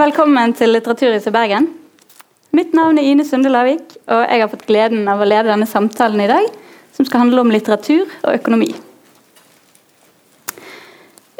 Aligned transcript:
velkommen 0.00 0.54
til 0.56 0.72
Litteraturhuset 0.72 1.28
i 1.28 1.34
Bergen. 1.34 1.66
Mitt 2.56 2.72
navn 2.72 2.96
er 2.96 3.04
Ine 3.04 3.24
Sunde 3.28 3.50
Lavik, 3.52 3.96
og 4.08 4.22
jeg 4.24 4.40
har 4.40 4.48
fått 4.48 4.64
gleden 4.64 5.04
av 5.08 5.20
å 5.20 5.26
lede 5.28 5.50
denne 5.50 5.66
samtalen 5.68 6.20
i 6.24 6.28
dag, 6.30 6.46
som 6.96 7.04
skal 7.04 7.20
handle 7.24 7.42
om 7.44 7.50
litteratur 7.52 8.08
og 8.22 8.32
økonomi. 8.32 8.70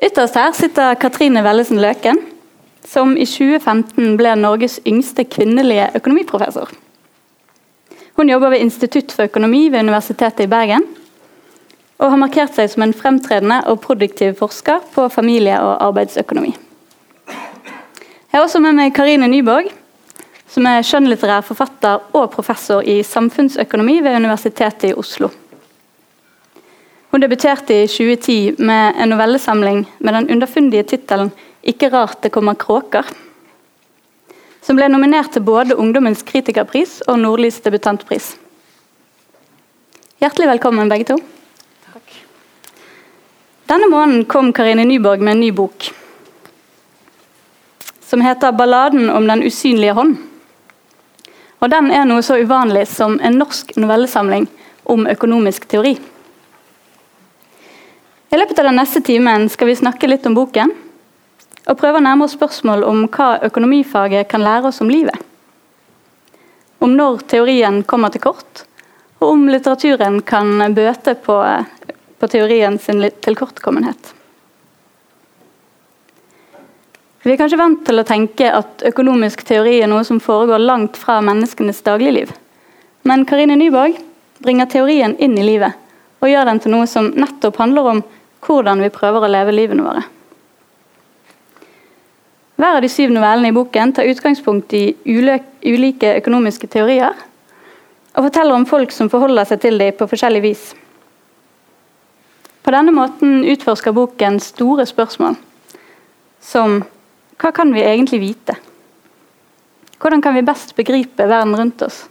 Ytterst 0.03 0.37
her 0.37 0.53
sitter 0.57 0.99
Katrine 1.01 1.41
Wellesen 1.47 1.81
Løken, 1.81 2.21
som 2.85 3.15
i 3.17 3.25
2015 3.25 4.19
ble 4.21 4.35
Norges 4.37 4.81
yngste 4.85 5.25
kvinnelige 5.25 5.89
økonomiprofessor. 5.97 6.75
Hun 8.21 8.29
jobber 8.29 8.53
ved 8.53 8.67
Institutt 8.67 9.15
for 9.17 9.31
økonomi 9.31 9.71
ved 9.73 9.87
Universitetet 9.87 10.45
i 10.45 10.51
Bergen, 10.53 10.85
og 12.03 12.11
har 12.13 12.21
markert 12.21 12.53
seg 12.59 12.69
som 12.69 12.85
en 12.85 12.93
fremtredende 12.93 13.63
og 13.71 13.81
produktiv 13.81 14.37
forsker 14.43 14.85
på 14.93 15.09
familie- 15.15 15.63
og 15.63 15.79
arbeidsøkonomi. 15.89 16.53
Jeg 18.33 18.41
har 18.41 18.47
også 18.47 18.63
med 18.65 18.73
meg 18.73 18.95
Karine 18.97 19.27
Nyborg, 19.29 19.67
som 20.49 20.65
er 20.65 20.79
skjønnlitterær 20.89 21.43
forfatter 21.45 22.07
og 22.17 22.31
professor 22.33 22.81
i 22.81 23.03
samfunnsøkonomi 23.05 23.99
ved 24.01 24.17
Universitetet 24.17 24.87
i 24.89 24.93
Oslo. 24.97 25.29
Hun 27.13 27.21
debuterte 27.21 27.77
i 27.83 27.91
2010 27.93 28.57
med 28.65 28.97
en 29.05 29.13
novellesamling 29.13 29.85
med 29.99 30.17
den 30.17 30.31
underfundige 30.33 30.89
tittelen 30.95 31.29
'Ikke 31.61 31.93
rart 31.93 32.23
det 32.23 32.33
kommer 32.33 32.55
kråker', 32.55 33.13
som 34.63 34.77
ble 34.77 34.89
nominert 34.89 35.33
til 35.33 35.45
både 35.45 35.77
Ungdommens 35.77 36.23
kritikerpris 36.23 37.03
og 37.07 37.19
Nordlys 37.19 37.61
debutantpris. 37.61 38.37
Hjertelig 40.21 40.49
velkommen, 40.49 40.89
begge 40.89 41.05
to. 41.05 41.19
Takk. 41.93 42.09
Denne 43.69 43.91
måneden 43.91 44.25
kom 44.25 44.53
Karine 44.53 44.85
Nyborg 44.85 45.21
med 45.21 45.33
en 45.33 45.41
ny 45.41 45.51
bok 45.51 45.93
som 48.13 48.21
heter 48.21 48.53
'Balladen 48.53 49.11
om 49.11 49.27
den 49.27 49.43
usynlige 49.43 49.93
hånd'. 49.93 50.17
Og 51.59 51.71
Den 51.71 51.91
er 51.91 52.05
noe 52.05 52.21
så 52.23 52.37
uvanlig 52.37 52.83
som 52.89 53.15
en 53.21 53.39
norsk 53.41 53.73
novellesamling 53.77 54.49
om 54.85 55.07
økonomisk 55.07 55.65
teori. 55.69 55.95
I 58.29 58.37
løpet 58.37 58.59
av 58.59 58.69
den 58.69 58.77
neste 58.77 59.01
timen 59.01 59.49
skal 59.49 59.71
vi 59.71 59.79
snakke 59.81 60.13
litt 60.13 60.29
om 60.29 60.37
boken, 60.37 60.75
og 61.65 61.79
prøve 61.81 62.03
å 62.03 62.05
nærme 62.05 62.29
oss 62.29 62.37
spørsmål 62.37 62.85
om 62.85 63.09
hva 63.09 63.39
økonomifaget 63.49 64.29
kan 64.29 64.45
lære 64.45 64.69
oss 64.69 64.85
om 64.85 64.93
livet. 64.93 65.17
Om 66.85 66.93
når 66.93 67.25
teorien 67.33 67.83
kommer 67.83 68.13
til 68.13 68.29
kort, 68.29 68.67
og 69.21 69.29
om 69.31 69.49
litteraturen 69.49 70.21
kan 70.21 70.75
bøte 70.75 71.15
på, 71.15 71.43
på 72.19 72.29
teorien 72.29 72.77
sin 72.79 73.09
tilkortkommenhet. 73.25 74.13
Vi 77.23 77.31
er 77.31 77.39
kanskje 77.39 77.59
vant 77.61 77.85
til 77.87 78.03
å 78.03 78.07
tenke 78.07 78.49
at 78.51 78.83
økonomisk 78.89 79.45
teori 79.47 79.77
er 79.79 79.91
noe 79.91 80.03
som 80.03 80.19
foregår 80.19 80.59
langt 80.59 80.97
fra 80.99 81.21
menneskenes 81.23 81.79
dagligliv. 81.87 82.33
Men 83.07 83.23
Karine 83.31 83.55
Nyborg 83.59 83.95
bringer 84.43 84.67
teorien 84.67 85.15
inn 85.23 85.37
i 85.39 85.45
livet, 85.47 85.77
og 86.19 86.31
gjør 86.31 86.49
den 86.51 86.61
til 86.63 86.73
noe 86.75 86.89
som 86.91 87.13
nettopp 87.15 87.61
handler 87.63 87.91
om 87.93 88.01
hvordan 88.43 88.83
vi 88.83 88.91
prøver 88.91 89.23
å 89.23 89.31
leve 89.31 89.55
livene 89.55 89.85
våre. 89.87 90.03
Hver 92.59 92.79
av 92.79 92.83
de 92.83 92.91
syv 92.91 93.13
novellene 93.15 93.53
i 93.53 93.55
boken 93.55 93.95
tar 93.95 94.09
utgangspunkt 94.11 94.75
i 94.75 94.83
ulike 95.07 96.17
økonomiske 96.19 96.71
teorier, 96.75 97.15
og 98.13 98.27
forteller 98.27 98.59
om 98.59 98.67
folk 98.67 98.91
som 98.95 99.11
forholder 99.11 99.47
seg 99.47 99.63
til 99.63 99.79
dem 99.79 99.95
på 99.99 100.09
forskjellig 100.11 100.43
vis. 100.43 100.65
På 102.67 102.75
denne 102.75 102.95
måten 102.95 103.45
utforsker 103.47 103.95
boken 103.95 104.41
store 104.43 104.87
spørsmål, 104.91 105.39
som 106.43 106.83
hva 107.43 107.51
kan 107.55 107.73
vi 107.75 107.83
egentlig 107.83 108.21
vite? 108.23 108.55
Hvordan 109.99 110.23
kan 110.23 110.35
vi 110.35 110.45
best 110.47 110.77
begripe 110.79 111.27
verden 111.27 111.57
rundt 111.59 111.83
oss? 111.83 112.05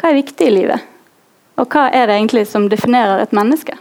Hva 0.00 0.10
er 0.10 0.20
viktig 0.20 0.46
i 0.48 0.54
livet? 0.54 0.86
Og 1.60 1.68
hva 1.68 1.90
er 1.92 2.08
det 2.08 2.16
egentlig 2.16 2.46
som 2.48 2.70
definerer 2.72 3.20
et 3.20 3.34
menneske? 3.36 3.76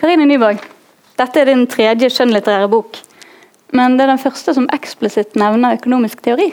Karine 0.00 0.24
Nyborg, 0.28 0.62
dette 1.16 1.40
er 1.40 1.48
din 1.48 1.66
tredje 1.68 2.08
skjønnlitterære 2.12 2.68
bok. 2.72 2.96
Men 3.76 3.96
det 3.96 4.06
er 4.06 4.14
den 4.14 4.22
første 4.22 4.54
som 4.56 4.68
eksplisitt 4.72 5.36
nevner 5.36 5.76
økonomisk 5.76 6.22
teori. 6.24 6.50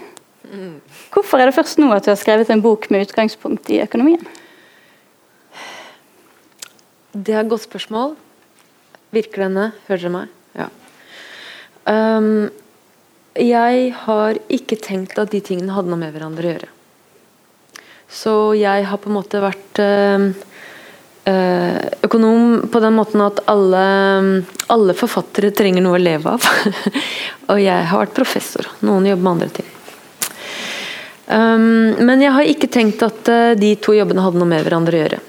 Hvorfor 1.13 1.39
er 1.39 1.49
det 1.49 1.55
først 1.55 1.79
nå 1.79 1.89
at 1.95 2.05
du 2.05 2.11
har 2.11 2.19
skrevet 2.19 2.51
en 2.51 2.61
bok 2.63 2.89
med 2.91 3.07
utgangspunkt 3.07 3.71
i 3.71 3.79
økonomien? 3.83 4.23
Det 7.13 7.35
er 7.35 7.43
et 7.43 7.49
godt 7.49 7.67
spørsmål. 7.67 8.15
Virker 9.13 9.45
denne? 9.45 9.71
Hører 9.87 10.01
dere 10.01 10.13
meg? 10.13 10.31
Ja. 10.57 10.69
Um, 11.85 12.49
jeg 13.37 13.91
har 14.05 14.39
ikke 14.53 14.77
tenkt 14.81 15.19
at 15.21 15.33
de 15.33 15.41
tingene 15.43 15.73
hadde 15.75 15.91
noe 15.91 16.01
med 16.01 16.13
hverandre 16.15 16.47
å 16.47 16.53
gjøre. 16.53 16.71
Så 18.13 18.33
jeg 18.57 18.85
har 18.85 19.01
på 19.01 19.09
en 19.09 19.17
måte 19.17 19.41
vært 19.41 19.81
uh, 19.81 20.27
økonom 22.05 22.67
på 22.69 22.81
den 22.83 22.97
måten 22.97 23.23
at 23.25 23.41
alle, 23.49 23.85
alle 24.73 24.97
forfattere 24.97 25.53
trenger 25.55 25.85
noe 25.85 25.97
å 25.97 26.03
leve 26.03 26.35
av. 26.35 26.49
og 27.51 27.61
jeg 27.61 27.89
har 27.89 28.03
vært 28.03 28.17
professor. 28.17 28.69
Noen 28.85 29.09
jobber 29.09 29.25
med 29.25 29.33
andre 29.35 29.53
ting. 29.61 29.69
Um, 31.23 31.95
men 32.03 32.21
jeg 32.21 32.35
har 32.35 32.49
ikke 32.49 32.69
tenkt 32.69 33.01
at 33.05 33.29
uh, 33.31 33.53
de 33.57 33.73
to 33.81 33.95
jobbene 33.97 34.25
hadde 34.25 34.41
noe 34.41 34.49
med 34.49 34.65
hverandre 34.65 34.97
å 34.97 35.03
gjøre. 35.05 35.21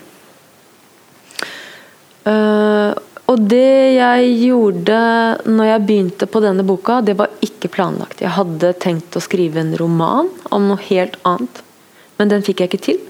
Uh, 2.25 2.93
og 3.31 3.41
det 3.49 3.97
jeg 3.97 4.33
gjorde 4.43 4.97
når 5.49 5.69
jeg 5.71 5.85
begynte 5.89 6.27
på 6.29 6.43
denne 6.45 6.65
boka, 6.67 6.99
det 7.01 7.17
var 7.17 7.33
ikke 7.45 7.71
planlagt. 7.73 8.21
Jeg 8.21 8.35
hadde 8.37 8.75
tenkt 8.83 9.17
å 9.17 9.23
skrive 9.25 9.63
en 9.63 9.73
roman 9.81 10.29
om 10.53 10.67
noe 10.69 10.83
helt 10.91 11.17
annet, 11.25 11.63
men 12.19 12.33
den 12.33 12.45
fikk 12.45 12.61
jeg 12.61 12.73
ikke 12.73 12.85
til. 12.85 13.01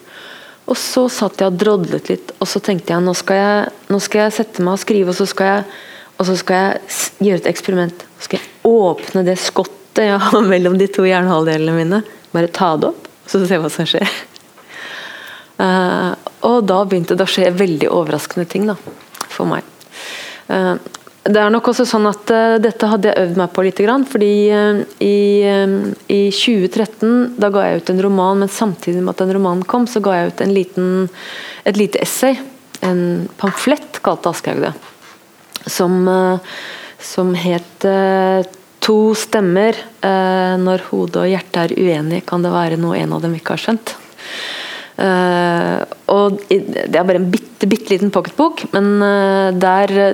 Og 0.70 0.78
så 0.80 1.08
satt 1.12 1.42
jeg 1.42 1.50
og 1.50 1.58
drodlet 1.60 2.08
litt, 2.12 2.30
og 2.38 2.48
så 2.48 2.62
tenkte 2.62 2.94
jeg 2.94 3.04
nå 3.04 3.12
skal 3.18 3.40
jeg, 3.40 3.72
nå 3.92 4.00
skal 4.00 4.24
jeg 4.24 4.36
sette 4.38 4.64
meg 4.64 4.78
og 4.78 4.84
skrive, 4.84 5.10
og 5.10 5.18
så 5.18 5.26
skal 5.28 5.50
jeg, 5.50 5.82
så 6.30 6.38
skal 6.40 6.62
jeg 6.62 7.26
gjøre 7.26 7.42
et 7.42 7.50
eksperiment. 7.50 8.06
Så 8.16 8.28
skal 8.28 8.40
jeg 8.40 8.70
åpne 8.70 9.26
det 9.26 9.36
skottet 9.42 10.06
jeg 10.06 10.22
har 10.30 10.48
mellom 10.54 10.78
de 10.78 10.88
to 10.94 11.04
jernhalvdelene 11.10 11.76
mine. 11.76 12.00
Bare 12.30 12.54
ta 12.54 12.76
det 12.78 12.94
opp, 12.94 13.10
og 13.10 13.34
så 13.34 13.42
se 13.50 13.60
hva 13.60 13.72
som 13.72 13.90
skjer. 13.90 14.16
Uh, 15.58 16.14
og 16.46 16.64
da 16.70 16.80
begynte 16.86 17.18
det 17.18 17.26
å 17.26 17.30
skje 17.30 17.52
veldig 17.54 17.90
overraskende 17.90 18.46
ting 18.50 18.70
da, 18.70 18.78
for 19.28 19.50
meg. 19.50 19.73
Eh, 20.48 20.74
det 21.24 21.40
er 21.40 21.52
nok 21.52 21.70
også 21.70 21.86
sånn 21.88 22.04
at 22.10 22.28
uh, 22.36 22.56
dette 22.60 22.88
hadde 22.88 23.08
jeg 23.08 23.22
øvd 23.22 23.38
meg 23.40 23.52
på 23.56 23.62
litt. 23.64 23.80
Fordi 24.10 24.32
uh, 24.52 24.80
i, 25.00 25.16
i, 26.12 26.20
2013 26.28 27.38
da 27.40 27.48
ga 27.52 27.64
jeg 27.64 27.80
ut 27.80 27.92
en 27.94 28.02
roman, 28.04 28.42
men 28.44 28.52
samtidig 28.52 29.00
med 29.00 29.14
at 29.14 29.22
den 29.24 29.32
romanen 29.38 29.64
kom, 29.68 29.88
så 29.88 30.02
ga 30.04 30.18
jeg 30.18 30.32
ut 30.32 30.42
liten, 30.52 30.90
et 31.64 31.80
lite 31.80 32.02
essay. 32.04 32.36
En 32.84 33.24
pamflett, 33.40 34.02
kalte 34.04 34.34
Aschehoug 34.34 34.66
det. 34.66 34.74
Som, 35.64 36.04
som 37.00 37.32
het 37.32 37.86
'To 38.84 39.14
stemmer'. 39.16 39.78
når 40.60 40.82
hodet 40.90 41.16
og 41.16 41.30
hjertet 41.30 41.56
er 41.56 41.72
uenige, 41.72 42.26
kan 42.26 42.42
det 42.44 42.52
være 42.52 42.76
noe 42.76 42.98
en 42.98 43.14
av 43.16 43.22
dem 43.22 43.32
ikke 43.32 43.56
har 43.56 43.62
skjønt. 43.62 43.94
og 46.12 46.36
Det 46.50 46.92
er 46.92 47.08
bare 47.08 47.16
en 47.16 47.30
bitte, 47.32 47.64
bitte 47.64 47.94
liten 47.94 48.12
pocketbok, 48.12 48.66
men 48.76 49.00
der 49.56 50.12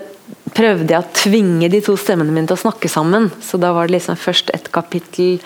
prøvde 0.57 0.93
jeg 0.93 1.01
å 1.01 1.15
tvinge 1.15 1.71
de 1.73 1.81
to 1.85 1.97
stemmene 1.99 2.33
mine 2.35 2.51
til 2.51 2.59
å 2.59 2.65
snakke 2.65 2.91
sammen. 2.91 3.31
Så 3.45 3.61
da 3.61 3.73
var 3.77 3.89
det 3.89 3.97
liksom 3.99 4.19
først 4.21 4.53
et 4.55 4.71
kapittel 4.75 5.39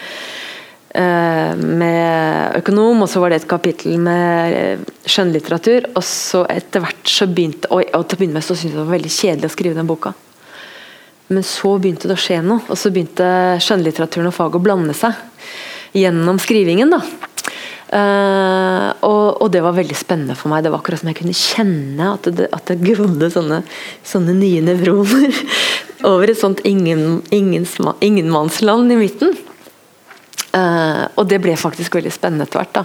eh, 0.95 1.53
med 1.59 2.59
økonom, 2.61 3.05
og 3.05 3.11
så 3.11 3.23
var 3.23 3.33
det 3.33 3.43
et 3.43 3.51
kapittel 3.51 3.99
med 4.03 4.57
eh, 4.59 4.87
skjønnlitteratur. 5.05 5.91
Og 5.95 6.07
så 6.09 6.45
etter 6.53 6.85
hvert 6.85 7.11
så 7.11 7.29
begynte 7.31 7.71
Og, 7.71 7.85
til 7.85 8.19
å 8.19 8.23
begynne 8.23 8.39
med 8.39 8.47
så 8.47 8.57
syntes 8.57 8.73
jeg 8.73 8.79
det 8.79 8.85
var 8.85 8.97
veldig 8.97 9.15
kjedelig 9.19 9.51
å 9.51 9.57
skrive 9.57 9.79
den 9.81 9.91
boka. 9.91 10.15
Men 11.33 11.47
så 11.47 11.77
begynte 11.81 12.09
det 12.11 12.19
å 12.19 12.21
skje 12.21 12.43
noe, 12.45 12.65
og 12.69 12.77
så 12.77 12.91
begynte 12.93 13.27
skjønnlitteraturen 13.65 14.29
og 14.29 14.37
faget 14.37 14.61
å 14.61 14.65
blande 14.65 14.97
seg 14.97 15.17
gjennom 15.97 16.41
skrivingen. 16.43 16.93
da 16.93 17.01
Uh, 17.95 18.91
og, 19.07 19.37
og, 19.39 19.49
det 19.55 19.61
var 19.63 19.77
veldig 19.77 19.95
spennende 19.95 20.35
for 20.35 20.51
meg. 20.51 20.65
Det 20.65 20.73
var 20.73 20.81
akkurat 20.83 20.99
som 20.99 21.13
jeg 21.13 21.21
kunne 21.21 21.37
kjenne 21.39 22.09
at 22.17 22.27
det, 22.27 22.49
at 22.51 22.67
det 22.73 22.81
grodde 22.83 23.29
sånne, 23.31 23.61
sånne, 24.03 24.35
nye 24.35 24.65
nevroner 24.67 25.37
over 26.11 26.33
et 26.33 26.41
sånt 26.41 26.65
ingen, 26.67 27.23
ingenmannsland 27.31 28.91
i 28.91 28.99
midten. 28.99 29.39
Uh, 30.55 31.07
og 31.15 31.29
det 31.31 31.39
ble 31.43 31.55
faktisk 31.59 31.95
veldig 32.01 32.15
spennende 32.15 32.49
etter 32.49 32.65
hvert. 32.65 32.83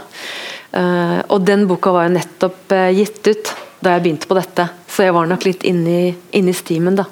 Uh, 0.70 1.26
og 1.34 1.42
den 1.48 1.66
boka 1.70 1.96
var 1.96 2.06
jo 2.06 2.16
nettopp 2.20 2.78
gitt 2.94 3.26
ut 3.26 3.54
da 3.80 3.96
jeg 3.96 4.04
begynte 4.04 4.28
på 4.30 4.36
dette, 4.36 4.66
så 4.92 5.06
jeg 5.08 5.14
var 5.16 5.30
nok 5.32 5.46
litt 5.48 5.64
inne 5.66 6.10
i 6.36 6.54
stimen. 6.54 7.00
da. 7.00 7.08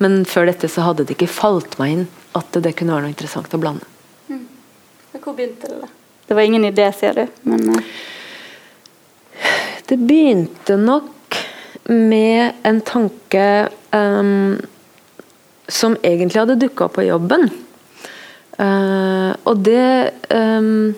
Men 0.00 0.22
før 0.24 0.48
dette 0.48 0.70
så 0.70 0.86
hadde 0.86 1.04
det 1.04 1.18
ikke 1.18 1.28
falt 1.28 1.74
meg 1.82 1.96
inn 1.96 2.04
at 2.38 2.62
det 2.64 2.76
kunne 2.78 2.94
være 2.94 3.08
noe 3.08 3.12
interessant 3.12 3.52
å 3.52 3.60
blande. 3.60 3.88
Mm. 4.30 4.46
Hvor 5.18 5.36
begynte 5.36 5.68
det? 5.68 5.82
da? 5.82 5.90
Det 6.32 6.36
var 6.36 6.42
ingen 6.48 6.64
idé, 6.64 6.86
sier 6.96 7.12
du. 7.12 7.26
Men 7.44 7.66
uh... 7.68 7.80
Det 9.84 9.98
begynte 10.00 10.78
nok 10.80 11.36
med 11.92 12.62
en 12.64 12.78
tanke 12.80 13.68
um, 13.92 14.54
som 15.68 15.98
egentlig 16.00 16.40
hadde 16.40 16.56
dukka 16.62 16.86
opp 16.86 16.96
på 16.96 17.04
jobben. 17.04 17.44
Uh, 18.56 19.36
og 19.44 19.60
det 19.68 20.16
um, 20.32 20.94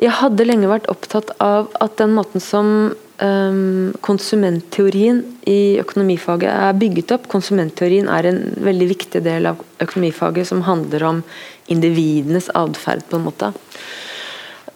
Jeg 0.00 0.16
hadde 0.22 0.48
lenge 0.48 0.72
vært 0.72 0.88
opptatt 0.88 1.34
av 1.44 1.68
at 1.84 2.00
den 2.00 2.16
måten 2.16 2.40
som 2.40 2.72
um, 3.20 3.92
konsumentteorien 4.00 5.24
i 5.44 5.76
økonomifaget 5.84 6.48
er 6.54 6.80
bygget 6.80 7.18
opp 7.18 7.28
Konsumentteorien 7.36 8.08
er 8.08 8.32
en 8.32 8.44
veldig 8.64 8.92
viktig 8.96 9.26
del 9.28 9.52
av 9.52 9.60
økonomifaget 9.76 10.48
som 10.48 10.64
handler 10.72 11.10
om 11.12 11.24
individenes 11.68 12.48
atferd, 12.56 13.04
på 13.12 13.20
en 13.20 13.28
måte. 13.28 13.52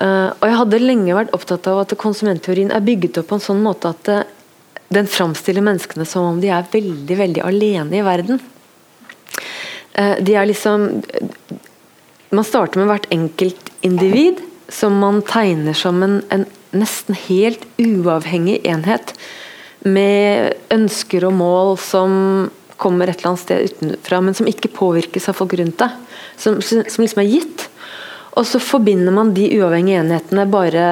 Uh, 0.03 0.35
og 0.35 0.47
jeg 0.49 0.59
hadde 0.59 0.83
lenge 0.83 1.15
vært 1.15 1.35
opptatt 1.37 1.69
av 1.71 1.85
at 1.85 1.97
konsumentteorien 2.01 2.73
er 2.75 2.83
bygget 2.83 3.21
opp 3.21 3.31
på 3.31 3.39
en 3.39 3.45
sånn 3.45 3.63
måte 3.63 3.93
at 3.93 4.09
den 4.93 5.07
framstiller 5.09 5.65
menneskene 5.65 6.05
som 6.09 6.27
om 6.33 6.41
de 6.43 6.51
er 6.53 6.67
veldig, 6.73 7.19
veldig 7.21 7.45
alene 7.47 8.01
i 8.01 8.07
verden. 8.07 8.41
Uh, 9.95 10.17
de 10.25 10.35
er 10.35 10.49
liksom 10.51 10.89
man 12.33 12.47
starter 12.49 12.81
med 12.81 12.89
hvert 12.89 13.11
enkelt 13.13 13.71
individ, 13.85 14.41
som 14.73 14.97
man 15.03 15.21
tegner 15.29 15.77
som 15.77 16.01
en, 16.05 16.23
en 16.33 16.47
nesten 16.73 17.17
helt 17.27 17.67
uavhengig 17.77 18.63
enhet. 18.65 19.13
Med 19.85 20.57
ønsker 20.73 21.27
og 21.29 21.35
mål 21.37 21.75
som 21.83 22.15
kommer 22.81 23.11
et 23.11 23.21
eller 23.21 23.35
annet 23.35 23.43
sted 23.43 23.69
utenfra, 23.69 24.23
men 24.25 24.37
som 24.39 24.49
ikke 24.49 24.73
påvirkes 24.73 25.29
av 25.29 25.37
folk 25.39 25.53
rundt 25.61 25.77
deg. 25.83 25.99
Som, 26.41 26.63
som 26.65 27.05
liksom 27.05 27.21
er 27.21 27.29
gitt. 27.29 27.67
Og 28.33 28.47
så 28.49 28.61
forbinder 28.63 29.13
man 29.13 29.35
de 29.37 29.51
uavhengige 29.59 30.01
enhetene 30.01 30.47
bare 30.51 30.87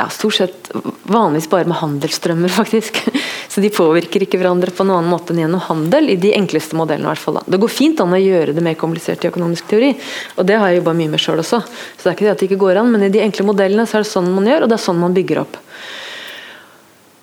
ja, 0.00 0.06
stort 0.08 0.34
sett 0.34 0.70
vanligvis 1.02 1.50
bare 1.50 1.68
med 1.68 1.76
handelsstrømmer, 1.76 2.48
faktisk. 2.60 3.02
Så 3.48 3.60
de 3.60 3.70
påvirker 3.74 4.24
ikke 4.24 4.38
hverandre 4.40 4.72
på 4.72 4.86
noen 4.86 5.00
annen 5.02 5.12
måte 5.12 5.34
enn 5.34 5.42
gjennom 5.42 5.62
handel, 5.66 6.08
i 6.12 6.16
de 6.20 6.32
enkleste 6.36 6.78
modellene. 6.78 7.08
I 7.08 7.12
hvert 7.12 7.24
fall. 7.24 7.40
Det 7.44 7.60
går 7.60 7.72
fint 7.74 8.00
an 8.00 8.16
å 8.16 8.20
gjøre 8.20 8.54
det 8.56 8.64
mer 8.64 8.78
komplisert 8.80 9.26
i 9.26 9.30
økonomisk 9.30 9.68
teori, 9.70 9.92
og 10.38 10.48
det 10.48 10.56
har 10.60 10.70
jeg 10.70 10.80
jobba 10.80 10.96
mye 10.96 11.12
med 11.12 11.22
sjøl 11.22 11.42
også. 11.42 11.60
Så 11.66 12.04
det 12.04 12.12
er 12.12 12.16
ikke 12.16 12.28
det 12.28 12.34
at 12.34 12.42
det 12.44 12.48
ikke 12.50 12.62
går 12.64 12.80
an, 12.80 12.92
men 12.94 13.04
i 13.04 13.12
de 13.12 13.24
enkle 13.26 13.48
modellene 13.50 13.88
så 13.90 13.98
er 13.98 14.06
det 14.06 14.12
sånn 14.14 14.32
man 14.32 14.48
gjør, 14.48 14.64
og 14.64 14.72
det 14.72 14.78
er 14.78 14.84
sånn 14.86 15.02
man 15.02 15.16
bygger 15.18 15.42
opp. 15.44 15.60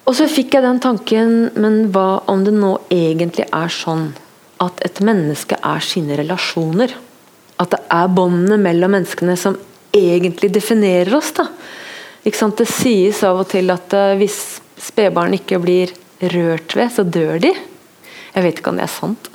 Og 0.07 0.15
så 0.15 0.29
fikk 0.31 0.55
jeg 0.55 0.63
den 0.63 0.83
tanken, 0.83 1.35
men 1.59 1.81
hva 1.95 2.21
om 2.31 2.45
det 2.45 2.53
nå 2.55 2.77
egentlig 2.93 3.47
er 3.49 3.73
sånn 3.73 4.11
at 4.63 4.79
et 4.85 5.01
menneske 5.03 5.57
er 5.59 5.83
sine 5.83 6.15
relasjoner? 6.19 6.93
At 7.57 7.73
det 7.73 7.81
er 7.93 8.13
båndene 8.13 8.59
mellom 8.61 8.93
menneskene 8.97 9.37
som 9.39 9.57
egentlig 9.95 10.51
definerer 10.53 11.15
oss, 11.17 11.33
da. 11.37 11.47
Det 12.27 12.67
sies 12.67 13.21
av 13.23 13.39
og 13.39 13.47
til 13.53 13.71
at 13.71 13.93
uh, 13.95 14.17
hvis 14.19 14.59
spedbarn 14.83 15.37
ikke 15.37 15.61
blir 15.63 15.93
rørt 16.33 16.75
ved, 16.75 16.91
så 16.91 17.05
dør 17.07 17.39
de. 17.41 17.53
Jeg 18.33 18.43
vet 18.43 18.59
ikke 18.59 18.73
om 18.73 18.79
det 18.79 18.85
er 18.85 18.91
sant. 18.91 19.29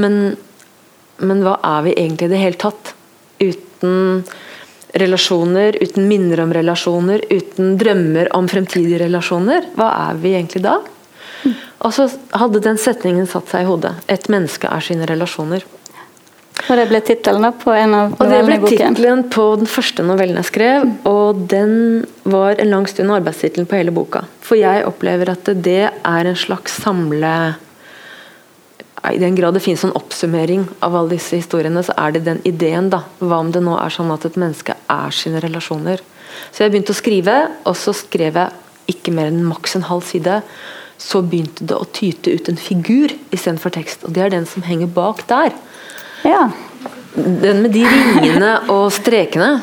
Men, 0.00 0.36
men 1.18 1.42
hva 1.44 1.56
er 1.64 1.88
vi 1.88 1.96
egentlig 1.96 2.28
i 2.28 2.34
det 2.34 2.42
hele 2.42 2.60
tatt? 2.60 2.92
Uten 3.40 4.22
relasjoner, 5.00 5.78
uten 5.80 6.06
minner 6.10 6.44
om 6.44 6.52
relasjoner, 6.54 7.24
uten 7.30 7.76
drømmer 7.80 8.30
om 8.36 8.48
fremtidige 8.50 9.00
relasjoner. 9.06 9.70
Hva 9.78 9.90
er 10.10 10.20
vi 10.20 10.34
egentlig 10.36 10.64
da? 10.66 10.78
Og 11.80 11.94
så 11.96 12.06
hadde 12.36 12.60
den 12.62 12.78
setningen 12.78 13.28
satt 13.30 13.48
seg 13.50 13.64
i 13.64 13.70
hodet. 13.70 13.94
Et 14.12 14.26
menneske 14.32 14.68
er 14.68 14.84
sine 14.84 15.08
relasjoner. 15.08 15.64
Og 16.68 16.76
det 16.78 16.86
ble 16.90 17.00
tittelen 17.04 17.46
på 17.60 17.72
en 17.74 17.94
av 17.96 18.12
novellene 18.12 18.20
i 18.20 18.20
boken? 18.20 18.26
Og 18.26 18.30
Det 18.30 18.58
ble 18.60 18.70
tittelen 18.74 19.24
på 19.32 19.46
den 19.60 19.70
første 19.70 20.04
novellen 20.06 20.38
jeg 20.40 20.50
skrev, 20.50 20.86
og 21.08 21.40
den 21.50 21.72
var 22.28 22.60
en 22.60 22.70
lang 22.74 22.86
stund 22.90 23.14
arbeidstittelen 23.14 23.68
på 23.70 23.78
hele 23.78 23.94
boka. 23.94 24.24
For 24.44 24.60
jeg 24.60 24.84
opplever 24.88 25.32
at 25.32 25.50
det 25.64 25.82
er 25.88 26.30
en 26.30 26.38
slags 26.38 26.76
samle 26.82 27.34
I 29.08 29.16
den 29.16 29.36
grad 29.38 29.56
det 29.56 29.62
finnes 29.64 29.82
en 29.86 29.94
oppsummering 29.96 30.66
av 30.84 30.94
alle 30.94 31.14
disse 31.14 31.38
historiene, 31.40 31.80
så 31.82 31.94
er 31.96 32.12
det 32.12 32.26
den 32.26 32.42
ideen, 32.44 32.90
da. 32.92 33.06
Hva 33.22 33.38
om 33.40 33.52
det 33.54 33.62
nå 33.64 33.78
er 33.80 33.94
sånn 33.94 34.12
at 34.12 34.26
et 34.28 34.36
menneske 34.36 34.76
er 34.92 35.14
sine 35.16 35.40
relasjoner? 35.40 36.02
Så 36.52 36.66
jeg 36.66 36.74
begynte 36.74 36.92
å 36.92 36.98
skrive, 36.98 37.38
og 37.64 37.78
så 37.80 37.94
skrev 37.96 38.36
jeg 38.36 38.92
ikke 38.92 39.14
mer 39.16 39.30
enn 39.30 39.46
maks 39.48 39.78
en 39.78 39.88
halv 39.88 40.04
side. 40.04 40.42
Så 41.00 41.22
begynte 41.24 41.64
det 41.64 41.78
å 41.80 41.88
tyte 41.96 42.34
ut 42.34 42.52
en 42.52 42.60
figur 42.60 43.14
istedenfor 43.32 43.72
tekst, 43.72 44.04
og 44.04 44.12
det 44.12 44.26
er 44.26 44.34
den 44.36 44.44
som 44.48 44.66
henger 44.68 44.92
bak 44.92 45.24
der. 45.32 45.56
Ja. 46.26 46.50
Den 47.14 47.64
med 47.64 47.74
de 47.74 47.84
ringene 47.88 48.54
og 48.70 48.88
strekene. 48.94 49.58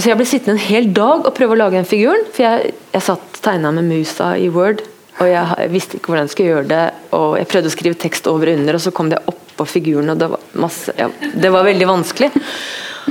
Så 0.00 0.08
jeg 0.08 0.16
ble 0.16 0.24
sittende 0.28 0.56
en 0.56 0.64
hel 0.64 0.88
dag 0.96 1.26
og 1.28 1.34
prøve 1.36 1.56
å 1.56 1.60
lage 1.60 1.76
den 1.76 1.88
figuren. 1.88 2.24
For 2.32 2.46
jeg, 2.46 2.72
jeg 2.94 3.04
satt 3.04 3.40
tegna 3.44 3.72
med 3.74 3.88
musa 3.90 4.32
i 4.40 4.48
Word, 4.52 4.80
og 5.20 5.28
jeg 5.28 5.68
visste 5.74 5.98
ikke 5.98 6.12
hvordan 6.12 6.28
jeg 6.28 6.34
skulle 6.34 6.54
gjøre 6.54 6.70
det. 6.70 6.84
Og 7.18 7.34
jeg 7.36 7.50
prøvde 7.50 7.72
å 7.72 7.74
skrive 7.74 8.00
tekst 8.00 8.30
over 8.30 8.48
og 8.48 8.62
under, 8.62 8.78
og 8.78 8.84
så 8.86 8.94
kom 8.96 9.10
det 9.12 9.20
oppå 9.28 9.66
figuren, 9.68 10.12
og 10.12 10.22
det 10.22 10.30
var, 10.32 10.46
masse, 10.64 10.94
ja, 10.96 11.10
det 11.34 11.52
var 11.52 11.68
veldig 11.68 11.90
vanskelig. 11.90 12.30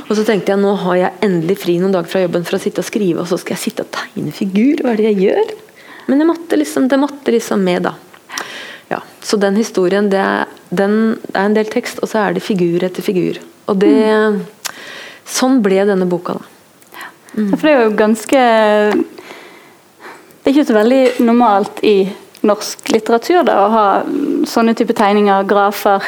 Og 0.08 0.16
så 0.18 0.26
tenkte 0.26 0.54
jeg 0.54 0.62
nå 0.64 0.74
har 0.82 0.98
jeg 0.98 1.26
endelig 1.28 1.60
fri 1.62 1.78
noen 1.82 1.94
dager 1.94 2.10
fra 2.10 2.24
jobben 2.24 2.46
for 2.48 2.58
å 2.58 2.62
sitte 2.64 2.82
og 2.82 2.90
skrive, 2.90 3.22
og 3.22 3.30
så 3.30 3.38
skal 3.42 3.58
jeg 3.58 3.66
sitte 3.68 3.86
og 3.86 3.94
tegne 3.94 4.34
figur. 4.34 4.82
Hva 4.82 4.96
er 4.96 5.02
det 5.02 5.12
jeg 5.12 5.28
gjør? 5.28 5.56
Men 6.10 6.24
det 6.24 6.30
måtte 6.30 6.58
liksom, 6.58 6.88
det 6.90 6.98
måtte 7.02 7.34
liksom 7.36 7.62
med, 7.62 7.86
da. 7.86 7.94
Ja, 8.90 9.02
så 9.22 9.38
den 9.38 9.58
historien, 9.60 10.10
det 10.10 10.22
er, 10.22 10.50
den 10.70 11.20
er 11.34 11.44
en 11.46 11.58
del 11.58 11.70
tekst, 11.70 12.02
og 12.02 12.10
så 12.10 12.24
er 12.24 12.38
det 12.38 12.46
figur 12.46 12.84
etter 12.86 13.06
figur. 13.06 13.38
Og 13.70 13.78
det 13.82 13.94
mm. 13.94 14.40
Sånn 15.30 15.60
ble 15.62 15.84
denne 15.86 16.08
boka, 16.10 16.40
da. 16.40 17.04
Mm. 17.36 17.52
For 17.54 17.62
det 17.62 17.72
er 17.72 17.84
jo 17.84 17.90
ganske 17.94 18.40
Det 20.40 20.50
er 20.50 20.56
ikke 20.56 20.66
så 20.66 20.74
veldig 20.74 21.04
normalt 21.22 21.84
i 21.86 22.10
norsk 22.50 22.90
litteratur 22.90 23.44
da, 23.46 23.60
å 23.62 23.68
ha 23.70 23.86
sånne 24.50 24.74
type 24.74 24.96
tegninger, 24.98 25.46
grafer. 25.46 26.08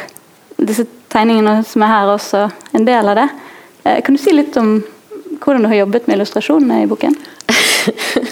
Disse 0.57 0.87
tegningene 1.11 1.61
som 1.67 1.83
er 1.85 1.91
her, 1.91 2.09
også 2.15 2.47
en 2.77 2.87
del 2.87 3.11
av 3.11 3.19
det. 3.19 3.27
Eh, 3.83 3.99
kan 4.01 4.15
du 4.15 4.21
si 4.21 4.33
litt 4.33 4.57
om 4.57 4.79
hvordan 5.41 5.65
du 5.65 5.69
har 5.69 5.81
jobbet 5.83 6.07
med 6.07 6.17
illustrasjonene 6.17 6.83
i 6.85 6.89
boken? 6.89 7.17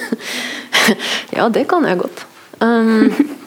ja, 1.37 1.49
det 1.53 1.67
kan 1.69 1.85
jeg 1.85 1.99
godt. 2.01 2.23
Um, 2.63 3.11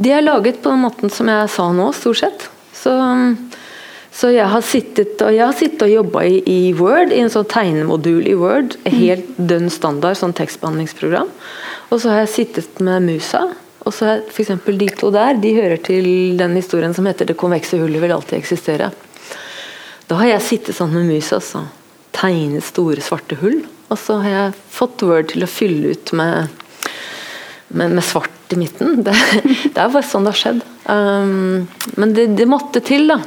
de 0.00 0.12
er 0.16 0.24
laget 0.24 0.62
på 0.62 0.72
den 0.72 0.80
måten 0.86 1.12
som 1.12 1.28
jeg 1.28 1.48
sa 1.52 1.66
nå, 1.76 1.90
stort 1.92 2.20
sett. 2.22 2.44
Så, 2.72 2.92
så 4.16 4.30
jeg 4.32 4.48
har 4.48 4.62
sittet 4.64 5.20
og, 5.20 5.34
jeg 5.36 5.44
har 5.44 5.56
sittet 5.56 5.84
og 5.84 5.92
jobba 5.92 6.22
i, 6.24 6.38
i, 6.48 6.60
Word, 6.78 7.12
i 7.12 7.20
en 7.20 7.32
sånn 7.32 7.48
tegnemodul 7.52 8.24
i 8.30 8.36
Word. 8.38 8.78
Helt 8.88 9.28
dønn 9.36 9.68
standard 9.72 10.16
sånn 10.16 10.32
tekstbehandlingsprogram. 10.38 11.28
Og 11.90 12.00
så 12.00 12.14
har 12.14 12.22
jeg 12.22 12.32
sittet 12.32 12.80
med 12.86 13.10
musa. 13.10 13.44
Og 13.84 13.96
så 13.96 14.08
er 14.14 14.24
f.eks. 14.28 14.54
de 14.64 14.88
to 14.96 15.12
der 15.12 15.36
de 15.40 15.52
hører 15.56 15.80
til 15.84 16.08
den 16.40 16.56
historien 16.56 16.96
som 16.96 17.04
heter 17.08 17.28
'Det 17.28 17.36
konvekse 17.36 17.80
hullet 17.80 18.00
vil 18.00 18.16
alltid 18.16 18.40
eksistere'. 18.40 18.90
Da 20.08 20.16
har 20.16 20.32
jeg 20.32 20.48
sittet 20.48 20.76
sånn 20.76 20.92
med 20.96 21.12
musa 21.12 21.36
altså, 21.36 21.66
tegnet 22.16 22.64
store, 22.64 23.00
svarte 23.04 23.36
hull. 23.36 23.66
Og 23.90 23.98
så 23.98 24.20
har 24.24 24.30
jeg 24.30 24.60
fått 24.72 25.02
Word 25.04 25.32
til 25.32 25.44
å 25.44 25.54
fylle 25.60 25.92
ut 25.92 26.12
med, 26.12 26.48
med, 27.68 27.90
med 28.00 28.04
svart 28.04 28.39
i 28.54 28.60
midten. 28.60 29.00
Det, 29.06 29.14
det 29.74 29.78
er 29.78 29.90
bare 29.92 30.06
sånn 30.06 30.26
det 30.26 30.34
har 30.34 30.40
skjedd. 30.40 30.62
Um, 30.90 31.66
men 32.00 32.14
det, 32.16 32.26
det, 32.38 32.46
måtte 32.50 32.82
til, 32.84 33.06
da. 33.10 33.20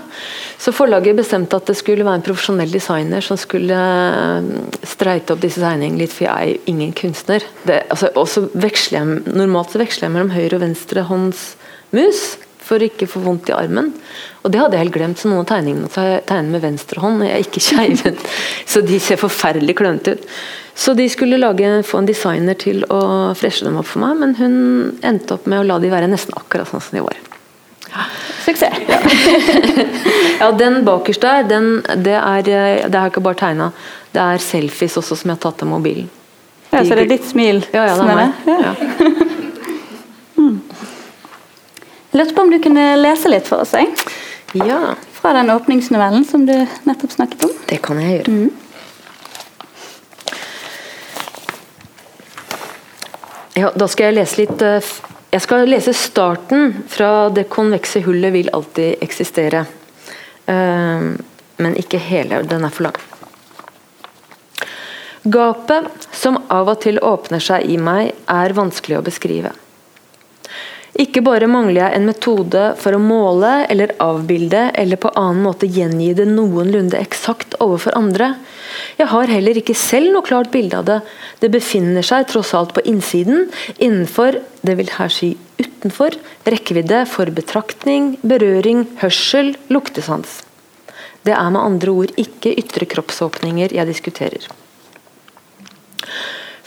Så 0.60 0.74
forlaget 0.76 1.18
bestemte 1.18 1.58
at 1.60 1.70
det 1.70 1.78
skulle 1.80 2.06
være 2.06 2.22
en 2.22 2.26
profesjonell 2.26 2.72
designer 2.72 3.24
som 3.24 3.40
skulle 3.40 3.78
um, 3.78 4.54
streite 4.88 5.36
opp 5.36 5.44
disse 5.44 5.64
tegningene 5.64 6.04
litt, 6.04 6.16
for 6.16 6.28
jeg 6.28 6.34
er 6.34 6.54
jo 6.54 6.74
ingen 6.74 6.96
kunstner. 6.98 7.46
Det, 7.68 7.84
altså, 7.94 8.12
jeg, 8.14 9.20
normalt 9.30 9.76
så 9.76 9.84
veksler 9.84 10.10
jeg 10.10 10.16
mellom 10.16 10.34
høyre 10.34 10.58
og 10.60 10.66
venstre 10.66 11.06
hånds 11.10 11.46
mus 11.94 12.26
for 12.64 12.80
å 12.80 12.88
ikke 12.88 13.10
få 13.12 13.22
vondt 13.24 13.52
i 13.52 13.56
armen. 13.56 13.92
Og 14.44 14.52
det 14.54 14.62
hadde 14.62 14.78
jeg 14.78 14.86
helt 14.86 14.96
glemt, 14.96 15.20
så 15.20 15.30
noen 15.30 15.44
av 15.44 15.50
tegningene 15.52 15.92
tegner 16.28 16.52
med 16.56 16.64
venstre 16.64 17.04
hånd. 17.04 17.22
og 17.22 17.28
Jeg 17.28 17.36
er 17.36 17.48
ikke 17.48 17.64
skeivendt, 17.64 18.28
så 18.72 18.84
de 18.86 19.00
ser 19.04 19.22
forferdelig 19.22 19.78
klønete 19.80 20.16
ut. 20.16 20.30
Så 20.76 20.94
de 20.98 21.06
skulle 21.10 21.38
lage, 21.38 21.84
få 21.86 22.02
en 22.02 22.10
designer 22.10 22.58
til 22.58 22.82
å 22.90 23.02
freshe 23.38 23.66
dem 23.66 23.78
opp 23.78 23.92
for 23.92 24.02
meg, 24.02 24.18
men 24.20 24.34
hun 24.40 24.56
endte 25.06 25.38
opp 25.38 25.46
med 25.46 25.62
å 25.62 25.68
la 25.68 25.78
de 25.80 25.92
være 25.94 26.10
nesten 26.10 26.34
akkurat 26.38 26.70
sånn 26.70 26.82
som 26.82 26.98
de 26.98 27.04
var. 27.06 27.20
Suksess! 28.44 28.74
Ja. 28.88 28.98
ja, 30.40 30.50
den 30.58 30.82
bakerst 30.86 31.22
der, 31.22 31.46
den, 31.48 31.70
det, 32.04 32.18
er, 32.18 32.42
det 32.44 32.98
har 32.98 33.06
jeg 33.06 33.14
ikke 33.14 33.26
bare 33.30 33.40
tegna. 33.40 33.70
Det 34.14 34.24
er 34.24 34.42
selfies 34.42 34.98
også 35.00 35.18
som 35.20 35.30
jeg 35.30 35.38
har 35.38 35.44
tatt 35.46 35.64
av 35.64 35.70
mobilen. 35.70 36.10
Ja, 36.74 36.82
Så 36.82 36.98
det 36.98 37.04
er 37.04 37.12
ditt 37.12 37.26
smil 37.30 37.62
ja, 37.70 37.84
ja, 37.86 37.94
det 38.00 38.10
er 38.10 38.18
meg. 38.18 38.32
Ja. 38.50 38.72
mm. 40.42 40.56
Jeg 42.10 42.18
lurte 42.18 42.34
på 42.34 42.46
om 42.48 42.50
du 42.50 42.58
kunne 42.64 42.88
lese 42.98 43.30
litt 43.30 43.46
for 43.50 43.62
oss? 43.62 43.76
Jeg. 43.78 43.94
Ja. 44.58 44.96
Fra 45.20 45.36
den 45.38 45.54
åpningsnovellen 45.54 46.26
som 46.26 46.48
du 46.50 46.56
nettopp 46.90 47.14
snakket 47.14 47.46
om. 47.46 47.54
Det 47.70 47.78
kan 47.86 48.02
jeg 48.02 48.18
gjøre. 48.18 48.34
Mm. 48.34 48.63
Ja, 53.54 53.70
da 53.76 53.88
skal 53.88 54.10
jeg 54.10 54.18
lese 54.18 54.40
litt 54.42 54.62
eh, 54.66 54.94
Jeg 55.34 55.46
skal 55.46 55.68
lese 55.70 55.94
starten 55.98 56.84
fra 56.90 57.30
'Det 57.30 57.48
konvekse 57.50 58.02
hullet 58.06 58.34
vil 58.34 58.50
alltid 58.54 59.02
eksistere'. 59.02 59.66
Uh, 60.44 61.16
men 61.58 61.76
ikke 61.80 61.98
hele. 61.98 62.42
Den 62.44 62.66
er 62.66 62.70
for 62.70 62.84
lang. 62.84 62.98
Gapet 65.24 66.08
som 66.12 66.38
av 66.52 66.68
og 66.68 66.82
til 66.84 67.00
åpner 67.00 67.40
seg 67.40 67.70
i 67.72 67.78
meg, 67.80 68.12
er 68.28 68.54
vanskelig 68.58 68.98
å 69.00 69.06
beskrive. 69.06 69.54
Ikke 71.00 71.24
bare 71.26 71.48
mangler 71.48 71.80
jeg 71.88 71.96
en 71.98 72.10
metode 72.10 72.64
for 72.78 72.94
å 72.94 73.02
måle 73.02 73.54
eller 73.72 73.96
avbilde 74.04 74.68
eller 74.78 75.00
på 75.02 75.14
annen 75.18 75.42
måte 75.46 75.66
gjengi 75.66 76.12
det 76.14 76.28
noenlunde 76.30 77.00
eksakt 77.00 77.56
overfor 77.64 77.96
andre. 77.98 78.34
Jeg 78.98 79.10
har 79.12 79.32
heller 79.32 79.60
ikke 79.60 79.76
selv 79.78 80.14
noe 80.14 80.26
klart 80.26 80.52
bilde 80.54 80.80
av 80.80 80.88
det. 80.88 81.00
Det 81.42 81.52
befinner 81.54 82.06
seg 82.06 82.28
tross 82.32 82.54
alt 82.58 82.74
på 82.76 82.84
innsiden, 82.90 83.50
innenfor, 83.78 84.40
det 84.64 84.78
vil 84.80 84.92
her 84.98 85.12
si 85.14 85.34
utenfor, 85.60 86.16
rekkevidde 86.48 87.04
for 87.12 87.32
betraktning, 87.36 88.16
berøring, 88.24 88.86
hørsel, 89.04 89.54
luktesans. 89.74 90.42
Det 91.24 91.36
er 91.36 91.52
med 91.54 91.62
andre 91.62 91.92
ord 91.92 92.18
ikke 92.20 92.56
ytre 92.60 92.88
kroppsåpninger 92.90 93.76
jeg 93.76 93.90
diskuterer. 93.90 94.50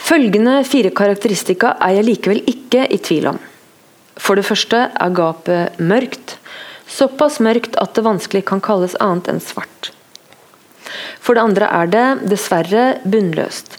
Følgende 0.07 0.61
fire 0.65 0.93
karakteristika 0.95 1.75
er 1.83 1.97
jeg 1.97 2.07
likevel 2.07 2.41
ikke 2.47 2.85
i 2.93 2.99
tvil 3.03 3.33
om. 3.33 3.39
For 4.17 4.39
det 4.39 4.47
første 4.47 4.87
er 4.89 5.13
gapet 5.13 5.77
mørkt. 5.83 6.37
Såpass 6.87 7.41
mørkt 7.43 7.75
at 7.81 7.93
det 7.97 8.05
vanskelig 8.07 8.45
kan 8.47 8.63
kalles 8.63 8.95
annet 9.03 9.27
enn 9.33 9.43
svart. 9.43 9.91
For 11.19 11.37
det 11.37 11.43
andre 11.43 11.69
er 11.81 11.91
det, 11.93 12.07
dessverre, 12.31 12.87
bunnløst. 13.05 13.77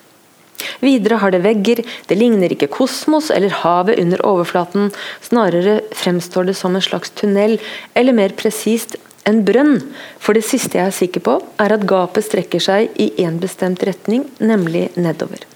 Videre 0.83 1.19
har 1.23 1.31
det 1.31 1.43
vegger, 1.45 1.83
det 2.09 2.17
ligner 2.19 2.53
ikke 2.55 2.71
kosmos 2.73 3.31
eller 3.35 3.55
havet 3.63 3.99
under 4.03 4.23
overflaten, 4.27 4.91
snarere 5.23 5.81
fremstår 5.95 6.51
det 6.51 6.57
som 6.59 6.75
en 6.75 6.85
slags 6.85 7.15
tunnel, 7.19 7.59
eller 7.95 8.17
mer 8.17 8.35
presist 8.39 8.97
en 9.29 9.45
brønn. 9.47 9.79
For 10.23 10.37
det 10.37 10.47
siste 10.49 10.81
jeg 10.81 10.91
er 10.91 10.97
sikker 10.97 11.25
på, 11.25 11.37
er 11.63 11.75
at 11.75 11.87
gapet 11.89 12.27
strekker 12.27 12.63
seg 12.63 12.99
i 12.99 13.13
én 13.23 13.39
bestemt 13.43 13.85
retning, 13.87 14.27
nemlig 14.41 14.89
nedover. 14.99 15.47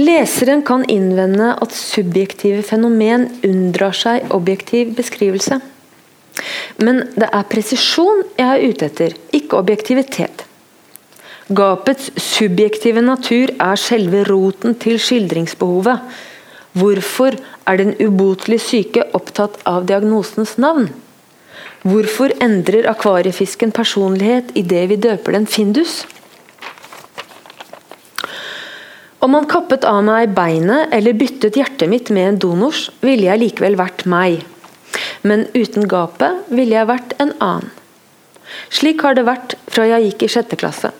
Leseren 0.00 0.62
kan 0.64 0.86
innvende 0.88 1.50
at 1.60 1.74
subjektive 1.76 2.62
fenomen 2.64 3.26
unndrar 3.44 3.92
seg 3.96 4.30
objektiv 4.32 4.94
beskrivelse. 4.96 5.58
Men 6.78 7.04
det 7.16 7.28
er 7.30 7.48
presisjon 7.50 8.24
jeg 8.38 8.46
er 8.48 8.70
ute 8.70 8.88
etter, 8.90 9.16
ikke 9.36 9.60
objektivitet. 9.60 10.46
Gapets 11.50 12.12
subjektive 12.22 13.02
natur 13.02 13.50
er 13.58 13.78
selve 13.80 14.22
roten 14.28 14.76
til 14.78 15.00
skildringsbehovet. 15.02 16.04
Hvorfor 16.78 17.34
er 17.66 17.80
den 17.80 17.96
ubotelig 17.98 18.60
syke 18.62 19.02
opptatt 19.18 19.56
av 19.66 19.88
diagnosens 19.88 20.54
navn? 20.62 20.86
Hvorfor 21.82 22.30
endrer 22.44 22.86
akvariefisken 22.92 23.74
personlighet 23.74 24.52
idet 24.54 24.84
vi 24.92 25.00
døper 25.00 25.34
den 25.34 25.48
Findus? 25.50 26.04
Om 29.20 29.34
man 29.34 29.48
kappet 29.50 29.84
av 29.88 29.98
meg 30.06 30.30
beinet 30.36 30.94
eller 30.96 31.18
byttet 31.18 31.58
hjertet 31.58 31.90
mitt 31.90 32.14
med 32.14 32.28
en 32.28 32.38
donors, 32.46 32.86
ville 33.02 33.26
jeg 33.26 33.42
likevel 33.42 33.76
vært 33.80 34.06
meg. 34.08 34.44
Men 35.22 35.46
uten 35.54 35.86
gapet 35.90 36.48
ville 36.48 36.76
jeg 36.76 36.88
vært 36.88 37.14
en 37.20 37.34
annen. 37.38 37.70
Slik 38.72 39.04
har 39.06 39.14
det 39.14 39.26
vært 39.28 39.54
fra 39.70 39.86
jeg 39.86 40.08
gikk 40.08 40.24
i 40.26 40.30
sjette 40.32 40.58
klasse. 40.58 40.90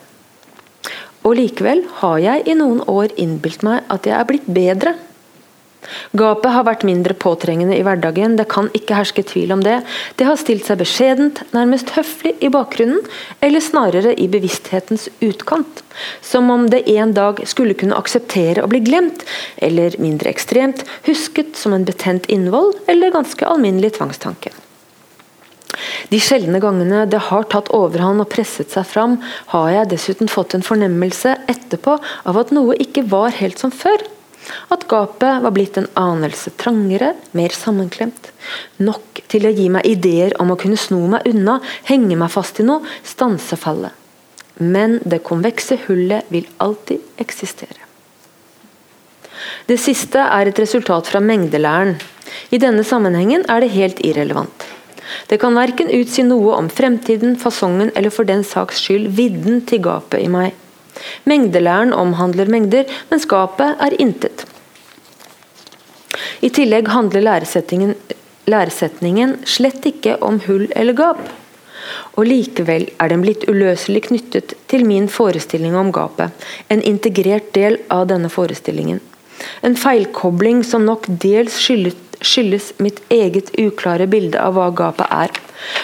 Og 1.27 1.35
likevel 1.37 1.83
har 1.99 2.19
jeg 2.23 2.45
i 2.49 2.55
noen 2.57 2.81
år 2.89 3.11
innbilt 3.19 3.65
meg 3.65 3.83
at 3.93 4.07
jeg 4.07 4.15
er 4.17 4.27
blitt 4.29 4.47
bedre. 4.49 4.95
Gapet 6.17 6.53
har 6.53 6.65
vært 6.67 6.85
mindre 6.87 7.15
påtrengende 7.17 7.77
i 7.77 7.83
hverdagen, 7.85 8.37
det 8.39 8.47
kan 8.51 8.69
ikke 8.77 8.97
herske 8.97 9.23
tvil 9.27 9.53
om 9.55 9.63
det. 9.65 9.79
Det 10.19 10.27
har 10.27 10.39
stilt 10.39 10.67
seg 10.67 10.81
beskjedent, 10.81 11.43
nærmest 11.55 11.93
høflig 11.97 12.35
i 12.43 12.51
bakgrunnen, 12.53 13.03
eller 13.43 13.63
snarere 13.63 14.15
i 14.15 14.29
bevissthetens 14.31 15.09
utkant. 15.25 15.83
Som 16.25 16.49
om 16.53 16.67
det 16.71 16.85
en 16.95 17.13
dag 17.17 17.43
skulle 17.49 17.77
kunne 17.77 17.99
akseptere 17.99 18.63
å 18.63 18.71
bli 18.71 18.81
glemt, 18.85 19.25
eller 19.61 19.95
mindre 20.01 20.31
ekstremt, 20.31 20.85
husket 21.07 21.55
som 21.59 21.75
en 21.75 21.87
betent 21.87 22.27
innvoll 22.31 22.73
eller 22.91 23.13
ganske 23.13 23.47
alminnelig 23.47 23.95
tvangstanke. 23.99 24.53
De 26.11 26.19
sjeldne 26.19 26.59
gangene 26.63 27.05
det 27.09 27.21
har 27.29 27.45
tatt 27.51 27.71
overhånd 27.75 28.23
og 28.23 28.29
presset 28.31 28.73
seg 28.73 28.87
fram, 28.87 29.17
har 29.53 29.69
jeg 29.71 29.91
dessuten 29.93 30.31
fått 30.31 30.55
en 30.57 30.65
fornemmelse 30.65 31.37
etterpå 31.51 31.97
av 32.27 32.41
at 32.41 32.51
noe 32.55 32.75
ikke 32.83 33.05
var 33.11 33.31
helt 33.39 33.61
som 33.61 33.71
før. 33.71 34.03
At 34.73 34.87
gapet 34.91 35.43
var 35.43 35.53
blitt 35.55 35.77
en 35.79 35.89
anelse 35.99 36.53
trangere, 36.59 37.13
mer 37.37 37.53
sammenklemt. 37.55 38.31
Nok 38.83 39.21
til 39.31 39.47
å 39.47 39.53
gi 39.55 39.67
meg 39.73 39.87
ideer 39.87 40.35
om 40.41 40.53
å 40.53 40.59
kunne 40.59 40.79
sno 40.79 41.03
meg 41.13 41.27
unna, 41.29 41.59
henge 41.89 42.17
meg 42.19 42.33
fast 42.33 42.61
i 42.61 42.67
noe, 42.67 42.85
stanse 43.03 43.59
fallet. 43.59 43.95
Men 44.61 44.99
det 45.07 45.23
konvekse 45.25 45.79
hullet 45.87 46.27
vil 46.33 46.49
alltid 46.61 47.01
eksistere. 47.21 47.79
Det 49.65 49.77
siste 49.81 50.21
er 50.21 50.49
et 50.49 50.59
resultat 50.59 51.07
fra 51.09 51.21
mengdelæren. 51.23 51.95
I 52.51 52.59
denne 52.61 52.83
sammenhengen 52.87 53.45
er 53.49 53.63
det 53.63 53.73
helt 53.75 54.01
irrelevant. 54.05 54.67
Det 55.27 55.39
kan 55.41 55.55
verken 55.57 55.91
utsi 55.91 56.23
noe 56.23 56.55
om 56.55 56.69
fremtiden, 56.71 57.35
fasongen 57.39 57.91
eller 57.95 58.13
for 58.13 58.27
den 58.27 58.43
saks 58.47 58.83
skyld 58.85 59.09
vidden 59.17 59.63
til 59.67 59.81
gapet 59.83 60.23
i 60.23 60.29
meg. 60.31 60.53
Mengdelæren 61.29 61.93
omhandler 61.93 62.49
mengder, 62.51 62.89
men 63.09 63.21
skapet 63.21 63.77
er 63.81 63.97
intet. 64.01 64.45
I 66.41 66.49
tillegg 66.49 66.89
handler 66.89 67.23
læresetningen, 67.27 67.95
læresetningen 68.49 69.37
slett 69.45 69.85
ikke 69.85 70.17
om 70.25 70.41
hull 70.47 70.67
eller 70.75 70.97
gap. 70.97 71.21
Og 72.17 72.27
likevel 72.27 72.89
er 73.01 73.11
den 73.11 73.23
blitt 73.23 73.47
uløselig 73.49 74.03
knyttet 74.09 74.55
til 74.71 74.85
min 74.85 75.07
forestilling 75.09 75.75
om 75.77 75.91
gapet, 75.95 76.31
en 76.69 76.81
integrert 76.81 77.53
del 77.55 77.79
av 77.93 78.07
denne 78.11 78.29
forestillingen. 78.29 79.01
En 79.65 79.77
feilkobling 79.77 80.61
som 80.65 80.85
nok 80.85 81.07
dels 81.21 81.57
skyldes, 81.61 81.97
skyldes 82.21 82.71
mitt 82.77 83.01
eget 83.09 83.51
uklare 83.59 84.07
bilde 84.07 84.39
av 84.41 84.55
hva 84.55 84.69
gapet 84.75 85.09
er. 85.11 85.33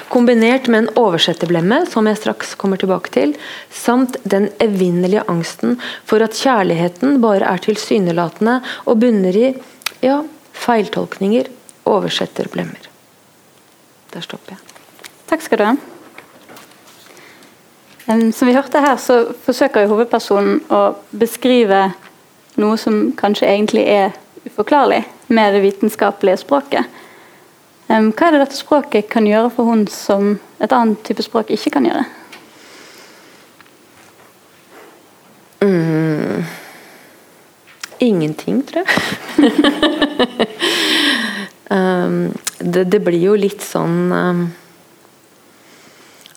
Kombinert 0.09 0.67
med 0.71 0.83
en 0.83 0.89
oversetterblemme, 0.97 1.83
som 1.89 2.07
jeg 2.09 2.19
straks 2.21 2.55
kommer 2.59 2.79
tilbake 2.81 3.11
til, 3.13 3.35
samt 3.73 4.17
den 4.23 4.49
evinnelige 4.63 5.25
angsten 5.29 5.77
for 6.07 6.23
at 6.25 6.37
kjærligheten 6.37 7.19
bare 7.23 7.49
er 7.49 7.61
tilsynelatende 7.65 8.59
og 8.85 9.01
bunner 9.03 9.37
i 9.37 9.51
ja, 10.05 10.21
feiltolkninger, 10.57 11.49
oversetterblemmer. 11.87 12.89
Der 14.13 14.25
stopper 14.25 14.55
jeg. 14.55 14.81
Takk 15.27 15.45
skal 15.45 15.61
du 15.61 15.67
ha. 15.67 15.75
Som 18.07 18.47
vi 18.47 18.55
hørte 18.55 18.79
her, 18.79 18.95
så 19.03 19.33
forsøker 19.43 19.89
hovedpersonen 19.91 20.61
å 20.71 20.95
beskrive 21.11 21.89
noe 22.57 22.77
som 22.79 23.11
kanskje 23.19 23.49
egentlig 23.51 23.83
er 23.91 24.15
uforklarlig 24.47 25.03
med 25.27 25.53
det 25.53 25.65
vitenskapelige 25.65 26.43
språket. 26.43 26.85
Hva 27.87 28.27
er 28.27 28.35
det 28.35 28.41
dette 28.41 28.59
språket 28.59 29.07
kan 29.11 29.27
gjøre 29.27 29.51
for 29.55 29.69
hun 29.69 29.85
som 29.91 30.33
et 30.59 30.73
annet 30.75 31.03
type 31.07 31.23
språk 31.23 31.51
ikke 31.55 31.71
kan 31.77 31.87
gjøre? 31.87 32.03
Mm. 35.63 36.43
Ingenting, 37.99 38.63
tror 38.67 38.83
jeg. 38.83 38.87
um, 41.73 42.33
det, 42.59 42.83
det, 42.91 42.99
blir 43.01 43.23
jo 43.23 43.35
litt 43.39 43.63
sånn 43.65 44.11
um, 44.13 44.47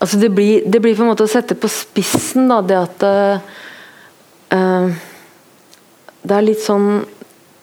Altså 0.01 0.17
det 0.17 0.31
blir, 0.33 0.63
det 0.65 0.81
blir, 0.81 0.95
på 0.97 1.05
en 1.05 1.11
måte 1.11 1.27
å 1.27 1.29
sette 1.29 1.53
på 1.61 1.69
spissen 1.69 2.49
da, 2.49 2.63
det 2.65 2.79
at 2.79 3.03
uh, 4.57 4.89
Det 6.23 6.39
er 6.39 6.47
litt 6.47 6.63
sånn 6.65 7.05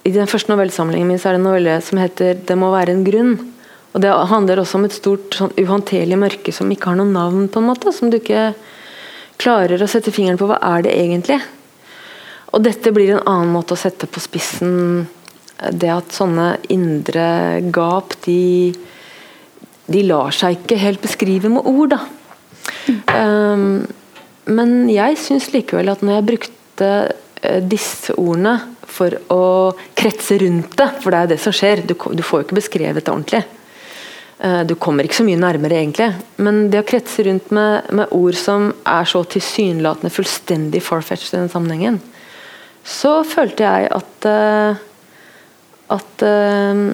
I 0.07 0.13
den 0.15 0.29
første 0.29 0.53
novellesamlingen 0.53 1.09
min 1.09 1.19
så 1.19 1.29
er 1.29 1.35
det 1.35 1.41
en 1.41 1.47
novelle 1.49 1.77
som 1.83 1.99
heter 1.99 2.39
'Det 2.39 2.55
må 2.57 2.71
være 2.71 2.95
en 2.95 3.03
grunn'. 3.03 3.37
Og 3.93 4.01
Det 4.01 4.11
handler 4.29 4.59
også 4.59 4.75
om 4.75 4.85
et 4.85 4.93
stort 4.93 5.33
sånn 5.33 5.51
uhåndterlig 5.57 6.17
mørke 6.17 6.53
som 6.53 6.69
ikke 6.71 6.91
har 6.91 6.95
noe 6.95 7.11
navn, 7.11 7.47
på 7.49 7.59
en 7.59 7.67
måte, 7.67 7.91
som 7.91 8.09
du 8.09 8.17
ikke 8.17 8.53
klarer 9.37 9.81
å 9.81 9.87
sette 9.89 10.11
fingeren 10.11 10.37
på. 10.37 10.47
Hva 10.47 10.59
er 10.61 10.83
det 10.83 10.93
egentlig? 10.93 11.41
Og 12.53 12.63
dette 12.63 12.93
blir 12.93 13.15
en 13.15 13.27
annen 13.27 13.51
måte 13.51 13.73
å 13.73 13.77
sette 13.77 14.05
på 14.05 14.21
spissen 14.21 15.07
det 15.57 15.89
at 15.89 16.13
sånne 16.13 16.57
indre 16.69 17.61
gap, 17.73 18.13
de, 18.25 18.73
de 19.87 20.03
lar 20.03 20.31
seg 20.31 20.59
ikke 20.59 20.77
helt 20.77 21.01
beskrive 21.01 21.49
med 21.49 21.65
ord, 21.65 21.95
da. 21.95 21.99
Um, 23.11 23.87
men 24.45 24.89
jeg 24.89 25.17
syns 25.17 25.51
likevel 25.51 25.89
at 25.89 26.03
når 26.05 26.19
jeg 26.19 26.27
brukte 26.29 26.91
uh, 27.43 27.61
disse 27.65 28.13
ordene 28.13 28.59
for 28.87 29.13
å 29.33 29.43
kretse 29.97 30.39
rundt 30.41 30.77
det, 30.79 30.89
for 31.03 31.13
det 31.13 31.19
er 31.19 31.31
det 31.33 31.39
som 31.43 31.55
skjer, 31.55 31.83
du, 31.85 31.93
du 31.93 32.23
får 32.25 32.41
jo 32.41 32.47
ikke 32.47 32.59
beskrevet 32.61 33.03
det 33.05 33.13
ordentlig. 33.13 33.43
Eh, 34.39 34.61
du 34.69 34.75
kommer 34.79 35.07
ikke 35.07 35.19
så 35.19 35.25
mye 35.27 35.39
nærmere, 35.41 35.79
egentlig. 35.81 36.11
Men 36.41 36.67
det 36.73 36.83
å 36.83 36.87
kretse 36.87 37.25
rundt 37.27 37.49
med, 37.55 37.89
med 37.97 38.13
ord 38.15 38.37
som 38.37 38.69
er 38.85 39.09
så 39.09 39.23
tilsynelatende 39.25 40.13
fullstendig 40.13 40.83
farfetched 40.85 41.33
i 41.33 41.41
den 41.41 41.51
sammenhengen, 41.53 41.99
så 42.87 43.19
følte 43.27 43.65
jeg 43.65 43.89
at 43.91 44.27
uh, 44.31 44.77
at 45.91 46.23
uh, 46.23 46.85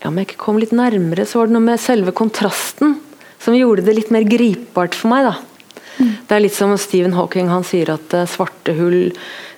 ja, 0.00 0.08
Om 0.08 0.16
jeg 0.18 0.26
ikke 0.26 0.40
kom 0.42 0.58
litt 0.58 0.72
nærmere, 0.74 1.26
så 1.28 1.38
var 1.38 1.50
det 1.50 1.54
noe 1.54 1.66
med 1.68 1.82
selve 1.82 2.14
kontrasten 2.16 2.96
som 3.40 3.56
gjorde 3.56 3.84
det 3.86 3.94
litt 3.96 4.10
mer 4.14 4.24
gripbart 4.28 4.96
for 4.96 5.12
meg. 5.12 5.28
da. 5.28 5.49
Mm. 5.98 6.10
Det 6.26 6.36
er 6.36 6.42
litt 6.44 6.56
som 6.56 6.74
Stephen 6.78 7.16
Hawking 7.16 7.50
han 7.50 7.66
sier 7.66 7.94
at 7.96 8.14
uh, 8.16 8.26
svarte 8.30 8.74
hull 8.78 9.10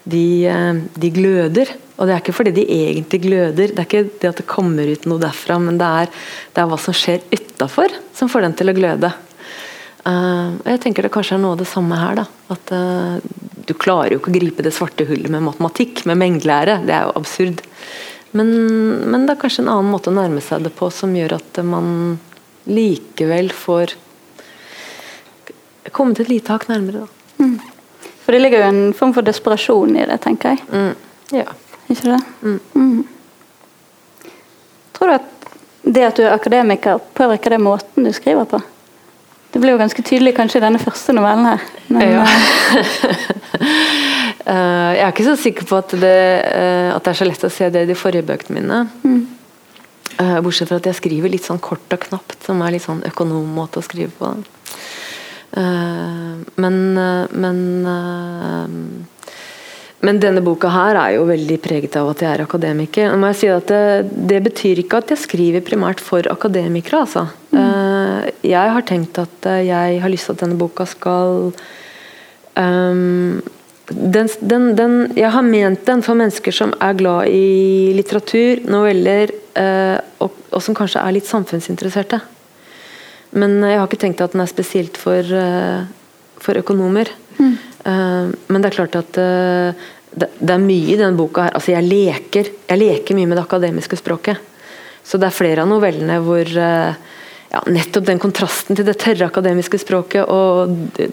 de, 0.05 0.47
eh, 0.51 0.79
de, 0.95 1.11
gløder. 1.15 1.69
Og 1.97 2.09
det 2.09 2.15
er 2.15 2.23
ikke 2.23 2.35
fordi 2.35 2.55
de 2.57 2.65
egentlig 2.67 3.21
gløder, 3.23 3.75
det 3.75 3.79
er 3.79 3.87
ikke 3.87 4.07
det 4.23 4.31
at 4.33 4.41
det 4.41 4.49
kommer 4.51 4.89
ut 4.89 5.05
noe 5.07 5.23
derfra, 5.23 5.59
men 5.63 5.79
det 5.79 5.91
er, 6.03 6.25
det 6.55 6.63
er 6.63 6.71
hva 6.71 6.79
som 6.81 6.97
skjer 6.97 7.23
utafor 7.31 7.95
som 8.17 8.31
får 8.33 8.49
den 8.49 8.57
til 8.59 8.73
å 8.73 8.77
gløde. 8.77 9.13
Uh, 10.03 10.59
jeg 10.67 10.83
tenker 10.83 11.07
det 11.07 11.13
kanskje 11.15 11.37
er 11.37 11.45
noe 11.45 11.55
av 11.55 11.63
det 11.63 11.71
samme 11.71 11.99
her. 12.01 12.23
da, 12.23 12.27
at 12.51 12.75
uh, 12.75 13.21
Du 13.63 13.75
klarer 13.79 14.17
jo 14.17 14.23
ikke 14.23 14.33
å 14.33 14.39
gripe 14.41 14.65
det 14.67 14.75
svarte 14.75 15.07
hullet 15.07 15.31
med 15.31 15.47
matematikk, 15.47 16.03
med 16.11 16.19
mengdelære. 16.19 16.81
Det 16.89 16.97
er 16.97 17.07
jo 17.07 17.15
absurd. 17.21 17.63
Men, 18.33 18.51
men, 19.13 19.27
det 19.27 19.37
er 19.37 19.43
kanskje 19.45 19.67
en 19.67 19.75
annen 19.75 19.93
måte 19.93 20.11
å 20.11 20.17
nærme 20.17 20.43
seg 20.43 20.65
det 20.65 20.73
på 20.75 20.89
som 20.91 21.13
gjør 21.15 21.37
at 21.37 21.61
man 21.69 22.17
likevel 22.67 23.51
får 23.55 23.95
kommet 25.93 26.21
et 26.23 26.31
lite 26.33 26.53
hakk 26.53 26.69
nærmere. 26.71 27.05
da. 27.05 27.45
Mm. 27.45 27.59
For 28.23 28.35
det 28.35 28.43
ligger 28.43 28.63
jo 28.63 28.71
en 28.71 28.95
form 28.97 29.15
for 29.17 29.27
desperasjon 29.27 29.97
i 29.99 30.07
det, 30.07 30.21
tenker 30.23 30.55
jeg. 30.55 30.65
Mm. 30.71 30.95
Ja. 31.37 31.49
Ikke 31.91 32.15
det? 32.15 32.21
Mm. 32.43 32.61
mm. 32.75 34.29
Tror 34.93 35.11
du 35.11 35.15
at 35.19 35.31
det 35.83 36.05
at 36.07 36.19
du 36.19 36.23
er 36.23 36.37
akademiker, 36.37 37.01
påvirker 37.15 37.57
det 37.57 37.59
måten 37.59 38.07
du 38.07 38.13
skriver 38.15 38.47
på? 38.47 38.61
Det 39.53 39.61
ble 39.61 39.75
jo 39.75 39.81
ganske 39.81 40.03
tydelig 40.07 40.33
kanskje 40.37 40.61
i 40.61 40.65
denne 40.65 40.81
første 40.81 41.13
novellen 41.13 41.45
her. 41.51 41.65
Men, 41.93 42.15
ja. 42.15 42.23
uh, 44.47 44.91
jeg 44.97 45.03
er 45.03 45.11
ikke 45.11 45.27
så 45.27 45.35
sikker 45.37 45.69
på 45.69 45.81
at 45.83 45.93
det, 45.93 46.23
uh, 46.47 46.95
at 46.95 47.03
det, 47.03 47.13
er 47.13 47.19
så 47.19 47.29
lett 47.29 47.45
å 47.45 47.53
se 47.53 47.69
det 47.75 47.85
i 47.85 47.91
de 47.91 47.99
forrige 47.99 48.25
bøkene 48.31 48.63
mine. 48.63 48.79
Mm. 49.03 49.21
Uh, 50.23 50.39
bortsett 50.45 50.71
fra 50.71 50.79
at 50.81 50.89
jeg 50.89 51.01
skriver 51.03 51.35
litt 51.35 51.45
sånn 51.45 51.61
kort 51.61 51.93
og 51.93 52.07
knapt, 52.07 52.39
som 52.47 52.63
er 52.65 52.77
litt 52.77 52.87
sånn 52.87 53.03
økonommåte 53.11 53.83
å 53.83 53.85
skrive 53.85 54.15
på. 54.17 54.33
Eh, 55.53 56.37
men, 56.55 56.77
eh, 56.99 57.25
men 57.31 57.87
eh, 57.87 58.69
men 60.03 60.19
denne 60.19 60.43
boka 60.43 60.67
her 60.67 60.99
er 60.99 61.13
jo 61.15 61.29
veldig 61.29 61.57
preget 61.63 61.95
av 62.01 62.09
at 62.11 62.23
jeg 62.25 62.35
er 62.35 62.43
akademiker. 62.43 63.13
må 63.15 63.29
jeg 63.31 63.37
si 63.39 63.51
at 63.55 63.69
det, 63.71 64.09
det 64.27 64.41
betyr 64.43 64.81
ikke 64.83 64.99
at 64.99 65.13
jeg 65.15 65.23
skriver 65.23 65.63
primært 65.63 66.03
for 66.03 66.27
akademikere. 66.27 67.05
Altså. 67.05 67.29
Mm. 67.55 68.33
Jeg 68.43 68.73
har 68.75 68.83
tenkt 68.83 69.21
at 69.23 69.47
jeg 69.63 70.01
har 70.03 70.11
lyst 70.11 70.27
til 70.27 70.35
at 70.35 70.43
denne 70.43 70.59
boka 70.59 70.89
skal 70.91 71.53
um, 72.59 73.39
den, 73.95 74.29
den, 74.41 74.69
den, 74.75 74.97
jeg 75.15 75.31
har 75.31 75.47
ment 75.47 75.87
den 75.87 76.03
for 76.03 76.19
mennesker 76.19 76.59
som 76.59 76.75
er 76.83 76.99
glad 76.99 77.31
i 77.31 77.95
litteratur, 77.95 78.67
noveller, 78.75 79.31
uh, 79.55 80.03
og, 80.19 80.35
og, 80.51 80.61
som 80.67 80.75
kanskje 80.75 81.03
er 81.03 81.15
litt 81.15 81.31
samfunnsinteresserte. 81.31 82.19
Men 83.39 83.59
jeg 83.65 83.81
har 83.81 83.89
ikke 83.89 84.01
tenkt 84.03 84.21
at 84.25 84.35
den 84.35 84.45
er 84.45 84.51
spesielt 84.51 84.99
for, 85.01 85.25
eh, 85.25 85.85
for 86.43 86.61
økonomer. 86.61 87.09
Mm. 87.39 87.53
Uh, 87.83 88.29
men 88.53 88.63
det 88.63 88.69
er 88.69 88.77
klart 88.77 88.95
at 88.95 89.17
uh, 89.19 89.75
det, 90.13 90.29
det, 90.39 90.53
er 90.53 90.61
mye 90.63 90.93
i 90.93 90.99
denne 91.01 91.19
boka 91.19 91.49
her. 91.49 91.57
Altså 91.57 91.73
jeg 91.73 91.89
leker, 91.89 92.51
jeg 92.69 92.79
leker 92.79 93.17
mye 93.19 93.31
med 93.31 93.41
det 93.41 93.47
akademiske 93.47 93.99
språket. 93.99 94.39
Så 95.03 95.19
det 95.19 95.27
er 95.27 95.35
flere 95.35 95.65
av 95.65 95.71
novellene 95.71 96.21
hvor 96.23 96.47
ja, 96.47 97.63
nettopp 97.67 98.07
den 98.07 98.21
kontrasten 98.23 98.79
til 98.79 98.87
det 98.87 99.01
tørre 99.03 99.27
akademiske 99.27 99.81
språket 99.83 100.31
og 100.31 100.77
det, 100.95 101.09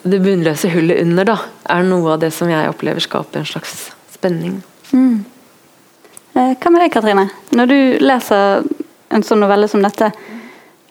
det 0.00 0.22
bunnløse 0.24 0.70
hullet 0.72 1.02
under, 1.02 1.28
da, 1.28 1.36
er 1.74 1.84
noe 1.84 2.14
av 2.14 2.22
det 2.22 2.30
som 2.32 2.48
jeg 2.48 2.70
opplever 2.70 3.04
skaper 3.04 3.42
en 3.42 3.50
slags 3.50 3.90
spenning. 4.14 4.62
Mm. 4.96 5.26
Hva 6.36 6.72
med 6.72 6.82
deg, 6.82 6.94
Katrine? 6.94 7.28
Når 7.56 7.68
du 7.68 7.78
leser 8.00 8.64
en 9.12 9.24
sånn 9.24 9.44
novelle 9.44 9.68
som 9.68 9.84
dette, 9.84 10.10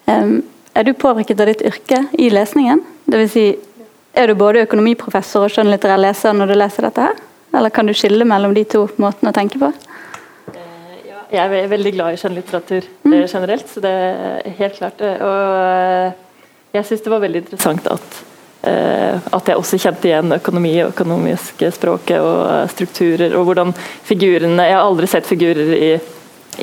er 0.05 0.83
du 0.83 0.93
påvirket 0.93 1.39
av 1.39 1.49
ditt 1.49 1.63
yrke 1.65 2.01
i 2.19 2.29
lesningen? 2.33 2.81
Det 3.05 3.21
vil 3.21 3.29
si, 3.31 3.45
er 4.15 4.27
du 4.27 4.37
både 4.39 4.65
økonomiprofessor 4.65 5.47
og 5.47 5.53
skjønnlitterær 5.53 6.01
leser 6.01 6.35
når 6.35 6.51
du 6.51 6.55
leser 6.59 6.87
dette 6.87 7.07
her? 7.07 7.23
Eller 7.55 7.71
kan 7.71 7.87
du 7.87 7.93
skille 7.95 8.27
mellom 8.27 8.53
de 8.55 8.65
to 8.67 8.85
måtene 9.01 9.31
å 9.31 9.35
tenke 9.35 9.59
på? 9.61 9.69
Eh, 10.51 11.09
jeg 11.31 11.41
er 11.43 11.71
veldig 11.71 11.93
glad 11.95 12.15
i 12.15 12.19
skjønnlitteratur 12.19 12.87
mm. 13.05 13.13
Eh, 13.13 13.25
generelt, 13.31 13.67
så 13.71 13.83
det 13.83 13.91
er 13.91 14.55
helt 14.59 14.79
klart. 14.79 15.03
Og 15.03 15.59
eh, 15.61 16.23
jeg 16.75 16.89
syns 16.89 17.05
det 17.05 17.13
var 17.13 17.23
veldig 17.23 17.43
interessant 17.45 17.87
at, 17.87 18.17
at 18.65 19.47
jeg 19.47 19.55
også 19.61 19.77
kjente 19.79 20.09
igjen 20.09 20.35
økonomi 20.35 20.73
og 20.81 20.89
økonomiske 20.89 21.69
språket 21.71 22.17
og 22.19 22.71
strukturer, 22.73 23.35
og 23.37 23.45
hvordan 23.47 23.71
figurene 24.03 24.65
Jeg 24.65 24.75
har 24.75 24.83
aldri 24.83 25.07
sett 25.07 25.29
figurer 25.29 25.71
i, 25.77 25.91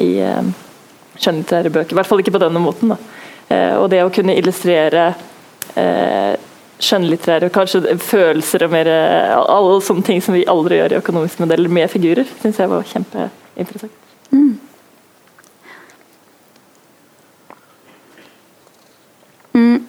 i 0.03 0.09
skjønnlitterære 1.17 1.73
bøker, 1.73 1.95
i 1.95 2.01
hvert 2.01 2.11
fall 2.11 2.21
ikke 2.21 2.35
på 2.35 2.43
denne 2.43 2.61
måten. 2.61 2.93
da 2.93 3.22
og 3.79 3.91
det 3.93 4.03
å 4.05 4.13
kunne 4.13 4.37
illustrere 4.39 5.13
eh, 5.77 6.35
skjønnlitterære 6.83 7.51
kanskje 7.55 7.97
følelser 8.03 8.67
og 8.67 8.75
mer 8.75 8.91
eh, 8.91 9.33
alle 9.39 9.79
sånne 9.85 10.05
ting 10.07 10.23
som 10.25 10.35
vi 10.37 10.45
aldri 10.51 10.81
gjør 10.81 10.97
i 10.97 10.99
økonomiske 10.99 11.45
modeller 11.45 11.73
med 11.73 11.91
figurer, 11.93 12.29
syns 12.43 12.59
jeg 12.59 12.71
var 12.71 12.87
kjempeinteressant. 12.91 13.99
Mm. 14.33 14.53
Mm. 19.53 19.87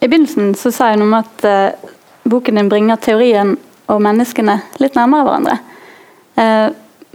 I 0.00 0.08
begynnelsen 0.08 0.52
så 0.58 0.72
sa 0.74 0.92
jeg 0.92 1.00
noe 1.00 1.10
om 1.10 1.16
at 1.18 1.48
eh, 1.48 1.88
boken 2.28 2.60
din 2.60 2.70
bringer 2.70 3.00
teorien 3.02 3.56
og 3.88 4.02
menneskene 4.04 4.60
litt 4.82 4.98
nærmere 4.98 5.26
hverandre. 5.26 5.56
Eh, 6.38 6.66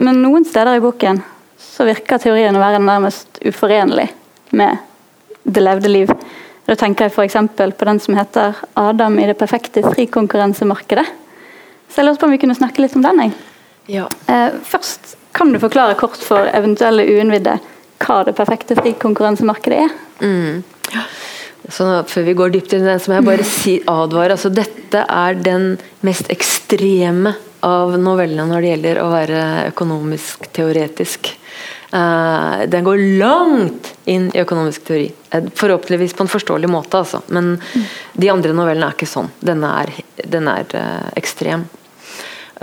men 0.03 0.23
noen 0.25 0.47
steder 0.47 0.79
i 0.79 0.83
boken 0.83 1.21
så 1.63 1.85
virker 1.87 2.19
teorien 2.19 2.57
å 2.57 2.63
være 2.63 2.81
nærmest 2.83 3.39
uforenlig 3.47 4.09
med 4.51 4.81
det 5.43 5.63
levde 5.63 5.91
liv. 5.91 6.13
Da 6.67 6.75
tenker 6.79 7.07
jeg 7.07 7.13
f.eks. 7.13 7.35
på 7.77 7.87
den 7.89 7.99
som 7.99 8.15
heter 8.15 8.55
'Adam 8.73 9.19
i 9.19 9.27
det 9.27 9.37
perfekte 9.39 9.83
frikonkurransemarkedet'. 9.83 11.09
Så 11.89 12.01
jeg 12.01 12.05
lurte 12.05 12.19
på 12.19 12.25
om 12.25 12.31
vi 12.31 12.39
kunne 12.41 12.55
snakke 12.55 12.81
litt 12.81 12.95
om 12.95 13.03
den. 13.03 13.33
Ja. 13.85 14.07
Eh, 14.27 14.55
først, 14.63 15.15
kan 15.33 15.51
du 15.53 15.59
forklare 15.59 15.97
kort 15.99 16.17
for 16.17 16.47
eventuelle 16.53 17.05
uinnvidde 17.05 17.59
hva 18.03 18.23
det 18.25 18.35
perfekte 18.37 18.77
frikonkurransemarkedet 18.79 19.83
er? 19.85 19.93
Mm. 20.21 20.63
Så 21.69 21.87
Før 22.07 22.25
vi 22.27 22.33
går 22.33 22.49
dypt 22.53 22.73
inn 22.73 22.83
i 22.83 22.91
den, 22.91 22.99
så 22.99 23.11
må 23.11 23.19
jeg 23.19 23.27
bare 23.27 23.47
si 23.61 23.75
advare. 23.87 24.37
Altså, 24.37 24.49
dette 24.49 25.03
er 25.03 25.39
den 25.39 25.77
mest 26.01 26.31
ekstreme 26.33 27.35
av 27.63 27.95
novellene 27.99 28.47
når 28.49 28.61
det 28.61 28.73
gjelder 28.73 28.99
å 29.03 29.11
være 29.13 29.43
økonomisk 29.69 30.49
teoretisk. 30.55 31.31
Uh, 31.93 32.65
den 32.65 32.83
går 32.87 33.01
langt 33.21 33.91
inn 34.09 34.31
i 34.33 34.41
økonomisk 34.41 34.87
teori. 34.87 35.11
Eh, 35.29 35.43
forhåpentligvis 35.53 36.15
på 36.17 36.25
en 36.25 36.31
forståelig 36.31 36.69
måte, 36.71 37.03
altså. 37.03 37.21
Men 37.29 37.59
de 38.17 38.31
andre 38.33 38.53
novellene 38.57 38.89
er 38.89 38.97
ikke 38.97 39.09
sånn. 39.11 39.29
Denne 39.45 39.69
er, 39.83 39.91
den 40.25 40.49
er 40.49 40.65
uh, 40.73 41.09
ekstrem. 41.19 41.67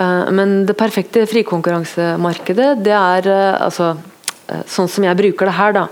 Men 0.00 0.62
det 0.64 0.78
perfekte 0.80 1.26
frikonkurransemarkedet, 1.28 2.68
det 2.86 2.94
er 2.96 3.26
altså 3.58 3.90
Sånn 4.66 4.88
som 4.90 5.04
jeg 5.04 5.14
bruker 5.14 5.46
det 5.46 5.52
her, 5.54 5.74
da, 5.76 5.82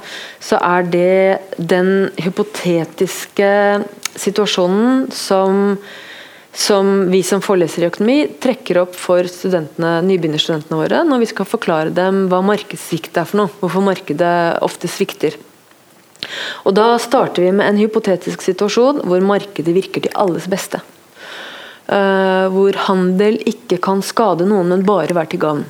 så 0.42 0.58
er 0.64 0.86
det 0.90 1.66
den 1.70 2.08
hypotetiske 2.18 3.50
situasjonen 4.18 5.04
som 5.14 5.76
som 6.58 7.10
vi 7.10 7.20
som 7.22 7.42
foreleser 7.44 7.84
i 7.84 7.86
økonomi 7.86 8.16
trekker 8.42 8.80
opp 8.82 8.96
for 8.98 9.26
studentene, 9.30 10.00
nybegynnerstudentene 10.08 10.78
våre 10.80 11.04
når 11.06 11.22
vi 11.22 11.28
skal 11.30 11.46
forklare 11.46 11.92
dem 11.94 12.24
hva 12.32 12.40
markedssvikt 12.42 13.20
er 13.20 13.28
for 13.30 13.44
noe. 13.44 13.52
Hvorfor 13.60 13.84
markedet 13.86 14.58
ofte 14.66 14.90
svikter. 14.90 15.36
Og 16.66 16.74
Da 16.74 16.90
starter 16.98 17.46
vi 17.46 17.54
med 17.54 17.68
en 17.68 17.78
hypotetisk 17.78 18.42
situasjon 18.42 19.04
hvor 19.06 19.22
markedet 19.22 19.76
virker 19.76 20.02
til 20.02 20.16
alles 20.18 20.48
beste. 20.50 20.82
Uh, 21.88 22.50
hvor 22.52 22.76
handel 22.88 23.38
ikke 23.48 23.78
kan 23.80 24.02
skade 24.04 24.44
noen, 24.44 24.68
men 24.68 24.82
bare 24.84 25.14
være 25.16 25.32
til 25.36 25.44
gavn. 25.46 25.62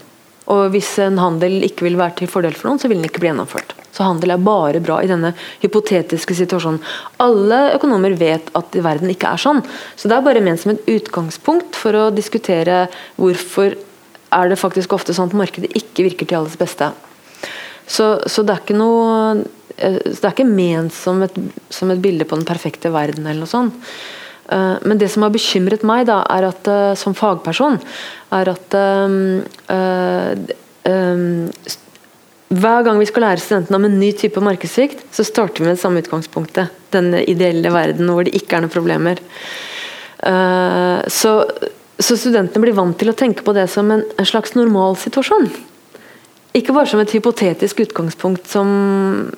Og 0.48 0.72
Hvis 0.72 0.96
en 1.04 1.20
handel 1.20 1.60
ikke 1.68 1.84
vil 1.84 2.00
være 2.00 2.22
til 2.22 2.32
fordel 2.32 2.56
for 2.56 2.70
noen, 2.70 2.80
så 2.80 2.88
vil 2.88 3.02
den 3.02 3.10
ikke 3.10 3.20
bli 3.22 3.30
gjennomført. 3.30 3.76
Så 3.98 4.06
handel 4.06 4.30
er 4.30 4.44
bare 4.46 4.78
bra 4.78 5.00
i 5.02 5.10
denne 5.10 5.32
hypotetiske 5.58 6.36
situasjonen. 6.38 6.78
Alle 7.24 7.58
økonomer 7.74 8.14
vet 8.20 8.52
at 8.58 8.76
verden 8.84 9.10
ikke 9.10 9.32
er 9.34 9.42
sånn. 9.42 9.64
Så 9.98 10.06
det 10.06 10.14
er 10.14 10.26
bare 10.28 10.42
ment 10.44 10.62
som 10.62 10.70
et 10.70 10.84
utgangspunkt 10.94 11.74
for 11.74 11.98
å 11.98 12.04
diskutere 12.14 12.84
hvorfor 13.18 13.74
er 13.74 14.52
det 14.52 14.60
faktisk 14.60 14.94
ofte 14.94 15.16
sånn 15.16 15.32
at 15.32 15.40
markedet 15.40 15.72
ikke 15.80 16.06
virker 16.06 16.28
til 16.30 16.38
alles 16.38 16.54
beste. 16.60 16.92
Så, 17.88 18.06
så 18.28 18.44
det 18.46 18.54
er 18.54 18.62
ikke 18.62 18.78
noe 18.78 19.10
eh, 19.80 19.98
det 20.04 20.20
er 20.20 20.30
ikke 20.30 20.46
ment 20.46 20.94
som 20.94 21.24
et, 21.24 21.34
som 21.72 21.90
et 21.90 22.02
bilde 22.04 22.28
på 22.28 22.38
den 22.38 22.46
perfekte 22.46 22.92
verden 22.94 23.26
eller 23.26 23.42
noe 23.42 23.50
sånt. 23.50 23.90
Eh, 24.52 24.76
men 24.84 25.00
det 25.00 25.10
som 25.10 25.26
har 25.26 25.34
bekymret 25.34 25.82
meg 25.88 26.06
da, 26.12 26.20
er 26.36 26.46
at 26.52 26.70
eh, 26.70 26.92
som 27.00 27.16
fagperson, 27.18 27.80
er 28.36 28.52
at 28.52 28.78
um, 28.78 29.40
um, 30.86 31.50
hver 32.48 32.84
gang 32.86 32.96
vi 32.96 33.06
skal 33.08 33.26
lære 33.26 33.42
studentene 33.42 33.76
om 33.76 33.84
en 33.84 33.98
ny 34.00 34.08
type 34.16 34.40
markedssvikt, 34.40 35.02
så 35.12 35.24
starter 35.26 35.60
vi 35.60 35.68
med 35.68 35.76
det 35.76 35.82
samme 35.82 36.00
utgangspunktet. 36.00 36.72
Den 36.94 37.12
ideelle 37.20 37.72
verden 37.74 38.08
hvor 38.08 38.24
det 38.24 38.32
ikke 38.38 38.56
er 38.56 38.64
noen 38.64 38.72
problemer. 38.72 39.20
Uh, 40.24 41.04
så, 41.12 41.42
så, 42.00 42.16
studentene 42.16 42.64
blir 42.64 42.76
vant 42.78 42.96
til 42.98 43.12
å 43.12 43.16
tenke 43.16 43.44
på 43.44 43.52
det 43.56 43.66
som 43.70 43.92
en, 43.92 44.06
slags 44.24 44.56
normalsituasjon. 44.56 45.50
Ikke 46.56 46.72
bare 46.72 46.88
som 46.88 47.04
et 47.04 47.12
hypotetisk 47.12 47.84
utgangspunkt 47.84 48.48
som 48.48 48.72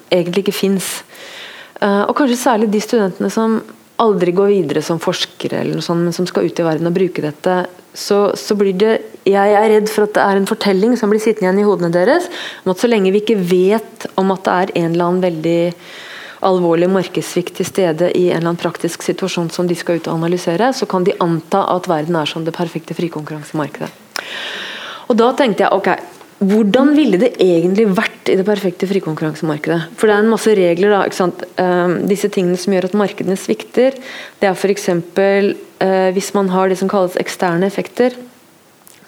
egentlig 0.06 0.46
ikke 0.46 0.58
fins. 0.60 1.00
Uh, 1.82 2.06
og 2.06 2.14
kanskje 2.14 2.38
særlig 2.38 2.70
de 2.70 2.84
studentene 2.84 3.32
som 3.34 3.58
aldri 4.00 4.32
går 4.32 4.54
videre 4.54 4.86
som 4.86 5.02
forskere, 5.02 5.64
eller 5.64 5.80
noe 5.80 5.84
sånt, 5.84 6.06
men 6.06 6.14
som 6.14 6.30
skal 6.30 6.46
ut 6.46 6.62
i 6.62 6.64
verden 6.64 6.88
og 6.88 6.94
bruke 6.94 7.26
dette, 7.26 7.64
så, 7.90 8.28
så 8.38 8.54
blir 8.56 8.78
det 8.78 8.94
jeg 9.32 9.56
er 9.56 9.68
redd 9.74 9.90
for 9.92 10.06
at 10.06 10.14
det 10.16 10.26
er 10.26 10.40
en 10.40 10.48
fortelling 10.48 10.94
som 10.98 11.12
blir 11.12 11.22
sittende 11.22 11.48
igjen 11.48 11.62
i 11.62 11.66
hodene 11.68 11.92
deres. 11.94 12.28
om 12.64 12.72
at 12.74 12.82
Så 12.82 12.90
lenge 12.90 13.12
vi 13.12 13.22
ikke 13.22 13.40
vet 13.40 14.06
om 14.16 14.30
at 14.34 14.44
det 14.44 14.52
er 14.52 14.78
en 14.82 14.92
eller 14.92 15.04
annen 15.04 15.24
veldig 15.24 15.62
alvorlig 16.46 16.88
markedssvikt 16.88 17.58
til 17.58 17.68
stede 17.68 18.12
i 18.16 18.30
en 18.30 18.38
eller 18.38 18.52
annen 18.52 18.60
praktisk 18.60 19.02
situasjon 19.04 19.50
som 19.52 19.68
de 19.68 19.76
skal 19.76 20.00
ut 20.00 20.08
og 20.08 20.20
analysere, 20.20 20.72
så 20.72 20.88
kan 20.88 21.04
de 21.04 21.16
anta 21.20 21.66
at 21.74 21.88
verden 21.90 22.16
er 22.16 22.30
som 22.30 22.46
det 22.46 22.56
perfekte 22.56 22.96
frikonkurransemarkedet. 22.96 23.90
Og 25.10 25.18
da 25.18 25.32
tenkte 25.36 25.66
jeg 25.66 25.74
ok, 25.74 25.90
hvordan 26.40 26.94
ville 26.96 27.18
det 27.20 27.34
egentlig 27.42 27.84
vært 27.92 28.30
i 28.32 28.36
det 28.38 28.46
perfekte 28.48 28.88
frikonkurransemarkedet? 28.88 29.90
For 30.00 30.08
det 30.08 30.14
er 30.14 30.22
en 30.24 30.32
masse 30.32 30.54
regler. 30.56 30.94
da, 30.94 31.02
ikke 31.04 31.18
sant? 31.18 31.42
Uh, 31.60 32.00
disse 32.08 32.30
tingene 32.32 32.56
som 32.56 32.72
gjør 32.72 32.88
at 32.88 32.96
markedene 32.96 33.36
svikter, 33.36 33.98
det 34.40 34.48
er 34.48 34.56
f.eks. 34.56 34.88
Uh, 34.88 35.52
eh, 35.84 36.08
hvis 36.16 36.32
man 36.32 36.48
har 36.48 36.70
det 36.70 36.78
som 36.80 36.88
kalles 36.88 37.18
eksterne 37.20 37.68
effekter, 37.68 38.16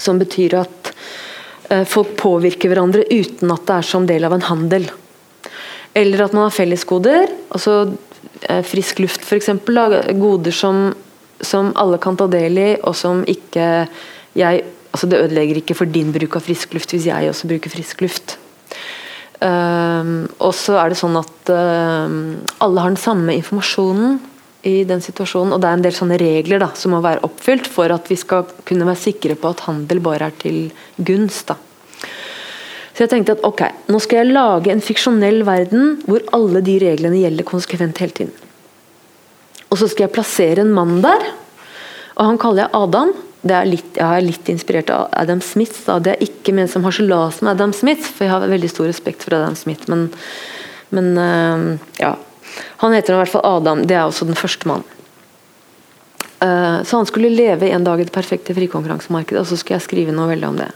som 0.00 0.20
betyr 0.20 0.58
at 0.62 0.92
uh, 1.70 1.84
folk 1.88 2.14
påvirker 2.20 2.72
hverandre 2.72 3.06
uten 3.10 3.52
at 3.54 3.66
det 3.68 3.78
er 3.78 3.88
som 3.88 4.08
del 4.08 4.26
av 4.28 4.36
en 4.36 4.48
handel. 4.48 4.88
Eller 5.94 6.24
at 6.24 6.34
man 6.36 6.46
har 6.46 6.56
fellesgoder. 6.56 7.28
altså 7.52 7.76
uh, 7.92 8.62
Frisk 8.66 9.02
luft, 9.04 9.26
f.eks. 9.26 9.50
Goder 10.18 10.56
som, 10.56 10.86
som 11.40 11.72
alle 11.76 12.00
kan 12.02 12.16
ta 12.16 12.28
del 12.30 12.58
i, 12.58 12.70
og 12.82 12.96
som 12.98 13.24
ikke 13.28 13.88
jeg 14.38 14.64
altså 14.92 15.08
Det 15.08 15.18
ødelegger 15.24 15.56
ikke 15.56 15.74
for 15.76 15.88
din 15.88 16.12
bruk 16.12 16.34
av 16.36 16.44
frisk 16.44 16.74
luft 16.76 16.92
hvis 16.92 17.06
jeg 17.08 17.28
også 17.28 17.48
bruker 17.48 17.72
frisk 17.72 18.02
luft. 18.04 18.34
Um, 19.40 20.28
og 20.38 20.52
så 20.54 20.76
er 20.78 20.92
det 20.92 20.98
sånn 21.00 21.16
at 21.18 21.50
um, 21.50 22.18
alle 22.62 22.82
har 22.84 22.92
den 22.92 23.00
samme 23.00 23.32
informasjonen 23.34 24.20
i 24.68 24.82
den 24.86 25.02
situasjonen, 25.02 25.54
og 25.54 25.62
det 25.62 25.68
er 25.68 25.78
en 25.78 25.84
del 25.84 25.94
sånne 25.96 26.18
regler 26.20 26.62
da, 26.62 26.70
som 26.78 26.94
må 26.94 27.00
være 27.02 27.24
oppfylt 27.26 27.66
for 27.70 27.90
at 27.90 28.06
vi 28.10 28.18
skal 28.20 28.46
kunne 28.68 28.86
være 28.86 29.00
sikre 29.00 29.36
på 29.38 29.50
at 29.50 29.64
handel 29.66 30.02
bare 30.04 30.30
er 30.30 30.36
til 30.38 30.60
gunst. 31.02 31.50
da. 31.50 31.58
Så 32.92 33.04
jeg 33.06 33.12
tenkte 33.14 33.38
at 33.38 33.44
ok, 33.48 33.64
nå 33.90 33.98
skal 34.04 34.20
jeg 34.20 34.34
lage 34.36 34.70
en 34.72 34.84
fiksjonell 34.84 35.42
verden 35.48 35.96
hvor 36.06 36.22
alle 36.36 36.62
de 36.64 36.76
reglene 36.82 37.22
gjelder 37.24 37.48
konsekvent 37.48 38.02
hele 38.04 38.16
tiden. 38.18 38.32
Og 39.72 39.80
så 39.80 39.88
skal 39.88 40.06
jeg 40.06 40.14
plassere 40.14 40.62
en 40.62 40.74
mann 40.76 41.00
der, 41.04 41.30
og 42.12 42.26
han 42.28 42.40
kaller 42.40 42.66
jeg 42.66 42.76
Adam 42.76 43.14
det 43.42 43.54
er 43.58 43.66
litt, 43.66 43.96
jeg 43.98 44.06
er 44.06 44.22
litt 44.22 44.50
inspirert 44.52 44.90
av 44.94 45.08
Adam 45.18 45.40
Smith. 45.42 45.74
Da. 45.88 45.96
Det 45.98 46.12
er 46.12 46.20
ikke 46.22 46.54
ment 46.54 46.70
som 46.70 46.84
harselas 46.86 47.40
med 47.42 47.56
Adam 47.56 47.72
Smith, 47.74 48.06
for 48.06 48.26
jeg 48.26 48.30
har 48.30 48.44
veldig 48.46 48.70
stor 48.70 48.86
respekt 48.86 49.24
for 49.26 49.34
Adam 49.34 49.56
Smith. 49.58 49.88
Men, 49.90 50.04
men 50.94 51.08
uh, 51.18 51.88
ja. 51.98 52.12
Han 52.82 52.94
heter 52.96 53.14
i 53.14 53.20
hvert 53.20 53.32
fall 53.32 53.46
Adam. 53.46 53.84
Det 53.88 53.96
er 53.96 54.04
også 54.06 54.28
den 54.28 54.38
første 54.38 54.68
mannen. 54.70 54.98
Uh, 56.42 56.82
så 56.82 56.98
han 56.98 57.06
skulle 57.06 57.30
leve 57.30 57.68
en 57.70 57.84
dag 57.86 58.00
i 58.02 58.06
det 58.06 58.14
perfekte 58.14 58.54
frikonkurransemarkedet, 58.56 59.44
og 59.44 59.46
så 59.46 59.58
skulle 59.58 59.78
jeg 59.78 59.86
skrive 59.86 60.14
noe 60.14 60.32
veldig 60.32 60.48
om 60.48 60.58
det. 60.58 60.70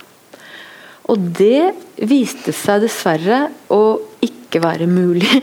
Og 1.11 1.23
det 1.39 1.73
viste 2.07 2.55
seg 2.55 2.85
dessverre 2.85 3.49
å 3.75 3.99
ikke 4.23 4.63
være 4.63 4.87
mulig. 4.91 5.43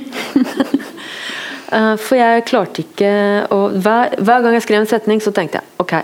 uh, 1.75 1.95
for 2.05 2.15
jeg 2.19 2.47
klarte 2.47 2.85
ikke 2.85 3.13
å 3.51 3.65
hver, 3.75 4.15
hver 4.23 4.45
gang 4.45 4.55
jeg 4.55 4.67
skrev 4.67 4.83
en 4.83 4.91
setning, 4.93 5.23
så 5.23 5.35
tenkte 5.35 5.59
jeg 5.59 5.83
ok, 5.83 5.97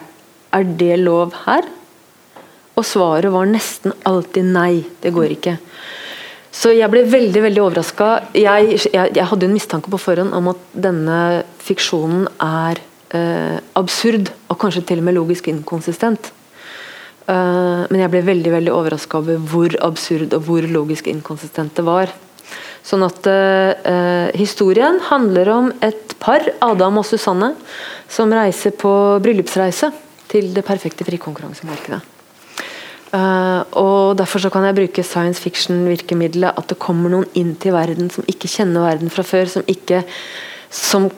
er 0.60 0.72
det 0.82 0.96
lov 1.00 1.36
her? 1.46 1.68
Og 2.80 2.88
svaret 2.88 3.32
var 3.32 3.48
nesten 3.48 3.96
alltid 4.08 4.52
nei. 4.52 4.84
Det 5.04 5.12
går 5.16 5.36
ikke. 5.36 5.58
Så 6.60 6.74
jeg 6.76 6.92
ble 6.92 7.06
veldig 7.08 7.44
veldig 7.46 7.62
overraska. 7.64 8.08
Jeg, 8.36 8.74
jeg, 8.92 9.14
jeg, 9.16 9.28
hadde 9.32 9.48
en 9.48 9.56
mistanke 9.56 9.92
på 9.94 10.00
forhånd 10.02 10.36
om 10.36 10.52
at 10.52 10.66
denne 10.76 11.20
fiksjonen 11.64 12.26
er 12.44 12.82
eh, 13.16 13.62
absurd, 13.80 14.34
og 14.52 14.60
kanskje 14.60 14.84
til 14.90 15.00
og 15.00 15.08
med 15.08 15.16
logisk 15.16 15.48
inkonsistent. 15.52 16.34
Uh, 17.30 17.86
men 17.92 18.00
jeg 18.02 18.10
ble 18.10 18.24
veldig 18.26 18.52
veldig 18.56 18.72
overraska 18.74 19.20
over 19.20 19.38
hvor 19.52 19.76
absurd 19.86 20.34
og 20.34 20.48
hvor 20.48 20.66
logisk 20.66 21.12
inkonsistent 21.12 21.78
det 21.78 21.86
var. 21.86 22.10
Sånn 22.82 23.06
at 23.06 23.28
uh, 23.30 24.32
historien 24.34 24.98
handler 25.12 25.54
om 25.54 25.70
et 25.86 26.18
par, 26.18 26.42
Adam 26.66 27.04
og 27.04 27.06
Susanne, 27.06 27.54
som 28.10 28.34
reiser 28.34 28.74
på 28.74 28.92
bryllupsreise 29.22 29.94
til 30.32 30.50
det 30.56 30.66
perfekte 30.66 31.06
frikonkurransemarkedet. 31.06 32.19
Uh, 33.10 33.66
og 33.80 34.18
Derfor 34.20 34.44
så 34.44 34.52
kan 34.54 34.68
jeg 34.68 34.78
bruke 34.78 35.04
science 35.06 35.42
fiction-virkemiddelet. 35.42 36.58
At 36.58 36.70
det 36.70 36.80
kommer 36.82 37.12
noen 37.14 37.30
inn 37.40 37.56
til 37.62 37.74
verden 37.74 38.12
som 38.14 38.28
ikke 38.30 38.52
kjenner 38.52 38.86
verden 38.86 39.14
fra 39.14 39.26
før. 39.26 39.50
Som 39.50 39.66
ikke 39.70 40.04
som 40.70 41.10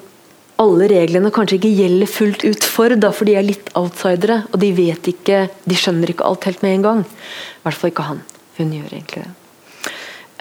alle 0.62 0.88
reglene 0.91 1.32
kanskje 1.34 1.58
ikke 1.58 1.73
gjelder 1.73 2.10
fullt 2.10 2.43
ut 2.45 2.65
for, 2.69 2.93
da, 2.93 3.10
for 3.15 3.27
de 3.27 3.36
er 3.39 3.47
litt 3.47 3.71
outsidere. 3.80 4.43
Og 4.51 4.62
de 4.62 4.71
vet 4.77 5.12
ikke, 5.12 5.45
de 5.65 5.77
skjønner 5.77 6.13
ikke 6.13 6.27
alt 6.27 6.47
helt 6.47 6.63
med 6.65 6.77
en 6.77 6.88
gang. 6.88 7.06
I 7.06 7.63
hvert 7.65 7.80
fall 7.80 7.93
ikke 7.93 8.10
han. 8.12 8.21
Hun 8.60 8.75
gjør 8.77 8.91
egentlig 8.95 9.25
det. 9.25 9.32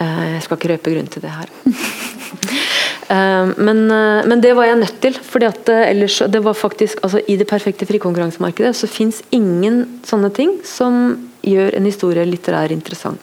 Uh, 0.00 0.26
jeg 0.36 0.44
skal 0.46 0.56
ikke 0.56 0.74
røpe 0.74 0.92
grunnen 0.94 1.12
til 1.12 1.24
det 1.24 1.34
her. 1.34 1.56
Eh, 3.10 3.46
men, 3.56 3.90
eh, 3.90 4.26
men, 4.26 4.40
det 4.40 4.54
var 4.54 4.68
jeg 4.68 4.78
nødt 4.84 5.00
til. 5.02 5.18
fordi 5.32 5.48
at 5.48 5.68
eh, 5.72 5.88
ellers 5.90 6.20
det 6.30 6.44
var 6.44 6.54
faktisk, 6.54 7.02
altså 7.02 7.20
I 7.26 7.36
det 7.36 7.48
perfekte 7.50 7.88
frikonkurransemarkedet 7.88 8.76
så 8.76 8.86
fins 8.86 9.22
ingen 9.34 10.00
sånne 10.06 10.30
ting 10.30 10.60
som 10.64 11.16
gjør 11.42 11.74
en 11.74 11.88
historie 11.88 12.26
litterær 12.28 12.70
interessant. 12.70 13.20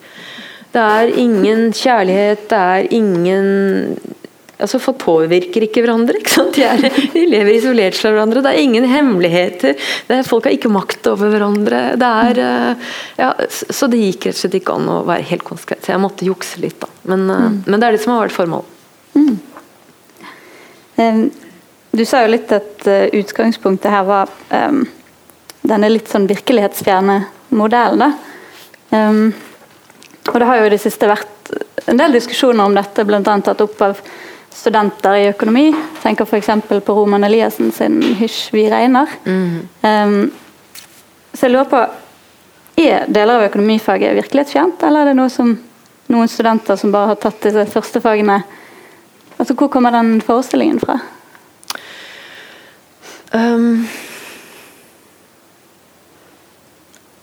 Det 0.74 0.84
er 0.84 1.14
ingen 1.18 1.72
kjærlighet, 1.72 2.50
det 2.50 2.60
er 2.60 2.94
ingen 2.94 3.98
altså 4.58 4.80
Folk 4.82 4.98
påvirker 5.04 5.64
ikke 5.68 5.84
hverandre. 5.86 6.18
ikke 6.18 6.34
sant? 6.34 6.56
De, 6.58 6.64
er, 6.66 6.96
de 7.14 7.24
lever 7.30 7.60
isolert 7.60 7.96
fra 7.96 8.10
hverandre. 8.10 8.42
Det 8.42 8.52
er 8.52 8.64
ingen 8.66 8.88
hemmeligheter. 8.90 9.76
Er, 10.10 10.24
folk 10.26 10.50
har 10.50 10.56
ikke 10.56 10.72
makt 10.74 11.08
over 11.12 11.30
hverandre. 11.30 11.82
Det 12.02 12.10
er, 12.24 12.40
ja, 13.22 13.28
så 13.54 13.86
det 13.88 14.02
gikk 14.02 14.26
rett 14.26 14.34
og 14.34 14.42
slett 14.42 14.58
ikke 14.58 14.80
an 14.80 14.90
å 14.90 15.04
være 15.06 15.30
helt 15.30 15.46
konsekvent. 15.46 15.86
Så 15.86 15.94
jeg 15.94 16.02
måtte 16.02 16.26
jukse 16.26 16.64
litt. 16.64 16.80
da. 16.82 16.90
Men, 17.06 17.28
mm. 17.30 17.62
men 17.68 17.78
det 17.78 17.86
er 17.86 17.96
det 17.96 18.02
som 18.02 18.16
har 18.16 18.26
vært 18.26 18.40
formålet. 18.40 18.74
Mm. 19.14 19.38
Du 20.98 22.06
sa 22.06 22.24
jo 22.24 22.32
litt 22.34 22.52
at 22.54 22.88
eh, 22.90 23.10
utgangspunktet 23.18 23.92
her 23.94 24.06
var 24.06 24.32
denne 25.68 25.90
litt 25.90 26.10
sånn 26.12 26.28
virkelighetsfjerne 26.30 27.18
modellen. 27.58 28.16
Um, 28.90 29.34
og 30.28 30.40
det 30.40 30.48
har 30.48 30.62
jo 30.62 30.68
i 30.68 30.74
det 30.74 30.82
siste 30.82 31.10
vært 31.10 31.54
en 31.88 32.00
del 32.00 32.16
diskusjoner 32.16 32.68
om 32.68 32.76
dette, 32.76 33.06
bl.a. 33.08 33.22
tatt 33.24 33.64
opp 33.64 33.84
av 33.84 34.02
studenter 34.58 35.20
i 35.22 35.30
økonomi. 35.32 35.70
Tenker 36.02 36.28
f.eks. 36.28 36.52
på 36.68 36.96
Roman 36.96 37.28
Eliassen 37.28 37.72
sin 37.72 38.02
'Hysj, 38.02 38.52
vi 38.56 38.68
regner'. 38.72 39.18
Mm. 39.26 39.68
Um, 39.84 40.20
så 41.34 41.48
jeg 41.48 41.56
lurer 41.56 41.72
på 41.72 41.86
Er 42.78 43.08
deler 43.10 43.40
av 43.40 43.48
økonomifaget 43.48 44.14
virkelighetsfjernt, 44.14 44.84
eller 44.86 45.02
er 45.02 45.06
det 45.10 45.18
noe 45.18 45.32
som 45.34 45.48
noen 46.14 46.28
studenter 46.30 46.78
som 46.78 46.92
bare 46.94 47.10
har 47.10 47.18
tatt 47.18 47.48
disse 47.48 47.64
første 47.74 48.02
fagene, 48.04 48.36
Altså, 49.38 49.54
hvor 49.54 49.70
kommer 49.70 49.94
den 49.94 50.18
forestillingen 50.26 50.80
fra? 50.82 50.98
Um, 53.34 53.86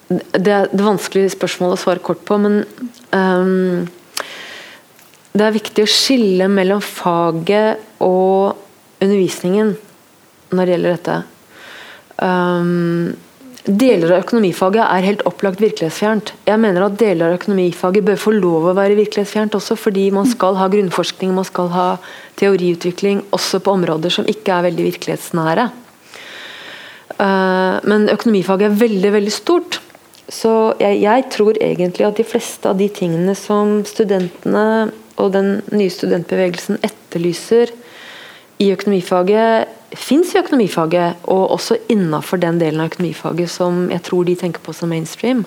det 0.08 0.52
er 0.52 0.68
et 0.68 0.84
vanskelig 0.84 1.32
spørsmål 1.34 1.74
å 1.74 1.80
svare 1.80 2.02
kort 2.04 2.22
på, 2.28 2.38
men 2.38 2.60
um, 3.10 3.86
det 5.34 5.46
er 5.46 5.56
viktig 5.56 5.86
å 5.86 5.90
skille 5.90 6.46
mellom 6.52 6.82
faget 6.84 7.82
og 8.04 8.54
undervisningen 9.02 9.74
når 10.54 10.64
det 10.64 10.74
gjelder 10.76 10.94
dette. 10.94 11.16
Um, 12.22 13.14
Deler 13.64 14.10
av 14.12 14.26
økonomifaget 14.26 14.82
er 14.84 15.06
helt 15.06 15.22
opplagt 15.24 15.62
virkelighetsfjernt. 15.62 16.34
Jeg 16.44 16.60
mener 16.60 16.84
at 16.84 16.98
deler 17.00 17.30
av 17.30 17.38
økonomifaget 17.38 18.04
bør 18.04 18.18
få 18.20 18.34
lov 18.36 18.66
å 18.68 18.74
være 18.76 18.98
virkelighetsfjernt 18.98 19.56
også, 19.56 19.78
fordi 19.80 20.10
man 20.12 20.28
skal 20.28 20.58
ha 20.60 20.66
grunnforskning, 20.68 21.32
man 21.32 21.46
skal 21.48 21.70
ha 21.72 21.86
teoriutvikling 22.36 23.22
også 23.32 23.62
på 23.64 23.72
områder 23.72 24.12
som 24.12 24.28
ikke 24.28 24.52
er 24.52 24.66
veldig 24.66 24.84
virkelighetsnære. 24.90 25.64
Eh, 27.14 27.78
men 27.88 28.04
økonomifaget 28.12 28.68
er 28.68 28.76
veldig, 28.84 29.14
veldig 29.16 29.32
stort. 29.32 29.80
Så 30.28 30.74
jeg, 30.82 31.00
jeg 31.00 31.24
tror 31.32 31.56
egentlig 31.56 32.04
at 32.04 32.20
de 32.20 32.28
fleste 32.28 32.68
av 32.68 32.76
de 32.76 32.90
tingene 32.92 33.32
som 33.38 33.78
studentene 33.88 34.92
og 35.16 35.32
den 35.32 35.62
nye 35.72 35.92
studentbevegelsen 35.92 36.82
etterlyser 36.84 37.72
i 38.62 38.70
økonomifaget, 38.70 39.70
fins 39.98 40.34
i 40.34 40.40
økonomifaget, 40.40 41.26
og 41.30 41.54
også 41.56 41.78
innafor 41.92 42.40
den 42.42 42.60
delen 42.60 42.82
av 42.82 42.92
økonomifaget 42.92 43.50
som 43.50 43.88
jeg 43.92 44.02
tror 44.06 44.26
de 44.26 44.36
tenker 44.38 44.62
på 44.62 44.74
som 44.76 44.90
mainstream. 44.92 45.44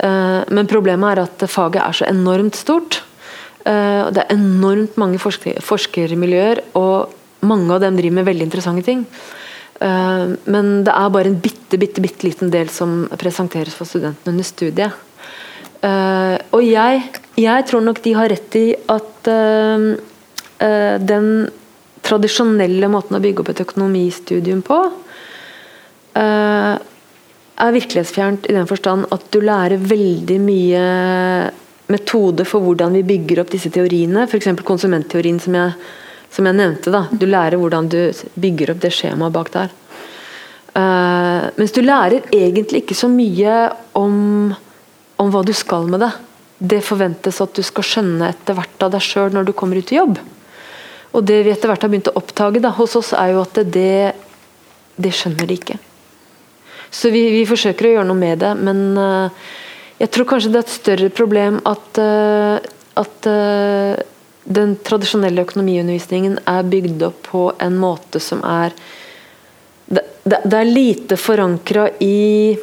Uh, 0.00 0.46
men 0.48 0.68
problemet 0.68 1.12
er 1.12 1.26
at 1.26 1.44
faget 1.50 1.82
er 1.82 1.96
så 1.96 2.08
enormt 2.08 2.56
stort. 2.56 3.02
Uh, 3.66 4.08
det 4.12 4.24
er 4.24 4.32
enormt 4.36 4.96
mange 5.00 5.20
forsker 5.20 5.60
forskermiljøer, 5.64 6.62
og 6.80 7.12
mange 7.44 7.74
av 7.74 7.84
dem 7.84 7.98
driver 7.98 8.20
med 8.20 8.28
veldig 8.30 8.48
interessante 8.48 8.86
ting. 8.86 9.04
Uh, 9.80 10.36
men 10.48 10.80
det 10.84 10.94
er 10.94 11.12
bare 11.12 11.32
en 11.32 11.40
bitte, 11.40 11.80
bitte, 11.80 12.04
bitte 12.04 12.28
liten 12.28 12.52
del 12.52 12.72
som 12.72 13.04
presenteres 13.20 13.76
for 13.76 13.88
studentene 13.88 14.34
under 14.34 14.44
studiet. 14.44 15.06
og 15.80 16.60
jeg, 16.60 17.02
jeg, 17.40 17.64
tror 17.64 17.80
nok 17.80 18.02
de 18.04 18.12
har 18.12 18.28
rett 18.28 18.56
i 18.60 18.74
at 18.92 19.28
den 21.08 21.48
tradisjonelle 22.10 22.90
måten 22.90 23.16
å 23.16 23.22
bygge 23.22 23.44
opp 23.44 23.52
et 23.54 23.64
økonomistudium 23.64 24.60
på, 24.66 24.78
uh, 26.18 26.74
er 27.60 27.74
virkelighetsfjernt 27.76 28.48
i 28.48 28.56
den 28.56 28.68
forstand 28.68 29.08
at 29.14 29.26
du 29.32 29.40
lærer 29.44 29.80
veldig 29.80 30.38
mye 30.42 30.84
metode 31.90 32.46
for 32.48 32.64
hvordan 32.64 32.94
vi 32.96 33.06
bygger 33.06 33.42
opp 33.42 33.52
disse 33.52 33.72
teoriene. 33.74 34.24
F.eks. 34.28 34.48
konsumentteorien 34.66 35.40
som 35.42 35.56
jeg, 35.58 35.74
som 36.32 36.48
jeg 36.48 36.56
nevnte. 36.56 36.92
Da. 36.94 37.04
Du 37.10 37.26
lærer 37.28 37.60
hvordan 37.60 37.90
du 37.90 38.00
bygger 38.40 38.74
opp 38.74 38.82
det 38.84 38.94
skjemaet 38.94 39.34
bak 39.34 39.52
der. 39.56 39.76
Uh, 40.70 41.50
mens 41.58 41.74
du 41.74 41.82
lærer 41.82 42.28
egentlig 42.30 42.84
ikke 42.84 42.98
så 42.98 43.10
mye 43.10 43.54
om, 43.98 44.52
om 45.18 45.32
hva 45.34 45.42
du 45.46 45.52
skal 45.56 45.88
med 45.90 46.04
det. 46.04 46.12
Det 46.60 46.82
forventes 46.84 47.40
at 47.42 47.56
du 47.56 47.64
skal 47.66 47.86
skjønne 47.86 48.30
etter 48.30 48.56
hvert 48.56 48.86
av 48.86 48.94
deg 48.94 49.04
sjøl 49.04 49.34
når 49.34 49.48
du 49.48 49.56
kommer 49.56 49.80
ut 49.80 49.92
i 49.92 49.98
jobb. 49.98 50.20
Og 51.10 51.24
det 51.26 51.40
vi 51.44 51.52
etter 51.52 51.70
hvert 51.70 51.82
har 51.82 51.90
begynt 51.90 52.10
å 52.12 52.18
oppdage 52.20 52.74
hos 52.76 52.96
oss, 52.98 53.12
er 53.16 53.32
jo 53.34 53.42
at 53.42 53.58
det, 53.74 54.12
det 55.00 55.12
skjønner 55.14 55.48
de 55.48 55.56
ikke. 55.58 55.78
Så 56.90 57.10
vi, 57.14 57.24
vi, 57.34 57.42
forsøker 57.46 57.86
å 57.86 57.92
gjøre 57.94 58.08
noe 58.08 58.18
med 58.18 58.40
det, 58.42 58.52
men 58.58 58.78
uh, 58.98 59.30
jeg 60.00 60.10
tror 60.14 60.28
kanskje 60.32 60.50
det 60.52 60.60
er 60.60 60.66
et 60.66 60.74
større 60.74 61.10
problem 61.14 61.60
at, 61.70 62.00
uh, 62.02 62.56
at 62.98 63.28
uh, 63.30 63.94
den 64.50 64.74
tradisjonelle 64.86 65.44
økonomiundervisningen 65.46 66.40
er 66.50 66.70
bygd 66.70 67.04
opp 67.06 67.22
på 67.30 67.44
en 67.62 67.78
måte 67.78 68.22
som 68.22 68.42
er 68.46 68.74
Det, 69.90 70.02
det, 70.22 70.38
det 70.46 70.58
er 70.58 70.68
lite 70.70 71.16
forankra 71.18 71.88
i 71.98 72.54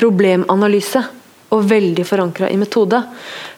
problemanalyse 0.00 1.02
og 1.50 1.66
veldig 1.66 2.04
forankra 2.06 2.48
i 2.50 2.58
metode. 2.60 3.00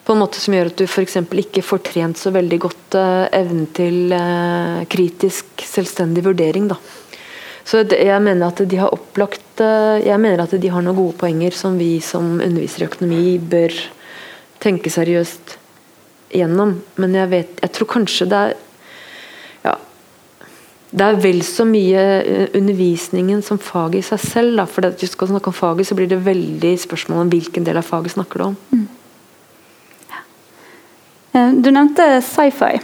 På 0.05 0.15
en 0.15 0.23
måte 0.23 0.41
som 0.41 0.55
gjør 0.57 0.71
at 0.73 0.81
du 0.81 0.87
f.eks. 0.87 1.19
ikke 1.45 1.65
får 1.65 1.83
trent 1.91 2.19
så 2.19 2.33
veldig 2.35 2.59
godt 2.65 2.97
uh, 2.97 3.29
evnen 3.35 3.69
til 3.77 4.15
uh, 4.17 4.83
kritisk, 4.91 5.53
selvstendig 5.69 6.25
vurdering. 6.25 6.71
Da. 6.73 6.79
Så 7.69 7.85
jeg 7.93 8.23
mener 8.25 8.49
at 8.49 8.65
de 8.67 8.81
har 8.81 8.91
opplagt 8.91 9.61
uh, 9.63 10.01
Jeg 10.03 10.19
mener 10.19 10.43
at 10.43 10.57
de 10.59 10.71
har 10.73 10.83
noen 10.83 10.99
gode 10.99 11.19
poenger 11.21 11.55
som 11.55 11.77
vi 11.79 12.01
som 12.03 12.41
underviser 12.41 12.83
i 12.83 12.89
økonomi 12.89 13.37
bør 13.39 13.77
tenke 14.63 14.91
seriøst 14.91 15.59
gjennom. 16.33 16.79
Men 16.97 17.17
jeg, 17.19 17.31
vet, 17.31 17.57
jeg 17.61 17.77
tror 17.77 17.93
kanskje 17.99 18.31
det 18.33 18.43
er 18.49 18.61
det 20.93 21.05
er 21.07 21.21
vel 21.25 21.41
så 21.47 21.65
mye 21.65 22.01
undervisningen 22.53 23.41
som 23.45 23.61
faget 23.61 24.03
i 24.03 24.09
seg 24.11 24.21
selv. 24.21 24.57
Da. 24.61 24.67
For 24.69 24.85
hvis 24.85 25.01
du 25.01 25.15
skal 25.15 25.31
snakke 25.31 25.49
om 25.49 25.57
faget, 25.57 25.89
så 25.89 25.97
blir 25.97 26.11
det 26.11 26.21
veldig 26.27 26.73
spørsmål 26.83 27.25
om 27.25 27.31
hvilken 27.33 27.65
del 27.65 27.81
av 27.81 27.87
faget 27.89 28.13
snakker 28.13 28.43
du 28.43 28.45
om. 28.51 28.57
Mm. 28.73 28.89
Ja. 30.13 31.47
du 31.57 31.71
nevnte 31.73 32.09
sci-fi. 32.27 32.75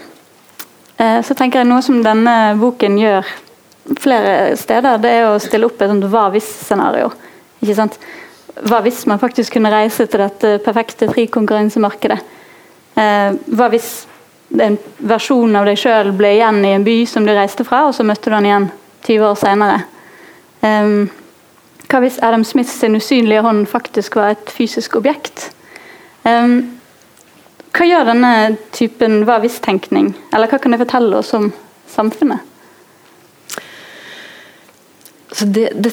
Eh, 0.98 1.20
så 1.22 1.36
tenker 1.36 1.60
jeg 1.60 1.68
Noe 1.68 1.84
som 1.84 2.00
denne 2.02 2.56
boken 2.58 2.96
gjør 2.98 3.28
flere 4.00 4.56
steder, 4.58 4.98
det 5.00 5.12
er 5.18 5.28
å 5.28 5.40
stille 5.40 5.68
opp 5.68 5.80
et 5.80 5.92
sånt 5.92 6.08
hva 6.08 6.26
hvis-scenario. 6.32 7.12
Ikke 7.62 7.76
sant? 7.76 7.98
Hva 8.68 8.80
hvis 8.84 9.04
man 9.08 9.20
faktisk 9.20 9.54
kunne 9.54 9.70
reise 9.72 10.08
til 10.08 10.24
dette 10.24 10.58
perfekte 10.64 11.08
frikonkurransemarkedet? 11.12 12.18
Eh, 12.98 13.36
hva 13.52 13.68
hvis 13.72 13.92
en 14.56 14.78
versjon 14.98 15.56
av 15.58 15.66
deg 15.68 15.78
sjøl 15.78 16.12
ble 16.16 16.32
igjen 16.38 16.62
i 16.64 16.72
en 16.76 16.86
by 16.86 16.96
som 17.06 17.26
du 17.26 17.34
reiste 17.36 17.66
fra, 17.68 17.86
og 17.88 17.94
så 17.96 18.06
møtte 18.06 18.30
du 18.30 18.36
den 18.36 18.48
igjen 18.48 18.68
20 19.06 19.30
år 19.30 19.38
senere? 19.38 19.78
hva 21.88 22.00
hvis 22.02 22.18
Adam 22.26 22.42
Smiths 22.44 22.82
usynlige 22.82 23.44
hånd 23.44 23.68
faktisk 23.70 24.16
var 24.18 24.34
et 24.34 24.50
fysisk 24.50 24.96
objekt? 24.98 25.52
Um, 26.26 26.78
hva 27.72 27.86
gjør 27.86 28.08
denne 28.10 28.32
typen 28.74 29.22
hva 29.28 29.38
hvis-tenkning, 29.40 30.10
eller 30.34 30.50
hva 30.50 30.58
kan 30.58 30.74
det 30.74 30.80
fortelle 30.82 31.20
oss 31.20 31.30
om 31.38 31.50
samfunnet? 31.88 32.42
Så 35.32 35.46
det, 35.54 35.70
det, 35.78 35.92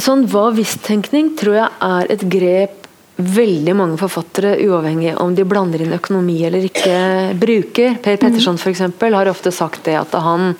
sånn 0.00 0.24
hva 0.32 0.48
hvis-tenkning 0.56 1.34
tror 1.38 1.58
jeg 1.58 1.70
er 1.84 2.12
et 2.14 2.26
grep 2.32 2.81
veldig 3.16 3.74
mange 3.76 3.98
forfattere, 4.00 4.54
uavhengig 4.64 5.14
om 5.20 5.34
de 5.36 5.44
blander 5.48 5.84
inn 5.84 5.92
økonomi 5.96 6.38
eller 6.48 6.64
ikke, 6.66 6.96
bruker. 7.38 7.98
Per 8.02 8.16
Petterson 8.20 8.58
eksempel, 8.70 9.14
har 9.14 9.30
ofte 9.30 9.52
sagt 9.52 9.84
det 9.88 9.98
at 10.00 10.14
han 10.14 10.54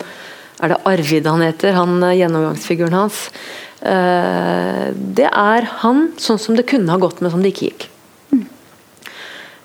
Er 0.63 0.69
det 0.69 0.83
Arvid 0.87 1.25
han 1.27 1.41
heter? 1.41 1.73
Han 1.73 1.97
Gjennomgangsfiguren 1.99 2.93
hans. 2.93 3.31
Eh, 3.81 4.93
det 4.93 5.27
er 5.27 5.65
han 5.81 6.13
sånn 6.15 6.39
som 6.39 6.55
det 6.55 6.69
kunne 6.69 6.93
ha 6.93 7.01
gått 7.01 7.19
med, 7.19 7.33
som 7.33 7.41
det 7.43 7.51
ikke 7.51 7.71
gikk. 7.71 7.89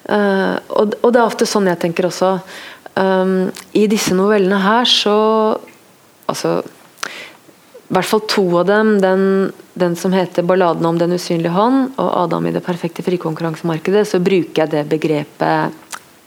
Uh, 0.08 0.56
og, 0.72 0.94
det 1.12 1.18
er 1.20 1.26
ofte 1.26 1.44
sånn 1.44 1.68
jeg 1.68 1.78
tenker 1.82 2.08
også. 2.08 2.38
I 2.98 3.82
disse 3.92 4.16
novellene 4.16 4.56
her 4.58 4.88
så 4.88 5.18
Altså 6.28 6.58
I 7.88 7.96
hvert 7.96 8.08
fall 8.08 8.24
to 8.28 8.44
av 8.60 8.66
dem, 8.68 8.98
den, 9.00 9.52
den 9.74 9.94
som 9.96 10.12
heter 10.12 10.44
'Balladen 10.44 10.86
om 10.86 10.98
den 10.98 11.16
usynlige 11.16 11.54
hånd' 11.56 11.96
og 11.96 12.08
'Adam 12.22 12.46
i 12.46 12.52
det 12.52 12.64
perfekte 12.64 13.02
frikonkurransemarkedet', 13.02 14.04
så 14.04 14.20
bruker 14.20 14.62
jeg 14.62 14.70
det 14.70 14.88
begrepet 14.88 15.72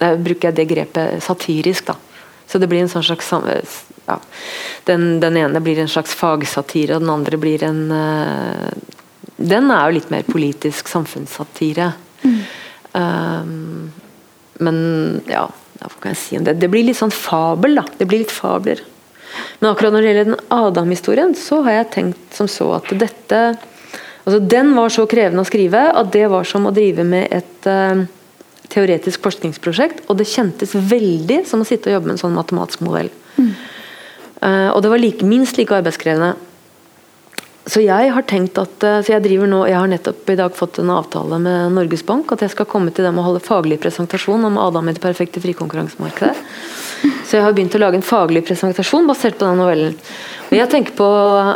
uh, 0.01 0.15
bruker 0.17 0.49
jeg 0.49 0.55
det 0.55 0.69
grepet 0.69 1.23
satirisk. 1.23 1.85
da 1.85 1.95
så 2.51 2.59
det 2.59 2.67
blir 2.67 2.83
en 2.83 2.91
sånn 2.91 3.05
slags 3.05 3.29
ja, 4.07 4.17
den, 4.83 5.21
den, 5.23 5.37
ene 5.39 5.61
blir 5.63 5.79
en 5.79 5.91
slags 5.91 6.11
fagsatire, 6.17 6.97
og 6.97 7.05
den 7.05 7.13
andre 7.13 7.37
blir 7.39 7.63
en 7.63 7.85
uh, 7.95 8.71
Den 9.37 9.71
er 9.71 9.87
jo 9.87 9.95
litt 9.95 10.11
mer 10.11 10.25
politisk 10.27 10.89
samfunnssatire. 10.91 11.93
Mm. 12.21 12.41
Um, 12.91 13.91
men 14.59 14.77
ja, 15.31 15.47
hva 15.79 15.93
kan 16.01 16.11
jeg 16.11 16.19
si 16.21 16.37
om 16.37 16.45
det? 16.45 16.59
Det 16.59 16.69
blir 16.69 16.85
litt 16.85 16.99
sånn 16.99 17.13
fabel, 17.15 17.79
da. 17.79 17.85
Det 17.97 18.05
blir 18.09 18.25
litt 18.25 18.35
fabler. 18.35 18.83
Men 19.59 19.71
akkurat 19.71 19.93
når 19.93 20.01
det 20.01 20.09
gjelder 20.11 20.29
den 20.31 20.39
Adam-historien, 20.53 21.35
så 21.37 21.61
har 21.65 21.77
jeg 21.79 21.91
tenkt 21.95 22.37
som 22.37 22.49
så 22.51 22.71
at 22.79 22.89
dette 22.99 23.41
altså 24.21 24.37
Den 24.45 24.75
var 24.77 24.91
så 24.93 25.07
krevende 25.09 25.41
å 25.41 25.49
skrive 25.49 25.79
at 25.97 26.11
det 26.13 26.27
var 26.29 26.45
som 26.45 26.67
å 26.69 26.73
drive 26.75 27.01
med 27.07 27.31
et 27.33 27.65
uh, 27.65 28.03
teoretisk 28.69 29.23
forskningsprosjekt. 29.25 30.03
Og 30.05 30.19
det 30.19 30.29
kjentes 30.29 30.75
veldig 30.75 31.39
som 31.49 31.63
å 31.63 31.65
sitte 31.65 31.89
og 31.89 31.97
jobbe 31.97 32.11
med 32.11 32.19
en 32.19 32.21
sånn 32.21 32.37
matematisk 32.37 32.83
modell. 32.85 33.09
Mm. 33.39 33.49
Uh, 34.41 34.69
og 34.75 34.83
det 34.85 34.91
var 34.93 35.01
like, 35.01 35.25
minst 35.25 35.57
like 35.57 35.73
arbeidskrevende 35.73 36.35
så 37.71 37.79
jeg 37.79 38.11
har 38.11 38.25
tenkt 38.27 38.57
at 38.59 38.83
eh, 38.83 38.99
så 38.99 39.13
jeg 39.13 39.23
driver 39.23 39.47
nå, 39.47 39.61
jeg 39.69 39.79
har 39.79 39.87
nettopp 39.87 40.27
i 40.33 40.37
dag 40.39 40.55
fått 40.57 40.81
en 40.81 40.91
avtale 40.91 41.39
med 41.39 41.77
Norges 41.77 42.03
Bank 42.03 42.33
at 42.35 42.43
jeg 42.43 42.51
skal 42.51 42.67
komme 42.67 42.91
til 42.91 43.07
dem 43.07 43.19
og 43.21 43.29
holde 43.29 43.43
faglig 43.45 43.77
presentasjon 43.79 44.43
om 44.49 44.59
Adam 44.59 44.89
i 44.91 44.95
det 44.97 45.03
perfekte 45.03 45.43
frikonkurransemarkedet. 45.43 46.35
Så 47.25 47.37
jeg 47.37 47.45
har 47.45 47.55
begynt 47.55 47.77
å 47.77 47.79
lage 47.79 47.95
en 47.97 48.05
faglig 48.05 48.43
presentasjon 48.49 49.07
basert 49.07 49.39
på 49.39 49.47
den 49.47 49.61
novellen. 49.61 49.95
Og 50.51 50.57
jeg 50.57 50.67
tenker 50.73 50.97
på, 50.97 51.07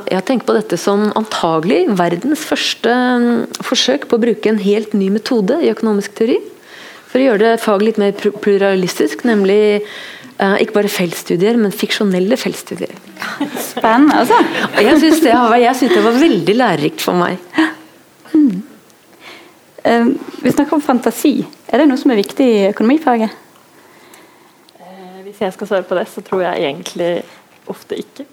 jeg 0.07 0.23
tenker 0.23 0.47
på 0.47 0.55
dette 0.55 0.79
som 0.79 1.09
antagelig 1.19 1.81
verdens 1.99 2.45
første 2.47 2.93
mm, 2.95 3.59
forsøk 3.67 4.07
på 4.07 4.15
å 4.15 4.23
bruke 4.23 4.49
en 4.53 4.61
helt 4.63 4.95
ny 4.95 5.09
metode 5.11 5.59
i 5.59 5.73
økonomisk 5.73 6.15
teori. 6.15 6.39
For 7.11 7.19
å 7.19 7.25
gjøre 7.25 7.43
det 7.43 7.63
faget 7.63 7.89
litt 7.89 7.99
mer 7.99 8.39
pluralistisk, 8.39 9.27
nemlig 9.27 9.83
Uh, 10.35 10.57
ikke 10.59 10.75
bare 10.75 10.91
feltstudier, 10.91 11.55
men 11.55 11.71
fiksjonelle 11.71 12.35
feltstudier. 12.35 12.91
Spennende, 13.63 14.17
altså. 14.19 14.35
jeg 14.83 14.97
syns 14.99 15.21
det, 15.23 15.31
det, 15.93 16.01
var 16.03 16.17
veldig 16.19 16.55
lærerikt 16.57 17.03
for 17.05 17.15
meg. 17.15 17.39
Mm. 18.33 18.57
Uh, 19.85 20.09
vi 20.43 20.51
snakker 20.51 20.75
om 20.75 20.83
fantasi. 20.83 21.37
Er 21.71 21.79
det 21.79 21.87
noe 21.87 22.01
som 22.01 22.11
er 22.11 22.19
viktig 22.19 22.49
i 22.51 22.59
økonomifaget? 22.73 23.31
Uh, 24.75 25.23
hvis 25.23 25.39
jeg 25.39 25.55
skal 25.55 25.71
svare 25.71 25.87
på 25.87 26.01
det, 26.01 26.05
så 26.11 26.25
tror 26.27 26.43
jeg 26.49 26.67
egentlig 26.67 27.09
ofte 27.71 28.01
ikke. 28.03 28.27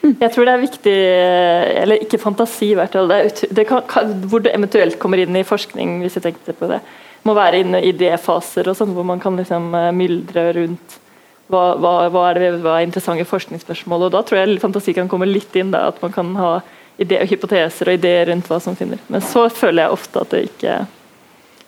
Mm. 0.00 0.16
Jeg 0.24 0.32
tror 0.32 0.44
det 0.44 0.52
er 0.52 0.60
viktig 0.60 0.98
Eller 1.84 2.02
ikke 2.04 2.18
fantasi, 2.20 2.72
i 2.72 2.80
hvert 2.80 2.96
fall. 2.96 3.12
Det, 3.12 3.52
det 3.56 3.68
kan, 3.68 3.84
kan, 3.88 4.16
hvor 4.32 4.40
det 4.44 4.56
eventuelt 4.56 4.96
kommer 5.00 5.20
inn 5.20 5.36
i 5.36 5.44
forskning, 5.44 5.98
hvis 6.00 6.16
jeg 6.16 6.30
tenkte 6.30 6.56
på 6.56 6.72
det. 6.72 6.80
Må 7.28 7.36
være 7.36 7.60
inne 7.60 7.84
i 7.84 7.92
idéfaser 7.92 8.72
og 8.72 8.80
sånn, 8.80 8.96
hvor 8.96 9.04
man 9.04 9.20
kan 9.20 9.36
liksom 9.36 9.74
myldre 9.92 10.50
rundt 10.56 11.00
hva, 11.52 11.62
hva, 11.76 11.92
hva, 12.08 12.24
er 12.30 12.40
det, 12.40 12.50
hva, 12.64 12.78
er 12.78 12.88
interessante 12.88 13.26
forskningsspørsmål? 13.28 14.06
og 14.06 14.14
Da 14.14 14.24
tror 14.24 14.40
jeg 14.40 14.60
fantasi 14.62 14.94
kan 14.96 15.10
komme 15.12 15.28
litt 15.28 15.54
inn. 15.60 15.72
Da, 15.74 15.88
at 15.92 16.00
man 16.02 16.14
kan 16.14 16.32
ha 16.40 16.50
ideer, 17.00 17.26
hypoteser 17.28 17.90
og 17.90 17.98
ideer 17.98 18.30
rundt 18.30 18.48
hva 18.50 18.60
som 18.62 18.76
finner. 18.78 19.02
Men 19.12 19.24
så 19.24 19.48
føler 19.52 19.84
jeg 19.84 19.98
ofte 19.98 20.22
at 20.22 20.34
det 20.34 20.44
ikke 20.48 20.84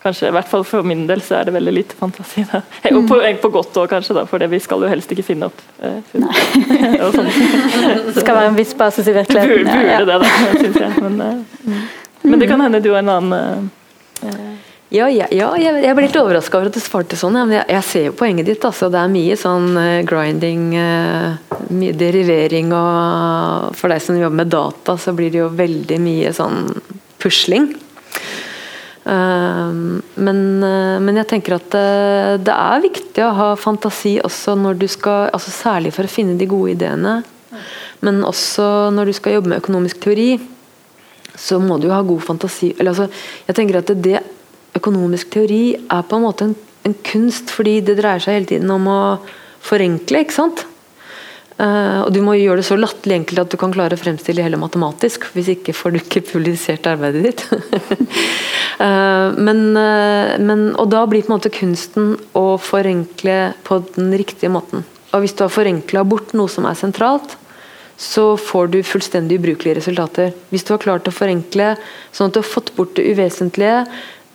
kanskje, 0.06 0.28
i 0.30 0.34
hvert 0.36 0.48
fall 0.50 0.64
For 0.66 0.86
min 0.86 1.04
del 1.08 1.22
så 1.24 1.40
er 1.40 1.48
det 1.48 1.54
veldig 1.56 1.74
lite 1.74 1.98
fantasi. 1.98 2.44
Da. 2.50 2.62
Og 2.92 3.08
på, 3.08 3.18
mm. 3.20 3.40
på 3.42 3.50
godt 3.54 3.78
òg, 3.82 3.88
kanskje, 3.90 4.16
da, 4.18 4.26
for 4.30 4.46
vi 4.52 4.60
skal 4.62 4.84
jo 4.86 4.90
helst 4.90 5.12
ikke 5.12 5.26
finne 5.26 5.50
opp. 5.50 5.64
Eh, 5.82 5.98
sånn. 7.16 7.30
det 8.06 8.20
skal 8.20 8.38
være 8.38 8.52
en 8.52 8.58
viss 8.58 8.74
basis 8.78 9.10
i 9.10 9.16
virkeligheten. 9.16 9.66
Burde, 9.66 9.80
burde 9.82 10.06
det, 10.06 10.20
da, 10.22 10.60
syns 10.62 10.78
jeg. 10.84 11.02
Men, 11.02 11.20
eh, 11.26 11.82
men, 12.22 12.38
det 12.42 12.50
kan 12.50 12.62
hende 12.62 12.82
du 12.84 12.92
har 12.94 13.02
en 13.02 13.12
annen 13.16 13.70
eh, 14.22 14.54
ja, 14.94 15.08
ja, 15.10 15.26
ja, 15.34 15.48
jeg, 15.58 15.94
ble 15.98 16.04
litt 16.04 16.16
overraska 16.20 16.60
over 16.60 16.68
at 16.70 16.76
du 16.76 16.82
svarte 16.82 17.16
sånn. 17.18 17.34
men 17.34 17.56
jeg, 17.56 17.66
jeg, 17.74 17.84
ser 17.88 18.04
jo 18.06 18.12
poenget 18.20 18.46
ditt. 18.46 18.62
Altså. 18.66 18.86
Det 18.92 19.00
er 19.00 19.10
mye 19.10 19.38
sånn 19.38 19.72
uh, 19.74 20.02
grinding, 20.06 20.68
uh, 20.78 21.56
mye 21.74 21.96
derivering 21.98 22.70
og 22.76 23.74
For 23.74 23.90
deg 23.90 24.04
som 24.04 24.18
jobber 24.20 24.44
med 24.44 24.52
data, 24.54 24.94
så 24.94 25.14
blir 25.16 25.32
det 25.34 25.42
jo 25.42 25.48
veldig 25.58 25.98
mye 26.04 26.30
sånn 26.36 26.70
pusling. 27.18 27.72
Uh, 29.06 29.98
men, 30.22 30.38
men, 30.62 31.18
jeg 31.18 31.30
tenker 31.34 31.58
at 31.58 31.74
det 32.46 32.54
er 32.54 32.86
viktig 32.86 33.26
å 33.26 33.34
ha 33.40 33.50
fantasi 33.58 34.16
også 34.26 34.54
når 34.58 34.80
du 34.80 34.88
skal 34.90 35.28
altså 35.34 35.52
Særlig 35.54 35.92
for 35.94 36.06
å 36.06 36.10
finne 36.10 36.38
de 36.38 36.46
gode 36.50 36.76
ideene. 36.76 37.18
Men 38.06 38.22
også 38.28 38.92
når 38.94 39.10
du 39.10 39.18
skal 39.18 39.38
jobbe 39.38 39.50
med 39.50 39.64
økonomisk 39.64 39.98
teori, 40.06 40.36
så 41.36 41.58
må 41.60 41.80
du 41.80 41.88
jo 41.90 41.94
ha 41.96 42.00
god 42.06 42.22
fantasi. 42.22 42.70
Eller 42.78 42.94
altså, 42.94 43.10
jeg 43.48 43.58
tenker 43.58 43.82
at 43.82 43.90
det, 43.90 43.98
det 44.04 44.20
Økonomisk 44.76 45.32
teori 45.34 45.74
er 45.76 46.06
på 46.06 46.18
en 46.18 46.24
måte 46.26 46.48
en, 46.48 46.54
en, 46.86 46.94
kunst, 47.06 47.52
fordi 47.54 47.80
det 47.84 47.98
dreier 48.00 48.22
seg 48.22 48.40
hele 48.40 48.50
tiden 48.52 48.72
om 48.72 48.88
å 48.90 49.02
forenkle. 49.66 50.24
ikke 50.24 50.36
sant? 50.36 50.66
Uh, 51.56 52.04
og 52.04 52.10
du 52.12 52.18
må 52.20 52.34
gjøre 52.36 52.60
det 52.60 52.66
så 52.68 52.76
latterlig 52.76 53.22
enkelt 53.22 53.40
at 53.40 53.54
du 53.54 53.56
kan 53.56 53.72
klare 53.72 53.96
å 53.96 54.00
fremstille 54.00 54.44
hele 54.44 54.60
matematisk. 54.60 55.24
Hvis 55.32 55.54
ikke 55.54 55.72
får 55.76 55.94
du 55.94 56.00
ikke 56.02 56.26
publisert 56.28 56.88
arbeidet 56.90 57.22
ditt. 57.24 57.46
uh, 58.82 59.32
men, 59.46 59.62
uh, 59.72 60.36
men, 60.36 60.68
og 60.76 60.90
da 60.92 61.06
blir 61.08 61.24
på 61.24 61.32
en 61.32 61.38
måte 61.38 61.54
kunsten 61.54 62.12
å 62.36 62.44
forenkle 62.60 63.38
på 63.64 63.80
den 63.96 64.12
riktige 64.20 64.52
måten. 64.52 64.84
Og 65.16 65.24
hvis 65.24 65.36
du 65.38 65.46
har 65.46 65.54
forenkla 65.54 66.04
bort 66.04 66.36
noe 66.36 66.52
som 66.52 66.68
er 66.68 66.76
sentralt, 66.76 67.38
så 67.96 68.34
får 68.36 68.68
du 68.74 68.82
fullstendig 68.84 69.38
ubrukelige 69.40 69.78
resultater. 69.78 70.34
Hvis 70.52 70.66
du 70.68 70.74
har 70.74 70.82
klart 70.82 71.08
å 71.08 71.14
forenkle 71.14 71.72
sånn 72.12 72.28
at 72.28 72.36
du 72.36 72.42
har 72.42 72.48
fått 72.48 72.74
bort 72.76 72.92
det 72.98 73.06
uvesentlige, 73.08 73.86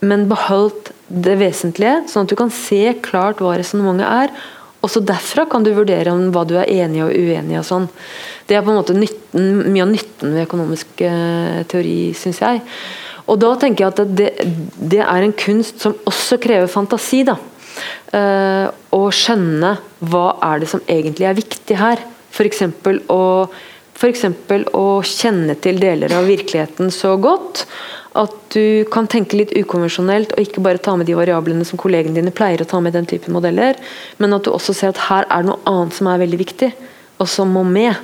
men 0.01 0.25
beholdt 0.29 0.91
det 1.07 1.37
vesentlige, 1.41 2.01
sånn 2.09 2.25
at 2.25 2.33
du 2.33 2.37
kan 2.39 2.51
se 2.53 2.95
klart 3.05 3.41
hva 3.43 3.53
resonnementet 3.59 4.07
er, 4.07 4.33
også 4.81 5.03
derfra 5.05 5.45
kan 5.49 5.61
du 5.61 5.69
vurdere 5.77 6.13
om 6.13 6.31
hva 6.33 6.41
du 6.49 6.55
er 6.57 6.69
enig 6.73 7.03
og 7.05 7.13
uenig 7.13 7.59
og 7.59 7.67
sånn. 7.67 7.85
Det 8.49 8.57
er 8.57 8.63
på 8.65 8.73
en 8.73 8.79
måte 8.79 8.95
nytten, 8.97 9.67
mye 9.67 9.85
av 9.85 9.91
nytten 9.91 10.33
ved 10.33 10.47
økonomisk 10.47 11.03
uh, 11.05 11.61
teori, 11.69 12.15
syns 12.17 12.41
jeg. 12.41 12.63
Og 13.29 13.37
da 13.39 13.51
tenker 13.61 13.85
jeg 13.85 13.93
at 13.93 14.15
det, 14.17 14.29
det, 14.81 15.03
er 15.05 15.23
en 15.23 15.35
kunst 15.37 15.83
som 15.83 15.93
også 16.09 16.39
krever 16.41 16.71
fantasi. 16.71 17.21
da. 17.27 17.37
Eh, 18.11 18.65
å 18.91 19.01
skjønne 19.15 19.75
hva 20.11 20.25
er 20.49 20.59
det 20.59 20.67
som 20.67 20.81
egentlig 20.89 21.29
er 21.29 21.37
viktig 21.37 21.77
her. 21.79 22.01
F.eks. 22.33 22.65
å 23.13 23.21
F.eks. 24.01 24.25
å 24.73 24.85
kjenne 25.05 25.55
til 25.61 25.77
deler 25.79 26.11
av 26.17 26.25
virkeligheten 26.25 26.89
så 26.91 27.13
godt 27.21 27.67
at 28.17 28.33
du 28.51 28.83
kan 28.91 29.07
tenke 29.07 29.37
litt 29.39 29.53
ukonvensjonelt 29.55 30.33
og 30.35 30.43
ikke 30.43 30.63
bare 30.63 30.81
ta 30.83 30.97
med 30.99 31.07
de 31.07 31.15
variablene 31.15 31.63
som 31.67 31.79
kollegene 31.79 32.17
dine 32.17 32.33
pleier 32.35 32.63
å 32.63 32.67
ta 32.67 32.81
med 32.83 32.95
den 32.97 33.07
typen 33.07 33.35
modeller, 33.35 33.79
men 34.19 34.35
at 34.35 34.43
du 34.43 34.51
også 34.51 34.75
ser 34.75 34.91
at 34.91 35.05
her 35.07 35.27
er 35.29 35.45
det 35.45 35.51
noe 35.51 35.63
annet 35.69 35.95
som 35.95 36.09
er 36.11 36.19
veldig 36.19 36.41
viktig, 36.41 36.71
og 37.21 37.29
som 37.31 37.53
må 37.55 37.63
med. 37.67 37.95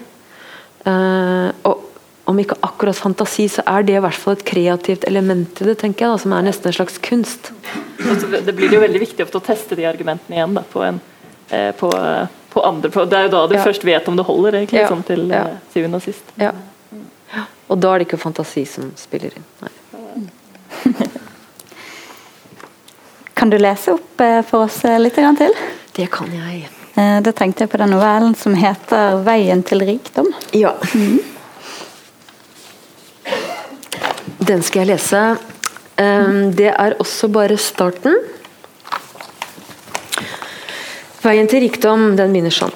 Uh, 0.88 1.52
og 1.68 1.84
om 2.28 2.40
ikke 2.40 2.58
akkurat 2.64 2.96
fantasi, 2.96 3.48
så 3.52 3.64
er 3.68 3.84
det 3.88 3.98
i 3.98 4.02
hvert 4.04 4.20
fall 4.20 4.36
et 4.36 4.46
kreativt 4.48 5.06
element 5.08 5.62
i 5.64 5.68
det, 5.70 5.78
tenker 5.80 6.06
jeg, 6.06 6.14
da, 6.14 6.22
som 6.24 6.34
er 6.36 6.48
nesten 6.48 6.72
en 6.72 6.76
slags 6.76 6.98
kunst. 7.04 7.54
Det 7.98 8.56
blir 8.56 8.76
jo 8.76 8.82
veldig 8.84 9.00
viktig 9.00 9.28
å 9.28 9.44
teste 9.44 9.78
de 9.80 9.88
argumentene 9.88 10.36
igjen 10.36 10.58
da, 10.58 10.64
på, 10.68 10.84
en, 10.84 11.00
eh, 11.56 11.70
på, 11.80 11.92
på 12.52 12.66
andre 12.68 12.92
på, 12.92 13.06
Det 13.08 13.20
er 13.20 13.30
jo 13.30 13.32
da 13.32 13.46
du 13.48 13.56
ja. 13.56 13.64
først 13.64 13.88
vet 13.88 14.12
om 14.12 14.20
det 14.20 14.28
holder, 14.28 14.60
egentlig, 14.60 14.84
ja. 14.84 14.92
sånn 14.92 15.06
til 15.08 15.24
ja. 15.32 15.46
Eh, 15.54 15.64
syvende 15.72 16.02
og 16.02 16.04
sist. 16.04 16.36
Ja. 16.36 16.52
Og 17.72 17.80
da 17.80 17.94
er 17.94 18.04
det 18.04 18.10
ikke 18.10 18.20
fantasi 18.20 18.68
som 18.68 18.92
spiller 19.00 19.32
inn. 19.40 19.48
Nei. 19.64 19.72
Kan 23.48 23.52
du 23.52 23.64
lese 23.64 23.94
opp 23.96 24.20
eh, 24.20 24.42
for 24.44 24.66
oss 24.66 24.82
eh, 24.84 24.98
litt 25.00 25.16
til? 25.16 25.54
Det 25.96 26.10
kan 26.12 26.28
jeg. 26.36 26.66
Det 26.98 27.04
da 27.24 27.32
tenkte 27.32 27.64
jeg 27.64 27.70
på 27.72 27.80
den 27.80 27.94
novellen 27.96 28.34
som 28.36 28.52
heter 28.60 29.22
'Veien 29.24 29.62
til 29.64 29.86
rikdom'. 29.88 30.28
Ja. 30.52 30.74
Mm. 30.92 31.22
Den 34.50 34.66
skal 34.68 34.84
jeg 34.84 34.90
lese. 34.90 35.22
Det 36.60 36.74
er 36.74 36.98
også 37.00 37.32
bare 37.32 37.56
starten. 37.56 38.20
Veien 41.24 41.48
til 41.48 41.64
rikdom, 41.64 42.18
den 42.20 42.36
begynner 42.36 42.52
sånn. 42.52 42.76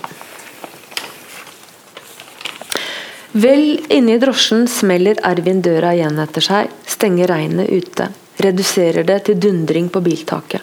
Vel 3.33 3.83
inne 3.91 4.15
i 4.15 4.23
drosjen 4.23 4.69
smeller 4.71 5.19
Ervin 5.19 5.59
døra 5.59 5.91
igjen 5.99 6.15
etter 6.23 6.47
seg, 6.47 6.71
stenger 6.87 7.27
regnet 7.27 7.67
ute. 7.67 8.13
Reduserer 8.41 9.05
det 9.05 9.19
til 9.27 9.39
dundring 9.41 9.89
på 9.93 10.01
biltaket. 10.03 10.61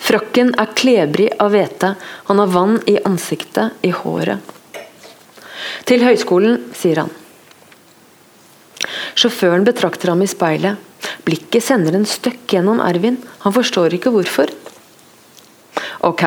Frakken 0.00 0.54
er 0.58 0.72
klebrig 0.74 1.28
av 1.38 1.52
hvete, 1.54 1.94
han 2.26 2.40
har 2.42 2.50
vann 2.50 2.78
i 2.90 2.96
ansiktet, 3.06 3.76
i 3.86 3.92
håret. 3.94 4.40
Til 5.86 6.02
høyskolen, 6.06 6.70
sier 6.74 7.02
han. 7.04 7.12
Sjåføren 9.18 9.66
betrakter 9.66 10.10
ham 10.12 10.24
i 10.24 10.30
speilet. 10.30 10.80
Blikket 11.26 11.64
sender 11.64 11.94
en 11.96 12.08
støkk 12.08 12.56
gjennom 12.56 12.80
Ervin, 12.82 13.20
han 13.44 13.54
forstår 13.54 13.98
ikke 13.98 14.12
hvorfor. 14.14 14.50
Ok, 16.08 16.24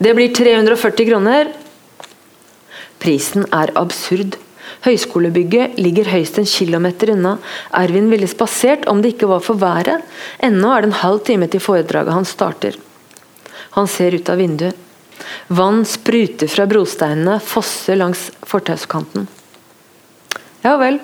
det 0.00 0.16
blir 0.16 0.32
340 0.34 1.10
kroner. 1.10 1.52
Prisen 3.02 3.44
er 3.52 3.74
absurd. 3.76 4.38
Høyskolebygget 4.86 5.80
ligger 5.82 6.06
høyst 6.12 6.38
en 6.38 6.46
kilometer 6.46 7.10
unna. 7.16 7.36
Ervin 7.74 8.06
ville 8.12 8.28
spasert 8.30 8.86
om 8.86 9.00
det 9.02 9.16
ikke 9.16 9.30
var 9.30 9.42
for 9.42 9.58
været. 9.58 10.04
Ennå 10.38 10.70
er 10.72 10.84
det 10.84 10.92
en 10.92 11.00
halv 11.00 11.24
time 11.26 11.48
til 11.50 11.62
foredraget 11.64 12.14
hans 12.14 12.34
starter. 12.36 12.76
Han 13.74 13.90
ser 13.90 14.14
ut 14.14 14.30
av 14.30 14.38
vinduet. 14.38 14.78
Vann 15.48 15.82
spruter 15.88 16.48
fra 16.50 16.68
brosteinene, 16.70 17.40
fosser 17.42 17.98
langs 17.98 18.28
fortauskanten. 18.46 19.26
Ja 20.62 20.76
vel. 20.78 21.00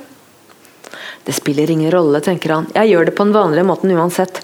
Det 1.24 1.34
spiller 1.34 1.70
ingen 1.70 1.90
rolle, 1.90 2.20
tenker 2.20 2.54
han. 2.54 2.68
Jeg 2.74 2.92
gjør 2.92 3.08
det 3.08 3.16
på 3.18 3.26
den 3.26 3.34
vanlige 3.34 3.66
måten 3.66 3.94
uansett. 3.96 4.42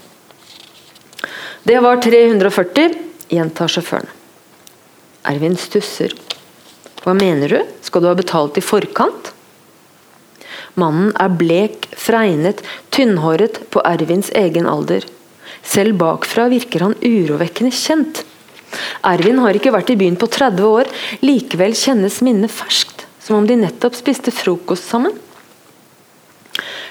Det 1.63 1.79
var 1.85 2.01
340, 2.03 2.95
gjentar 3.29 3.71
sjåføren. 3.71 4.09
Ervin 5.29 5.59
stusser. 5.61 6.15
Hva 7.09 7.15
mener 7.17 7.49
du? 7.49 7.61
Skal 7.81 8.03
du 8.05 8.11
ha 8.11 8.17
betalt 8.19 8.59
i 8.61 8.61
forkant? 8.61 9.31
Mannen 10.77 11.15
er 11.17 11.31
blek, 11.41 11.87
fregnet, 11.97 12.59
tynnhåret 12.93 13.63
på 13.73 13.81
Ervins 13.89 14.29
egen 14.37 14.69
alder. 14.69 15.07
Selv 15.65 15.97
bakfra 16.03 16.51
virker 16.53 16.85
han 16.85 16.99
urovekkende 17.01 17.73
kjent. 17.73 18.21
Ervin 19.09 19.41
har 19.41 19.57
ikke 19.57 19.73
vært 19.73 19.95
i 19.95 19.97
byen 19.97 20.19
på 20.21 20.29
30 20.29 20.69
år, 20.69 20.91
likevel 21.25 21.73
kjennes 21.81 22.19
minnet 22.21 22.53
ferskt, 22.53 23.07
som 23.25 23.39
om 23.39 23.49
de 23.49 23.57
nettopp 23.57 23.97
spiste 23.97 24.35
frokost 24.35 24.93
sammen. 24.93 25.17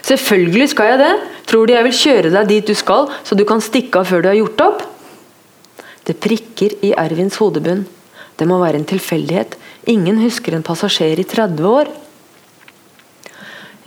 Selvfølgelig 0.01 0.71
skal 0.73 0.95
jeg 0.95 1.01
det. 1.03 1.13
Tror 1.45 1.69
du 1.69 1.75
jeg 1.75 1.85
vil 1.91 1.97
kjøre 1.99 2.33
deg 2.33 2.49
dit 2.55 2.73
du 2.73 2.73
skal, 2.73 3.05
så 3.21 3.37
du 3.37 3.45
kan 3.45 3.61
stikke 3.61 4.01
av 4.01 4.09
før 4.09 4.25
du 4.25 4.31
har 4.31 4.41
gjort 4.41 4.65
opp? 4.65 4.83
Det 6.09 6.17
prikker 6.25 6.79
i 6.89 6.95
Ervins 6.97 7.37
hodebunn. 7.37 7.85
Det 8.37 8.49
må 8.49 8.57
være 8.65 8.81
en 8.81 8.89
tilfeldighet, 8.89 9.53
Ingen 9.87 10.19
husker 10.19 10.55
en 10.55 10.65
passasjer 10.67 11.19
i 11.21 11.25
30 11.27 11.67
år. 11.69 11.91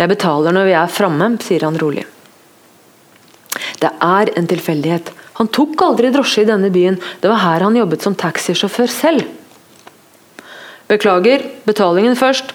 Jeg 0.00 0.08
betaler 0.08 0.54
når 0.56 0.70
vi 0.70 0.76
er 0.80 0.92
framme, 0.92 1.34
sier 1.44 1.66
han 1.66 1.76
rolig. 1.80 2.06
Det 3.80 3.90
er 3.90 4.30
en 4.36 4.48
tilfeldighet. 4.48 5.10
Han 5.40 5.50
tok 5.52 5.82
aldri 5.84 6.08
drosje 6.12 6.44
i 6.44 6.48
denne 6.48 6.70
byen. 6.72 6.96
Det 7.20 7.28
var 7.28 7.42
her 7.44 7.66
han 7.66 7.76
jobbet 7.76 8.04
som 8.04 8.16
taxisjåfør 8.16 8.92
selv. 8.92 9.28
Beklager, 10.88 11.44
betalingen 11.68 12.16
først. 12.16 12.54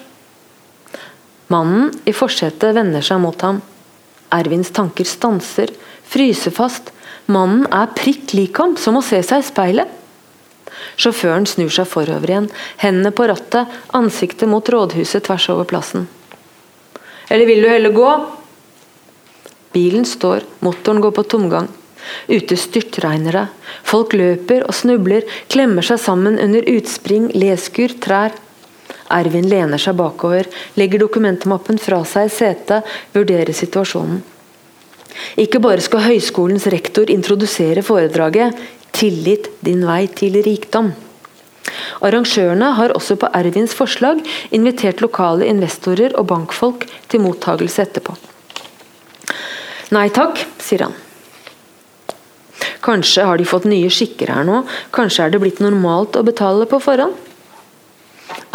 Mannen 1.53 1.91
i 2.09 2.13
forsetet 2.17 2.73
vender 2.75 3.05
seg 3.05 3.21
mot 3.21 3.45
ham. 3.45 3.61
Ervins 4.33 4.73
tanker 4.73 5.05
stanser, 5.05 5.69
fryser 6.09 6.53
fast. 6.53 6.89
Mannen 7.29 7.67
er 7.73 7.93
prikk 7.97 8.33
lik 8.37 8.57
ham, 8.61 8.73
som 8.77 8.97
å 8.97 9.05
se 9.05 9.21
seg 9.25 9.41
i 9.41 9.47
speilet. 9.47 10.01
Sjåføren 10.95 11.47
snur 11.49 11.71
seg 11.73 11.87
forover 11.89 12.31
igjen, 12.31 12.49
hendene 12.81 13.11
på 13.15 13.27
rattet, 13.29 13.71
ansiktet 13.97 14.49
mot 14.51 14.69
rådhuset 14.69 15.25
tvers 15.27 15.49
over 15.53 15.67
plassen. 15.69 16.07
Eller 17.29 17.49
vil 17.49 17.63
du 17.63 17.69
heller 17.69 17.95
gå? 17.95 18.11
Bilen 19.75 20.05
står, 20.07 20.45
motoren 20.63 21.01
går 21.03 21.15
på 21.17 21.25
tomgang. 21.35 21.67
Ute 22.27 22.57
styrtregner 22.57 23.35
det. 23.39 23.45
Folk 23.83 24.13
løper 24.13 24.63
og 24.67 24.75
snubler, 24.77 25.25
klemmer 25.51 25.85
seg 25.85 25.99
sammen 26.01 26.37
under 26.41 26.67
utspring, 26.75 27.31
leskur, 27.35 27.97
trær. 28.01 28.35
Ervin 29.11 29.49
lener 29.49 29.81
seg 29.81 29.97
bakover, 29.99 30.47
legger 30.79 31.03
dokumentmappen 31.03 31.81
fra 31.81 32.01
seg 32.07 32.29
i 32.29 32.33
setet, 32.33 32.95
vurderer 33.13 33.53
situasjonen. 33.53 34.23
Ikke 35.39 35.61
bare 35.63 35.83
skal 35.83 36.03
høyskolens 36.09 36.65
rektor 36.71 37.11
introdusere 37.11 37.83
foredraget, 37.85 38.55
'Tillit 38.95 39.49
din 39.59 39.83
vei 39.83 40.07
til 40.07 40.39
rikdom'. 40.39 40.93
Arrangørene 42.05 42.69
har 42.77 42.93
også 42.95 43.17
på 43.19 43.27
Ervins 43.35 43.73
forslag 43.75 44.21
invitert 44.55 45.01
lokale 45.03 45.47
investorer 45.51 46.15
og 46.15 46.29
bankfolk 46.31 46.85
til 47.11 47.23
mottagelse 47.25 47.83
etterpå. 47.83 48.15
Nei 49.95 50.07
takk, 50.09 50.39
sier 50.63 50.87
han. 50.87 50.95
Kanskje 52.85 53.25
har 53.27 53.37
de 53.37 53.47
fått 53.49 53.67
nye 53.67 53.89
skikker 53.91 54.31
her 54.31 54.45
nå, 54.47 54.61
kanskje 54.95 55.25
er 55.25 55.33
det 55.33 55.41
blitt 55.43 55.61
normalt 55.63 56.15
å 56.15 56.23
betale 56.25 56.67
på 56.69 56.79
forhånd? 56.79 57.17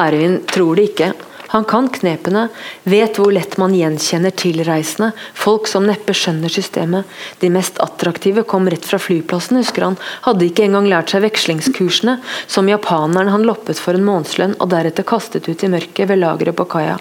Ervin 0.00 0.40
tror 0.48 0.78
det 0.78 0.90
ikke. 0.90 1.12
Han 1.50 1.64
kan 1.66 1.88
knepene, 1.90 2.44
vet 2.86 3.16
hvor 3.18 3.32
lett 3.34 3.56
man 3.58 3.74
gjenkjenner 3.74 4.30
tilreisende, 4.38 5.10
folk 5.34 5.66
som 5.66 5.82
neppe 5.88 6.14
skjønner 6.14 6.52
systemet. 6.52 7.08
De 7.42 7.50
mest 7.50 7.80
attraktive 7.82 8.44
kom 8.46 8.70
rett 8.70 8.86
fra 8.86 9.00
flyplassen, 9.02 9.58
husker 9.58 9.88
han, 9.88 9.98
hadde 10.28 10.46
ikke 10.46 10.68
engang 10.68 10.86
lært 10.92 11.10
seg 11.10 11.24
vekslingskursene, 11.26 12.20
som 12.46 12.70
japaneren 12.70 13.32
han 13.34 13.46
loppet 13.48 13.82
for 13.82 13.98
en 13.98 14.06
månedslønn 14.06 14.54
og 14.60 14.70
deretter 14.70 15.02
kastet 15.10 15.50
ut 15.50 15.66
i 15.66 15.72
mørket 15.74 16.06
ved 16.12 16.22
lageret 16.22 16.54
på 16.54 16.68
kaia. 16.70 17.00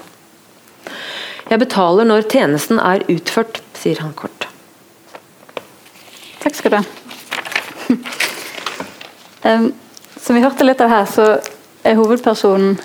Jeg 1.50 1.62
betaler 1.62 2.10
når 2.10 2.26
tjenesten 2.30 2.82
er 2.82 3.06
utført, 3.06 3.62
sier 3.78 4.02
han 4.02 4.18
kort. 4.18 4.50
Takk 6.42 6.58
skal 6.58 6.74
du 6.74 6.78
ha. 6.82 6.86
Som 10.26 10.34
vi 10.36 10.42
hørte 10.42 10.66
litt 10.66 10.82
av 10.82 10.90
her, 10.90 11.06
så 11.10 11.38
er 11.86 12.02
hovedpersonen 12.02 12.80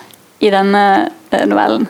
i 0.45 0.53
denne 0.53 0.83
eh, 1.31 1.45
novellen 1.49 1.87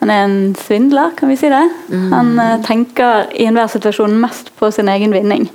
Han 0.00 0.10
er 0.14 0.24
en 0.24 0.54
svindler, 0.54 1.12
kan 1.18 1.28
vi 1.28 1.36
si 1.36 1.48
det? 1.50 1.64
Mm. 1.90 2.10
Han 2.12 2.28
uh, 2.38 2.60
tenker 2.62 3.32
i 3.34 3.48
enhver 3.48 3.66
situasjon 3.72 4.12
mest 4.22 4.52
på 4.54 4.68
sin 4.70 4.86
egen 4.88 5.10
vinning. 5.10 5.48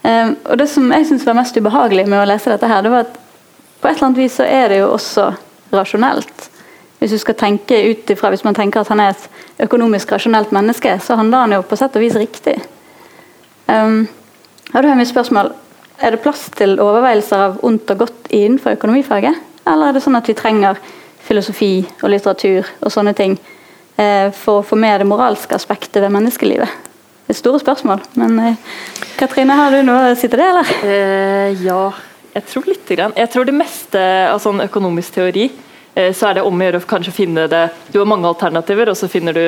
Um, 0.00 0.36
og 0.48 0.56
Det 0.58 0.70
som 0.72 0.88
jeg 0.88 1.04
syns 1.04 1.26
var 1.28 1.36
mest 1.36 1.56
ubehagelig 1.58 2.06
med 2.08 2.22
å 2.22 2.28
lese 2.30 2.48
dette, 2.48 2.70
her, 2.70 2.80
det 2.80 2.94
var 2.94 3.04
at 3.04 3.18
på 3.82 3.90
et 3.90 3.98
eller 3.98 4.06
annet 4.06 4.22
vis 4.22 4.38
så 4.40 4.46
er 4.48 4.72
det 4.72 4.78
jo 4.80 4.86
også 4.94 5.26
rasjonelt. 5.76 6.48
Hvis 6.98 7.12
du 7.12 7.18
skal 7.20 7.36
tenke 7.38 7.76
ut 7.90 8.10
ifra, 8.10 8.30
hvis 8.32 8.46
man 8.46 8.56
tenker 8.56 8.80
at 8.80 8.88
han 8.88 9.04
er 9.04 9.12
et 9.12 9.66
økonomisk 9.68 10.16
rasjonelt 10.16 10.54
menneske, 10.56 10.96
så 11.04 11.18
handler 11.20 11.44
han 11.44 11.58
jo 11.58 11.66
på 11.68 11.76
sett 11.76 11.98
og 11.98 12.06
vis 12.06 12.16
riktig. 12.16 12.56
Um, 13.68 14.06
har 14.72 14.82
du 14.82 14.94
mitt 14.96 15.12
spørsmål 15.12 15.52
er 16.00 16.14
det 16.14 16.22
plass 16.22 16.46
til 16.56 16.78
overveielser 16.80 17.44
av 17.50 17.60
ondt 17.66 17.90
og 17.92 18.06
godt 18.06 18.32
innenfor 18.32 18.78
økonomifaget? 18.78 19.44
Eller 19.68 19.90
er 19.90 19.96
det 19.96 20.02
sånn 20.04 20.18
at 20.18 20.28
vi 20.30 20.36
trenger 20.38 20.78
filosofi 21.24 21.72
og 22.02 22.10
litteratur 22.12 22.66
og 22.82 22.92
sånne 22.92 23.14
ting 23.18 23.36
eh, 23.96 24.28
for 24.34 24.60
å 24.60 24.66
få 24.66 24.78
med 24.78 25.02
det 25.02 25.08
moralske 25.08 25.56
aspektet 25.56 26.02
ved 26.02 26.14
menneskelivet? 26.14 26.84
Det 27.28 27.34
er 27.34 27.40
store 27.42 27.60
spørsmål, 27.60 28.00
men 28.16 28.38
eh, 28.40 28.60
Katrine, 29.18 29.52
har 29.52 29.74
du 29.74 29.82
noe 29.84 30.12
å 30.12 30.16
si 30.16 30.30
til 30.30 30.40
det, 30.40 30.46
eller? 30.48 30.70
Eh, 30.88 31.58
ja, 31.60 31.82
jeg 32.32 32.46
tror 32.48 32.68
litt. 32.70 32.86
Grann. 32.88 33.12
Jeg 33.20 33.28
tror 33.34 33.44
det 33.44 33.52
meste 33.52 34.04
av 34.30 34.40
sånn 34.40 34.62
økonomisk 34.64 35.18
teori 35.18 35.44
eh, 35.92 36.14
så 36.16 36.30
er 36.30 36.38
det 36.38 36.46
om 36.48 36.56
å 36.56 36.64
gjøre 36.64 36.80
å 36.80 36.86
kanskje 36.88 37.12
finne 37.12 37.44
det 37.52 37.66
Du 37.92 37.98
har 38.00 38.08
mange 38.08 38.30
alternativer, 38.30 38.88
og 38.88 38.96
så 38.96 39.10
finner 39.12 39.36
du 39.36 39.42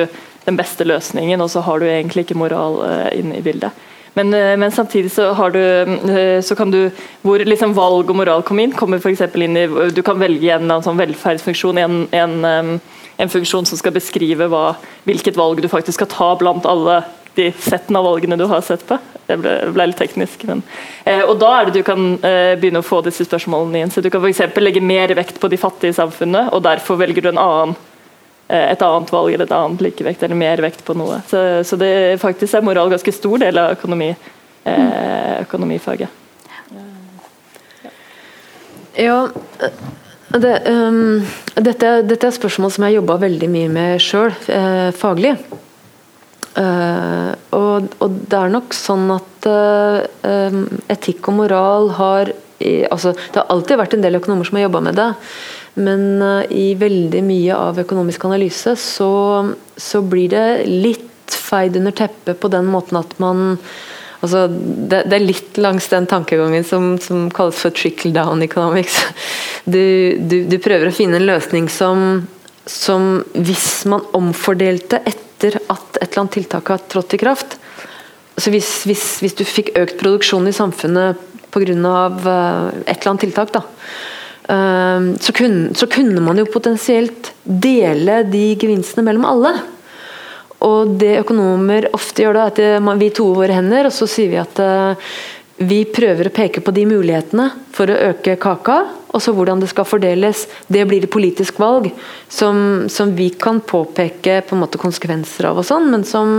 den 0.45 0.59
beste 0.59 0.85
løsningen, 0.85 1.41
og 1.41 1.49
så 1.49 1.65
har 1.65 1.81
du 1.81 1.87
egentlig 1.89 2.27
ikke 2.27 2.37
moral 2.37 2.79
inne 3.17 3.39
i 3.39 3.43
bildet. 3.45 3.73
Men, 4.13 4.33
eh, 4.33 4.57
men, 4.57 4.71
samtidig 4.71 5.11
så, 5.11 5.49
du, 5.53 5.61
eh, 5.61 6.41
så 6.41 6.55
kan 6.55 6.71
du 6.71 6.91
Hvor 7.21 7.39
liksom 7.39 7.73
valg 7.73 8.09
og 8.09 8.15
moral 8.15 8.43
kommer 8.43 8.63
inn, 8.63 8.75
kommer 8.75 8.99
f.eks. 8.99 9.21
inn 9.35 9.57
i 9.57 9.67
Du 9.95 10.01
kan 10.03 10.19
velge 10.19 10.51
en 10.57 10.73
sånn 10.83 10.99
velferdsfunksjon, 10.99 11.77
en, 11.77 12.03
en, 12.11 12.35
en, 13.17 13.29
funksjon 13.31 13.65
som 13.65 13.79
skal 13.79 13.95
beskrive 13.95 14.49
hva, 14.51 14.75
hvilket 15.07 15.39
valg 15.39 15.61
du 15.61 15.69
faktisk 15.71 16.01
skal 16.01 16.11
ta 16.11 16.35
blant 16.35 16.67
alle 16.67 17.03
de 17.35 17.47
settene 17.55 17.99
av 17.99 18.09
valgene 18.09 18.35
du 18.35 18.43
har 18.51 18.63
sett 18.65 18.83
på. 18.87 18.97
Det 19.27 19.37
ble, 19.39 19.53
ble 19.71 19.85
litt 19.87 19.99
teknisk. 20.01 20.43
Men, 20.49 20.63
eh, 21.05 21.21
og 21.23 21.37
Da 21.39 21.53
er 21.55 21.69
det 21.69 21.79
du 21.79 21.85
kan 21.87 22.17
eh, 22.19 22.57
begynne 22.59 22.81
å 22.81 22.87
få 22.87 22.99
disse 23.05 23.23
spørsmålene 23.27 23.85
inn. 23.85 23.93
Så 23.93 24.03
Du 24.03 24.09
kan 24.11 24.23
f.eks. 24.25 24.59
legge 24.59 24.83
mer 24.83 25.15
vekt 25.15 25.39
på 25.39 25.47
de 25.51 25.61
fattige 25.61 25.95
i 25.95 25.99
samfunnet, 26.01 26.51
og 26.51 26.65
derfor 26.67 26.99
velger 26.99 27.23
du 27.23 27.31
en 27.31 27.41
annen 27.45 27.75
Eh, 27.75 27.90
et 28.51 28.81
annet 28.83 29.11
valg 29.13 29.33
eller 29.33 29.47
et 29.47 29.55
annet 29.55 29.83
likevekt 29.85 30.23
eller 30.25 30.39
mer 30.39 30.61
vekt 30.63 30.83
på 30.87 30.95
noe. 30.99 31.21
Så, 31.29 31.39
så 31.67 31.79
det 31.79 32.19
faktisk 32.21 32.57
er 32.57 32.65
moral 32.67 32.91
ganske 32.91 33.13
stor 33.15 33.39
del 33.43 33.59
av 33.61 33.77
økonomi, 33.77 34.09
eh, 34.67 35.35
økonomifaget. 35.45 36.19
Ja, 38.99 39.29
det, 40.39 40.69
um, 40.69 41.21
dette, 41.55 42.01
dette, 42.07 42.27
er 42.27 42.35
spørsmål 42.35 42.71
som 42.75 42.85
jeg 42.87 42.97
jobba 42.99 43.17
veldig 43.21 43.49
mye 43.51 43.71
med 43.71 44.03
sjøl, 44.03 44.31
eh, 44.51 44.91
faglig. 44.95 45.35
Uh, 46.51 47.31
og, 47.55 47.93
og, 48.03 48.15
det 48.27 48.35
er 48.35 48.51
nok 48.51 48.73
sånn 48.75 49.05
at 49.13 49.45
uh, 49.47 50.57
etikk 50.91 51.29
og 51.31 51.37
moral 51.37 51.87
har 51.95 52.33
i, 52.59 52.83
altså, 52.91 53.13
Det 53.15 53.39
har 53.39 53.47
alltid 53.49 53.79
vært 53.79 53.95
en 53.95 54.03
del 54.03 54.19
økonomer 54.19 54.45
som 54.45 54.59
har 54.59 54.67
jobba 54.67 54.81
med 54.89 54.99
det. 54.99 55.07
Men 55.79 56.21
uh, 56.21 56.43
i 56.51 56.73
veldig 56.79 57.21
mye 57.23 57.55
av 57.55 57.79
økonomisk 57.79 58.25
analyse 58.27 58.75
så, 58.79 59.11
så, 59.77 60.01
blir 60.03 60.31
det 60.33 60.45
litt 60.67 61.07
feid 61.31 61.77
under 61.79 61.95
teppet 61.95 62.39
på 62.41 62.51
den 62.51 62.67
måten 62.67 62.99
at 62.99 63.13
man 63.23 63.55
altså 64.21 64.45
det, 64.51 65.05
det, 65.07 65.15
er 65.15 65.23
litt 65.23 65.57
langs 65.63 65.87
den 65.93 66.09
tankegangen 66.11 66.65
som, 66.67 66.93
som 66.99 67.29
kalles 67.33 67.61
for 67.63 67.73
trickle 67.75 68.11
down 68.15 68.43
economics. 68.43 68.99
Du, 69.63 70.17
du, 70.19 70.43
du, 70.49 70.57
prøver 70.59 70.89
å 70.89 70.95
finne 70.95 71.19
en 71.21 71.27
løsning 71.29 71.71
som, 71.71 72.25
som 72.65 73.21
hvis 73.37 73.85
man 73.89 74.05
omfordelte 74.17 74.99
etter 75.05 75.57
at 75.71 76.01
et 76.01 76.07
eller 76.07 76.23
annet 76.25 76.35
tiltak 76.35 76.73
har 76.73 76.83
trådt 76.91 77.15
i 77.15 77.21
kraft 77.21 77.57
så 78.41 78.51
hvis, 78.53 78.69
hvis, 78.89 79.05
hvis 79.21 79.35
du 79.37 79.43
fikk 79.47 79.73
økt 79.79 79.99
produksjon 80.01 80.47
i 80.49 80.55
samfunnet 80.55 81.19
pga. 81.51 81.65
Uh, 81.67 82.71
et 82.87 82.95
eller 82.95 83.11
annet 83.11 83.25
tiltak, 83.25 83.51
da, 83.53 83.65
så 84.41 85.33
kunne, 85.37 85.75
så 85.77 85.87
kunne 85.87 86.19
man 86.25 86.39
jo 86.41 86.47
potensielt 86.49 87.29
dele 87.45 88.23
de 88.27 88.41
gevinstene 88.59 89.05
mellom 89.05 89.27
alle. 89.29 89.51
Og 90.65 90.95
det 91.01 91.19
økonomer 91.21 91.87
ofte 91.95 92.25
gjør, 92.25 92.37
da, 92.37 92.47
at 92.49 92.97
vi 92.99 93.11
toer 93.15 93.37
våre 93.37 93.55
hender 93.55 93.89
og 93.89 93.95
så 93.95 94.09
sier 94.09 94.33
vi 94.33 94.41
at 94.41 94.59
uh, 94.61 95.13
vi 95.61 95.83
prøver 95.89 96.29
å 96.29 96.33
peke 96.33 96.61
på 96.63 96.73
de 96.73 96.87
mulighetene 96.89 97.47
for 97.75 97.89
å 97.91 97.97
øke 98.09 98.33
kaka, 98.41 98.77
og 99.11 99.21
så 99.21 99.33
hvordan 99.35 99.61
det 99.61 99.69
skal 99.69 99.85
fordeles. 99.85 100.45
Det 100.71 100.83
blir 100.89 101.05
et 101.05 101.13
politisk 101.13 101.59
valg 101.61 101.91
som, 102.31 102.87
som 102.89 103.11
vi 103.17 103.29
kan 103.37 103.59
påpeke 103.61 104.39
på 104.47 104.55
en 104.55 104.63
måte 104.63 104.81
konsekvenser 104.81 105.51
av, 105.51 105.61
og 105.61 105.67
sånn, 105.67 105.89
men, 105.93 106.05
som, 106.07 106.31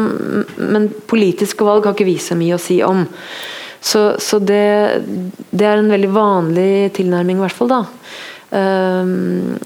men 0.59 0.88
politiske 1.11 1.66
valg 1.66 1.86
har 1.86 1.94
ikke 1.94 2.09
vi 2.09 2.18
så 2.22 2.38
mye 2.38 2.59
å 2.59 2.62
si 2.62 2.80
om. 2.86 3.05
Så, 3.83 4.16
så 4.22 4.39
det, 4.39 5.03
det, 5.51 5.66
er 5.66 5.80
en 5.80 5.91
veldig 5.91 6.11
vanlig 6.14 6.93
tilnærming, 6.95 7.41
i 7.41 7.43
hvert 7.43 7.57
fall. 7.57 7.72
da. 7.72 7.80
Um, 8.55 9.57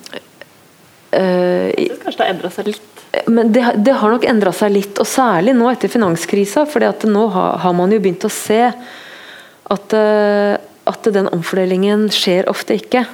uh, 1.12 1.69
Kanskje 2.01 2.17
det 2.17 2.23
har 2.23 2.31
endra 2.33 2.51
seg 2.55 2.71
litt? 2.71 3.03
Men 3.29 3.51
det, 3.53 3.64
det 3.85 3.97
har 4.01 4.12
nok 4.12 4.25
endra 4.29 4.53
seg 4.57 4.73
litt, 4.73 4.97
og 5.03 5.09
særlig 5.09 5.53
nå 5.57 5.69
etter 5.69 5.93
finanskrisa. 5.93 6.64
For 6.71 6.87
nå 7.11 7.27
har, 7.35 7.59
har, 7.61 7.77
man 7.77 7.93
jo 7.93 8.01
begynt 8.01 8.25
å 8.25 8.33
se 8.33 8.62
at, 8.67 9.97
uh, 9.97 10.57
at 10.89 11.11
den 11.12 11.29
omfordelingen 11.37 12.09
skjer 12.14 12.49
ofte 12.49 12.79
ikke. 12.81 13.05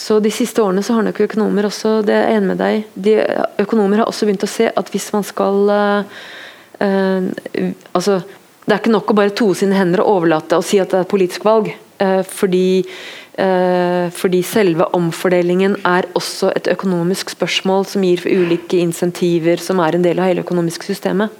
Så 0.00 0.18
De 0.20 0.32
siste 0.32 0.60
årene 0.60 0.84
så 0.84 0.98
har 0.98 1.04
nok 1.06 1.22
økonomer 1.24 1.68
også 1.68 2.00
det 2.04 2.14
er 2.16 2.34
enig 2.34 2.52
med 2.52 2.60
deg, 2.60 2.84
de, 2.94 3.16
økonomer 3.60 4.00
har 4.00 4.08
også 4.08 4.28
begynt 4.28 4.44
å 4.46 4.48
se 4.48 4.68
at 4.68 4.92
hvis 4.92 5.10
man 5.12 5.24
skal 5.28 5.72
uh, 5.72 6.20
altså 7.92 8.20
det 8.70 8.76
er 8.76 8.84
ikke 8.84 8.92
nok 8.94 9.10
å 9.10 9.14
bare 9.18 9.34
toe 9.34 9.56
sine 9.58 9.74
hender 9.74 10.04
og 10.04 10.20
overlate 10.20 10.60
og 10.60 10.62
si 10.62 10.78
at 10.78 10.92
det 10.92 11.00
er 11.00 11.06
et 11.08 11.10
politisk 11.10 11.42
valg. 11.42 11.72
Eh, 12.00 12.20
fordi, 12.22 12.84
eh, 13.34 14.06
fordi, 14.14 14.42
selve 14.46 14.86
omfordelingen 14.94 15.74
er 15.84 16.06
også 16.14 16.52
et 16.54 16.70
økonomisk 16.70 17.34
spørsmål 17.34 17.88
som 17.90 18.06
gir 18.06 18.22
for 18.22 18.30
ulike 18.30 18.78
insentiver, 18.78 19.58
som 19.58 19.80
er 19.80 19.96
en 19.96 20.06
del 20.06 20.20
av 20.20 20.30
hele 20.30 20.44
økonomiske 20.44 20.86
systemet. 20.86 21.34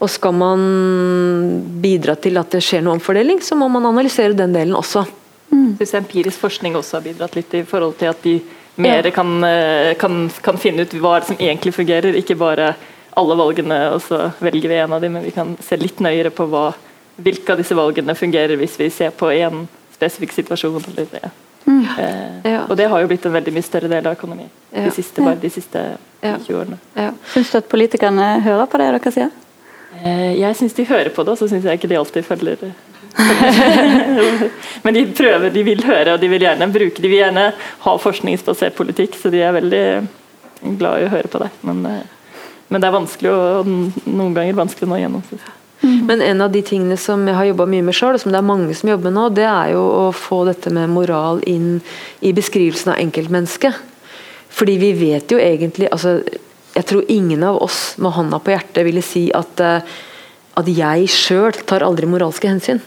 Og 0.00 0.08
skal 0.08 0.32
man 0.32 1.62
bidra 1.80 2.16
til 2.16 2.40
at 2.40 2.50
det 2.50 2.64
skjer 2.64 2.82
noe 2.82 2.96
omfordeling, 2.96 3.44
så 3.44 3.56
må 3.56 3.68
man 3.68 3.84
analysere 3.84 4.32
den 4.36 4.56
delen 4.56 4.74
også. 4.74 5.04
Mm. 5.52 5.76
Synes 5.76 5.94
empirisk 6.00 6.40
forskning 6.40 6.74
også 6.74 6.98
har 6.98 7.04
bidratt 7.04 7.36
litt 7.36 7.52
i 7.52 7.64
forhold 7.68 7.98
til 8.00 8.08
at 8.10 8.22
de 8.24 8.40
mer 8.80 9.04
ja. 9.04 9.12
kan, 9.12 9.44
eh, 9.44 9.94
kan, 10.00 10.30
kan 10.42 10.56
finne 10.56 10.88
ut 10.88 11.00
hva 11.00 11.20
som 11.24 11.36
egentlig 11.36 11.76
fungerer, 11.76 12.16
ikke 12.16 12.36
bare 12.40 12.74
alle 13.16 13.36
valgene, 13.38 13.78
og 13.94 14.02
så 14.04 14.30
velger 14.44 14.68
vi 14.68 14.78
en 14.82 14.92
av 14.92 15.00
dem, 15.00 15.16
men 15.16 15.24
vi 15.24 15.32
kan 15.34 15.54
se 15.64 15.78
litt 15.80 16.02
nøyere 16.04 16.32
på 16.34 16.46
hva, 16.52 16.68
hvilke 17.16 17.54
av 17.54 17.62
disse 17.62 17.76
valgene 17.76 18.16
fungerer 18.18 18.58
hvis 18.60 18.76
vi 18.80 18.90
ser 18.92 19.14
på 19.16 19.30
én 19.32 19.64
spesifikk 19.96 20.34
situasjon. 20.36 20.82
Eller, 20.92 21.14
ja. 21.22 21.32
Mm. 21.66 21.80
Eh, 21.98 22.52
ja. 22.52 22.60
Og 22.68 22.76
det 22.78 22.90
har 22.92 23.02
jo 23.02 23.08
blitt 23.10 23.24
en 23.26 23.34
veldig 23.34 23.54
mye 23.56 23.66
større 23.66 23.88
del 23.90 24.04
av 24.06 24.14
økonomien 24.14 24.50
ja. 24.70 24.84
de 24.84 24.92
siste, 24.94 25.24
bare 25.24 25.40
de 25.42 25.50
siste 25.50 25.82
20 26.22 26.60
årene. 26.60 26.78
Ja. 26.94 27.10
Syns 27.32 27.50
du 27.50 27.58
at 27.58 27.70
politikerne 27.72 28.28
hører 28.44 28.68
på 28.70 28.80
det 28.82 28.90
dere 28.92 29.14
sier? 29.14 29.32
Eh, 30.02 30.36
jeg 30.36 30.58
syns 30.58 30.76
de 30.76 30.84
hører 30.86 31.10
på 31.14 31.24
det, 31.24 31.34
og 31.34 31.40
så 31.40 31.48
syns 31.50 31.64
jeg 31.66 31.80
ikke 31.80 31.90
de 31.90 31.98
alltid 31.98 32.26
følger. 32.26 32.68
Men 34.84 34.94
de 34.94 35.06
prøver, 35.16 35.48
de 35.50 35.62
vil 35.64 35.80
høre 35.88 36.14
og 36.14 36.20
de 36.20 36.28
vil 36.28 36.42
gjerne 36.44 36.66
bruke 36.68 37.00
De 37.00 37.08
vil 37.08 37.22
gjerne 37.22 37.46
ha 37.86 37.94
forskningsbasert 37.96 38.76
politikk, 38.76 39.16
så 39.16 39.32
de 39.32 39.40
er 39.40 39.56
veldig 39.56 39.86
glad 40.76 41.00
i 41.00 41.06
å 41.08 41.14
høre 41.14 41.30
på 41.32 41.40
det. 41.40 41.48
Men 41.64 41.80
eh, 41.88 42.02
men 42.68 42.82
det 42.82 42.88
er 42.88 42.96
vanskelig 42.96 43.30
og 43.32 43.68
noen 43.68 44.34
ganger 44.34 44.58
vanskelig 44.58 44.88
å 44.88 44.90
nå 44.90 44.98
gjennom. 45.00 45.22
Mm. 45.82 46.06
Men 46.08 46.22
en 46.24 46.40
av 46.40 46.50
de 46.54 46.62
tingene 46.66 46.96
som 46.98 47.22
jeg 47.28 47.36
har 47.36 47.46
jobba 47.50 47.66
mye 47.70 47.84
med 47.86 47.94
sjøl, 47.94 48.16
og 48.16 48.22
som 48.22 48.32
det 48.34 48.40
er 48.40 48.48
mange 48.48 48.74
som 48.74 48.90
jobber 48.90 49.10
med 49.10 49.18
nå, 49.18 49.26
det 49.36 49.46
er 49.46 49.74
jo 49.74 49.84
å 49.84 50.06
få 50.16 50.42
dette 50.48 50.72
med 50.74 50.90
moral 50.90 51.42
inn 51.46 51.76
i 52.26 52.32
beskrivelsen 52.36 52.94
av 52.94 53.00
enkeltmennesket. 53.04 53.78
Fordi 54.56 54.76
vi 54.80 54.90
vet 54.96 55.30
jo 55.30 55.38
egentlig 55.42 55.90
altså, 55.92 56.20
Jeg 56.76 56.84
tror 56.88 57.08
ingen 57.08 57.42
av 57.44 57.56
oss 57.64 57.96
med 58.00 58.12
hånda 58.12 58.38
på 58.44 58.52
hjertet 58.52 58.84
ville 58.84 59.00
si 59.04 59.30
at, 59.32 59.60
eh, 59.64 59.94
at 60.60 60.66
jeg 60.68 61.06
sjøl 61.08 61.56
tar 61.64 61.84
aldri 61.86 62.04
moralske 62.04 62.50
hensyn. 62.50 62.82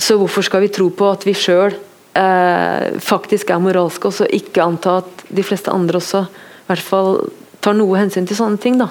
Så 0.00 0.16
hvorfor 0.16 0.46
skal 0.46 0.64
vi 0.64 0.70
tro 0.72 0.86
på 0.88 1.10
at 1.12 1.26
vi 1.28 1.34
sjøl 1.36 1.74
eh, 2.16 2.86
faktisk 3.04 3.52
er 3.52 3.60
moralske, 3.60 4.08
og 4.08 4.16
så 4.16 4.28
ikke 4.32 4.64
anta 4.64 4.96
at 5.02 5.26
de 5.28 5.44
fleste 5.44 5.68
andre 5.68 6.00
også 6.00 6.24
i 6.24 6.70
hvert 6.70 6.86
fall 6.86 7.12
tar 7.60 7.76
noe 7.76 7.98
hensyn 8.00 8.26
til 8.28 8.38
sånne 8.38 8.60
ting. 8.60 8.78
da. 8.80 8.88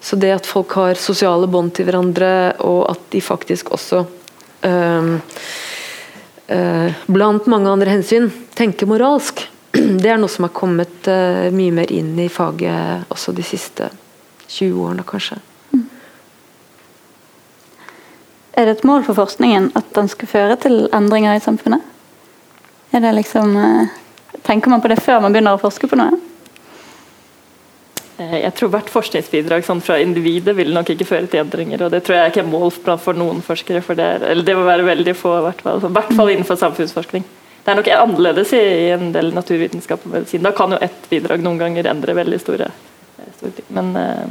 Så 0.00 0.16
det 0.16 0.30
at 0.30 0.46
folk 0.46 0.72
har 0.78 1.00
sosiale 1.00 1.48
bånd 1.50 1.72
til 1.74 1.88
hverandre, 1.88 2.54
og 2.62 2.84
at 2.92 3.08
de 3.10 3.20
faktisk 3.24 3.72
også 3.74 4.04
øh, 4.68 5.14
øh, 6.48 6.92
blant 7.06 7.46
mange 7.50 7.72
andre 7.72 7.96
hensyn 7.96 8.30
tenker 8.54 8.86
moralsk, 8.86 9.42
det 10.02 10.12
er 10.12 10.20
noe 10.20 10.30
som 10.30 10.46
har 10.46 10.54
kommet 10.54 11.10
øh, 11.10 11.48
mye 11.50 11.74
mer 11.74 11.92
inn 11.92 12.14
i 12.22 12.28
faget 12.30 13.10
også 13.10 13.34
de 13.34 13.44
siste 13.46 13.90
20 14.46 14.78
årene, 14.84 15.02
kanskje. 15.06 15.40
Er 18.56 18.64
det 18.64 18.78
et 18.78 18.86
mål 18.88 19.02
for 19.04 19.18
forskningen 19.18 19.72
at 19.76 19.90
den 19.98 20.06
skal 20.08 20.30
føre 20.30 20.54
til 20.56 20.86
endringer 20.96 21.34
i 21.36 21.42
samfunnet? 21.44 21.82
Er 22.92 23.02
det 23.04 23.12
liksom, 23.18 23.56
øh, 23.56 23.90
tenker 24.46 24.70
man 24.70 24.80
på 24.80 24.88
det 24.88 25.02
før 25.02 25.20
man 25.20 25.34
begynner 25.34 25.58
å 25.58 25.60
forske 25.60 25.90
på 25.90 25.98
noe? 25.98 26.16
Eh, 28.18 28.36
jeg 28.40 28.52
tror 28.56 28.70
hvert 28.72 28.90
forskningsbidrag 28.92 29.64
sånn 29.66 29.82
fra 29.84 29.98
individet 30.00 30.54
vil 30.56 30.72
nok 30.72 30.94
ikke 30.94 31.08
føre 31.08 31.28
til 31.28 31.42
endringer. 31.42 31.84
og 31.84 31.92
Det 31.92 32.02
tror 32.06 32.16
jeg 32.16 32.32
ikke 32.32 32.44
er 32.44 32.52
mål 32.52 32.70
for 32.98 33.12
noen 33.12 33.42
forskere. 33.44 33.82
for 33.82 33.94
Det, 33.94 34.06
eller 34.22 34.44
det 34.44 34.56
må 34.56 34.64
være 34.64 34.88
veldig 34.88 35.16
få, 35.16 35.38
i 35.38 35.44
hvert 35.48 35.60
fall, 35.60 35.80
hvert 35.80 36.14
fall 36.16 36.32
innenfor 36.32 36.56
samfunnsforskning. 36.56 37.24
Det 37.64 37.72
er 37.72 37.76
nok 37.76 37.88
annerledes 37.88 38.52
i, 38.54 38.90
en 38.94 39.12
del 39.12 39.32
naturvitenskap 39.34 40.04
og 40.06 40.12
medisin. 40.12 40.42
Da 40.42 40.52
kan 40.52 40.70
jo 40.70 40.78
ett 40.80 41.08
bidrag 41.10 41.42
noen 41.42 41.58
ganger 41.58 41.88
endre 41.90 42.14
veldig 42.14 42.40
store, 42.40 42.70
eh, 43.18 43.32
store 43.36 43.50
ting. 43.50 43.66
Men, 43.70 43.96
Eh, 43.96 44.26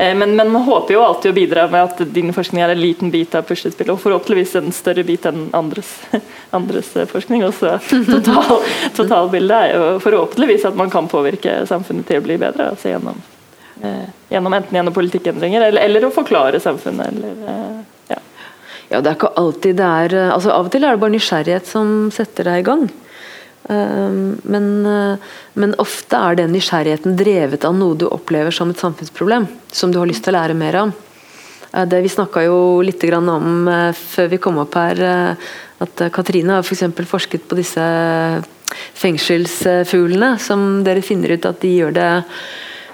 men, 0.00 0.36
men, 0.36 0.50
man 0.50 0.62
håper 0.62 0.94
jo 0.94 1.02
alltid 1.04 1.30
å 1.30 1.34
bidra 1.34 1.66
med 1.68 1.82
at 1.90 1.98
din 2.14 2.32
forskning 2.32 2.62
er 2.64 2.72
en 2.72 2.80
liten 2.80 3.10
bit 3.12 3.34
av 3.36 3.44
puslespillet, 3.44 3.92
og 3.92 4.00
forhåpentligvis 4.00 4.54
en 4.56 4.70
større 4.72 5.04
bit 5.04 5.26
enn 5.28 5.50
andres, 5.56 5.90
andres 6.56 6.88
eh, 6.96 7.08
forskning. 7.10 7.44
Også 7.44 7.74
total, 8.08 8.62
totalbildet 8.96 9.58
er 9.58 9.74
jo 9.76 9.90
forhåpentligvis 10.00 10.64
at 10.70 10.78
man 10.78 10.92
kan 10.92 11.10
påvirke 11.10 11.58
samfunnet 11.68 12.08
til 12.08 12.22
å 12.22 12.24
bli 12.24 12.38
bedre. 12.40 12.70
altså 12.72 12.94
gjennom, 12.94 13.20
eh, 13.82 14.08
gjennom 14.32 14.56
Enten 14.56 14.80
gjennom 14.80 14.96
politikkendringer 14.96 15.68
eller, 15.68 15.84
eller 15.84 16.08
å 16.08 16.14
forklare 16.14 16.62
samfunnet. 16.64 17.12
Eller, 17.12 17.44
eh, 17.52 17.76
ja. 18.14 18.22
ja, 18.94 19.02
det 19.02 19.12
er 19.12 19.20
ikke 19.20 19.34
alltid 19.42 19.76
det 19.82 19.92
er 20.06 20.16
eh, 20.22 20.32
altså 20.32 20.56
Av 20.56 20.70
og 20.70 20.72
til 20.72 20.88
er 20.88 20.96
det 20.96 21.04
bare 21.04 21.16
nysgjerrighet 21.18 21.68
som 21.68 22.08
setter 22.14 22.48
deg 22.48 22.64
i 22.64 22.68
gang. 22.72 22.88
Ehm, 23.70 24.40
men, 24.42 24.86
eh, 24.86 25.18
men, 25.54 25.74
ofte 25.78 26.18
er 26.18 26.40
den 26.40 26.54
nysgjerrigheten 26.54 27.16
drevet 27.18 27.64
av 27.64 27.76
noe 27.76 27.98
du 27.98 28.08
opplever 28.08 28.54
som 28.54 28.72
et 28.72 28.82
samfunnsproblem, 28.82 29.46
som 29.70 29.92
du 29.92 30.00
har 30.00 30.10
lyst 30.10 30.24
til 30.26 30.34
å 30.34 30.40
lære 30.40 30.56
mer 30.58 30.80
om. 30.82 30.94
Eh, 31.72 31.84
det 31.84 32.02
Vi 32.02 32.08
snakka 32.08 32.44
jo 32.44 32.80
litt 32.82 33.04
om 33.14 33.68
eh, 33.68 33.92
før 33.92 34.30
vi 34.30 34.38
kom 34.38 34.58
opp 34.58 34.74
her, 34.74 35.36
at 35.80 36.12
Katrine 36.12 36.58
har. 36.58 36.62
For 36.62 36.74
forsket 37.04 37.46
på 37.48 37.56
disse 37.56 37.80
fengselsfuglene, 38.94 40.38
som 40.38 40.82
dere 40.84 41.02
finner 41.02 41.30
ut 41.30 41.46
at 41.46 41.60
de 41.60 41.76
gjør 41.76 41.92
det 41.92 42.24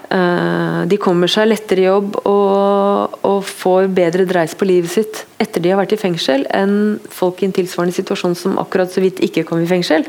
de 0.07 0.97
kommer 1.03 1.27
seg 1.27 1.49
lettere 1.49 1.81
i 1.83 1.87
jobb 1.89 2.15
og, 2.31 3.17
og, 3.27 3.41
får 3.43 3.89
bedre 3.91 4.25
dreis 4.25 4.55
på 4.55 4.65
livet 4.65 4.89
sitt 4.89 5.25
etter 5.43 5.61
de 5.61 5.73
har 5.73 5.81
vært 5.81 5.97
i 5.97 5.99
fengsel, 5.99 6.47
enn 6.55 7.01
folk 7.11 7.43
i 7.43 7.49
en 7.49 7.53
tilsvarende 7.53 7.93
situasjon 7.93 8.37
som 8.39 8.55
akkurat 8.63 8.87
så 8.87 9.03
vidt 9.03 9.19
ikke 9.19 9.43
kom 9.43 9.65
i 9.65 9.67
fengsel. 9.67 10.07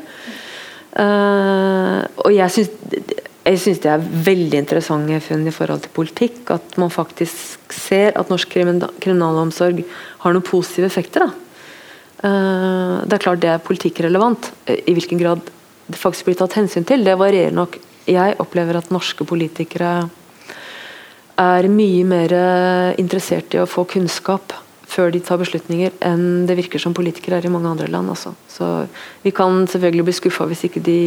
Uh, 0.97 2.01
og 2.25 2.33
jeg 2.33 2.53
syns, 2.55 2.71
jeg 3.45 3.59
syns 3.61 3.81
det 3.83 3.91
er 3.93 4.05
veldig 4.27 4.61
interessante 4.63 5.19
funn 5.21 5.45
i 5.45 5.53
forhold 5.53 5.83
til 5.85 5.93
politikk. 5.95 6.41
At 6.55 6.77
man 6.81 6.93
faktisk 6.93 7.73
ser 7.73 8.17
at 8.17 8.31
norsk 8.33 8.57
kriminalomsorg 8.57 9.83
har 10.23 10.35
noen 10.35 10.47
positive 10.47 10.89
effekter. 10.89 11.29
Uh, 12.23 13.05
det 13.05 13.17
er 13.17 13.23
klart 13.23 13.43
det 13.43 13.53
er 13.53 13.63
politikkrelevant. 13.63 14.51
I 14.67 14.97
hvilken 14.97 15.21
grad 15.21 15.45
det 15.87 15.99
faktisk 16.01 16.27
blir 16.27 16.39
tatt 16.39 16.57
hensyn 16.57 16.87
til, 16.87 17.05
det 17.05 17.15
varierer 17.19 17.55
nok. 17.55 17.77
Jeg 18.07 18.39
opplever 18.41 18.79
at 18.79 18.89
norske 18.91 19.23
politikere 19.27 19.91
er 21.37 21.67
mye 21.69 22.05
mer 22.07 22.33
interessert 22.97 23.53
i 23.53 23.59
å 23.61 23.67
få 23.69 23.83
kunnskap 23.87 24.55
før 24.87 25.11
de 25.11 25.21
tar 25.23 25.39
beslutninger, 25.41 25.93
enn 26.05 26.45
det 26.47 26.57
virker 26.57 26.81
som 26.81 26.95
politikere 26.95 27.41
er 27.41 27.47
i 27.47 27.51
mange 27.51 27.69
andre 27.69 27.89
land. 27.91 28.09
Også. 28.13 28.33
Så 28.49 28.87
vi 29.23 29.33
kan 29.35 29.65
selvfølgelig 29.67 30.07
bli 30.07 30.15
skuffa 30.15 30.47
hvis 30.49 30.65
ikke 30.67 30.83
de 30.83 30.99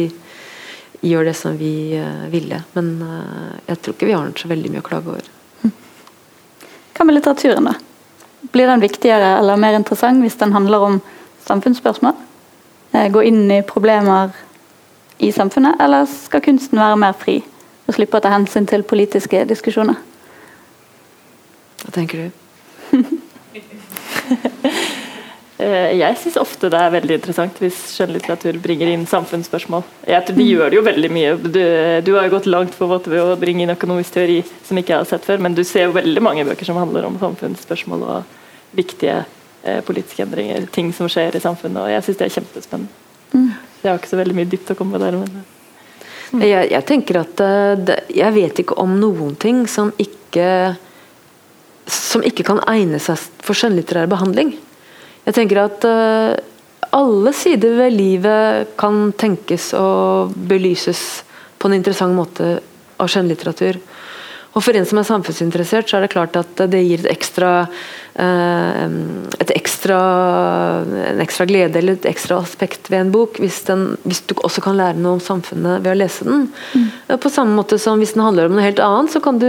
gjør 1.01 1.31
det 1.31 1.35
som 1.37 1.57
vi 1.57 1.97
uh, 1.97 2.27
ville. 2.31 2.61
Men 2.77 2.91
uh, 3.01 3.53
jeg 3.67 3.81
tror 3.81 3.95
ikke 3.95 4.09
vi 4.11 4.17
har 4.17 4.33
så 4.37 4.51
veldig 4.51 4.73
mye 4.73 4.83
å 4.83 4.89
klage 4.89 5.15
over. 5.15 5.31
Hva 6.97 7.07
med 7.07 7.17
litteraturen, 7.17 7.65
da? 7.65 7.73
Blir 8.53 8.69
den 8.69 8.83
viktigere 8.83 9.37
eller 9.39 9.57
mer 9.57 9.73
interessant 9.77 10.21
hvis 10.21 10.37
den 10.37 10.53
handler 10.53 10.85
om 10.85 10.99
samfunnsspørsmål? 11.47 12.13
Eh, 12.91 13.07
gå 13.09 13.23
inn 13.23 13.45
i 13.51 13.61
problemer 13.65 14.35
i 15.17 15.31
samfunnet, 15.31 15.79
eller 15.81 16.05
skal 16.09 16.43
kunsten 16.45 16.81
være 16.81 16.99
mer 16.99 17.15
fri 17.17 17.39
og 17.87 17.95
slippe 17.95 18.19
å 18.19 18.23
ta 18.23 18.33
hensyn 18.33 18.67
til 18.69 18.85
politiske 18.87 19.43
diskusjoner? 19.49 19.97
Hva 21.81 21.95
tenker 21.95 22.25
du? 22.25 22.40
Eh, 25.61 25.91
jeg 25.99 26.17
syns 26.17 26.39
ofte 26.41 26.69
det 26.73 26.79
er 26.79 26.93
veldig 26.95 27.17
interessant 27.19 27.59
hvis 27.61 27.75
skjønnlitteratur 27.93 28.57
bringer 28.63 28.89
inn 28.89 29.03
samfunnsspørsmål. 29.09 29.83
Jeg 30.09 30.25
tror 30.25 30.37
De 30.39 30.45
mm. 30.47 30.49
gjør 30.49 30.71
det 30.71 30.77
jo 30.79 30.83
veldig 30.87 31.11
mye. 31.13 31.33
Du, 31.43 31.59
du 32.07 32.11
har 32.15 32.25
jo 32.25 32.33
gått 32.33 32.49
langt 32.49 32.77
på 32.79 32.87
ved 32.89 33.19
å 33.21 33.35
bringe 33.37 33.61
inn 33.61 33.73
økonomisk 33.73 34.15
teori 34.15 34.39
som 34.65 34.79
ikke 34.79 34.95
jeg 34.95 35.03
har 35.03 35.11
sett 35.11 35.27
før, 35.27 35.43
men 35.45 35.57
du 35.57 35.61
ser 35.67 35.85
jo 35.85 35.93
veldig 35.99 36.23
mange 36.25 36.47
bøker 36.47 36.65
som 36.65 36.79
handler 36.81 37.05
om 37.05 37.19
samfunnsspørsmål 37.21 38.07
og 38.09 38.33
viktige 38.73 39.19
eh, 39.21 39.83
politiske 39.85 40.25
endringer, 40.25 40.65
ting 40.73 40.89
som 40.97 41.11
skjer 41.11 41.37
i 41.37 41.43
samfunnet. 41.43 41.83
og 41.83 41.93
Jeg 41.93 42.07
syns 42.07 42.21
det 42.23 42.27
er 42.27 42.35
kjempespennende. 42.39 42.99
Mm. 43.31 43.49
Jeg 43.83 43.89
har 43.91 44.01
ikke 44.01 44.13
så 44.15 44.21
veldig 44.23 44.37
mye 44.39 44.49
dypt 44.49 44.73
å 44.73 44.77
komme 44.79 44.97
med 44.97 45.05
der. 45.05 45.19
Men, 45.21 45.41
mm. 46.31 46.45
jeg, 46.47 46.71
jeg, 46.73 46.87
tenker 46.89 47.21
at 47.21 47.45
uh, 47.45 47.73
det, 47.77 48.01
jeg 48.17 48.37
vet 48.39 48.65
ikke 48.65 48.81
om 48.81 48.97
noen 48.97 49.37
ting 49.37 49.67
som 49.69 49.93
ikke 50.01 50.47
som 51.89 52.23
ikke 52.25 52.45
kan 52.47 52.61
egne 52.69 52.99
seg 53.01 53.19
for 53.41 53.57
skjønnlitterær 53.57 54.09
behandling. 54.11 54.53
Jeg 55.25 55.37
tenker 55.37 55.63
at 55.63 55.85
uh, 55.87 56.33
alle 56.91 57.33
sider 57.37 57.77
ved 57.77 57.95
livet 57.95 58.73
kan 58.79 59.11
tenkes 59.17 59.71
og 59.77 60.33
belyses 60.35 61.23
på 61.61 61.69
en 61.69 61.77
interessant 61.77 62.17
måte 62.17 62.57
av 63.01 63.09
skjønnlitteratur. 63.09 63.79
Og 64.51 64.63
For 64.65 64.75
en 64.75 64.85
som 64.87 64.99
er 64.99 65.07
samfunnsinteressert, 65.07 65.87
så 65.87 65.97
er 65.97 66.05
det 66.05 66.11
klart 66.11 66.35
at 66.35 66.61
det 66.71 66.81
gir 66.83 66.99
et 67.05 67.11
ekstra, 67.13 67.51
uh, 68.19 68.95
et 69.39 69.53
ekstra 69.55 69.99
en 70.83 71.21
ekstra 71.23 71.47
glede 71.47 71.79
eller 71.79 71.95
et 71.95 72.07
ekstra 72.09 72.41
aspekt 72.43 72.91
ved 72.91 73.05
en 73.05 73.13
bok, 73.13 73.39
hvis, 73.39 73.61
den, 73.69 73.95
hvis 74.03 74.23
du 74.27 74.35
også 74.35 74.63
kan 74.65 74.75
lære 74.79 74.99
noe 74.99 75.17
om 75.17 75.23
samfunnet 75.23 75.85
ved 75.85 75.93
å 75.93 75.99
lese 76.01 76.27
den. 76.27 76.49
Mm. 76.75 77.17
På 77.23 77.31
samme 77.31 77.55
måte 77.55 77.79
som 77.81 78.01
hvis 78.01 78.15
den 78.17 78.25
handler 78.25 78.49
om 78.49 78.57
noe 78.57 78.65
helt 78.65 78.81
annet, 78.83 79.13
så 79.13 79.23
kan 79.23 79.39
du 79.41 79.47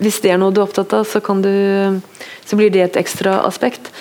Hvis 0.00 0.20
det 0.24 0.32
er 0.32 0.40
noe 0.40 0.52
du 0.52 0.62
er 0.62 0.66
opptatt 0.66 0.92
av, 0.96 1.04
så, 1.06 1.20
du, 1.20 2.00
så 2.48 2.58
blir 2.58 2.72
det 2.72 2.86
et 2.86 3.00
ekstra 3.00 3.42
aspekt. 3.46 3.92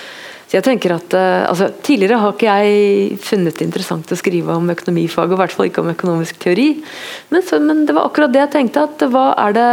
Så 0.48 0.56
jeg 0.56 0.64
tenker 0.64 0.94
at 0.96 1.16
uh, 1.18 1.46
altså, 1.50 1.68
Tidligere 1.84 2.22
har 2.22 2.36
ikke 2.36 2.48
jeg 2.48 3.18
funnet 3.24 3.58
det 3.60 3.66
interessant 3.68 4.12
å 4.14 4.18
skrive 4.20 4.56
om 4.56 4.70
økonomifag, 4.72 5.28
og 5.28 5.36
i 5.36 5.40
hvert 5.42 5.56
fall 5.56 5.68
ikke 5.68 5.84
om 5.84 5.92
økonomisk 5.92 6.40
teori. 6.40 6.70
Men, 7.34 7.44
så, 7.44 7.60
men, 7.60 7.84
det 7.88 7.96
var 7.98 8.08
akkurat 8.08 8.32
det 8.32 8.46
jeg 8.46 8.54
tenkte. 8.56 8.86
at 8.88 9.04
er, 9.04 9.58
det, 9.58 9.66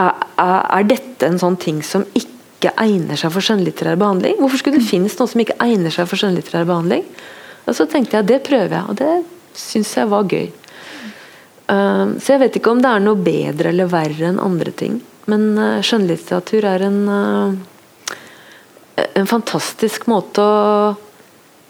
er, 0.00 0.22
er, 0.46 0.88
dette 0.88 1.28
en 1.28 1.40
sånn 1.40 1.58
ting 1.60 1.82
som 1.84 2.06
ikke 2.16 2.72
egner 2.80 3.20
seg 3.20 3.32
for 3.34 3.44
skjønnlitterær 3.44 4.00
behandling? 4.00 4.38
Hvorfor 4.40 4.62
skulle 4.62 4.80
det 4.80 4.88
finnes 4.88 5.18
noe 5.20 5.28
som 5.28 5.44
ikke 5.44 5.58
egner 5.66 5.92
seg 5.92 6.08
for 6.08 6.22
skjønnlitterær 6.22 6.64
behandling? 6.70 7.04
Og 7.68 7.76
så 7.76 7.84
tenkte 7.88 8.18
jeg 8.18 8.28
det 8.30 8.40
prøver 8.46 8.78
jeg, 8.78 8.88
og 8.88 8.96
det 9.00 9.58
syns 9.58 9.92
jeg 10.00 10.08
var 10.08 10.32
gøy. 10.32 10.48
Uh, 11.68 12.16
så 12.20 12.34
jeg 12.34 12.40
vet 12.46 12.56
ikke 12.56 12.72
om 12.72 12.80
det 12.80 12.88
er 12.88 13.04
noe 13.04 13.20
bedre 13.20 13.68
eller 13.68 13.92
verre 13.92 14.32
enn 14.32 14.40
andre 14.40 14.72
ting. 14.72 14.96
Men 15.28 15.46
uh, 15.60 15.84
skjønnlitteratur 15.84 16.72
er 16.72 16.88
en 16.88 17.00
en 18.96 19.26
fantastisk 19.26 20.06
måte 20.10 20.42
å 20.42 20.94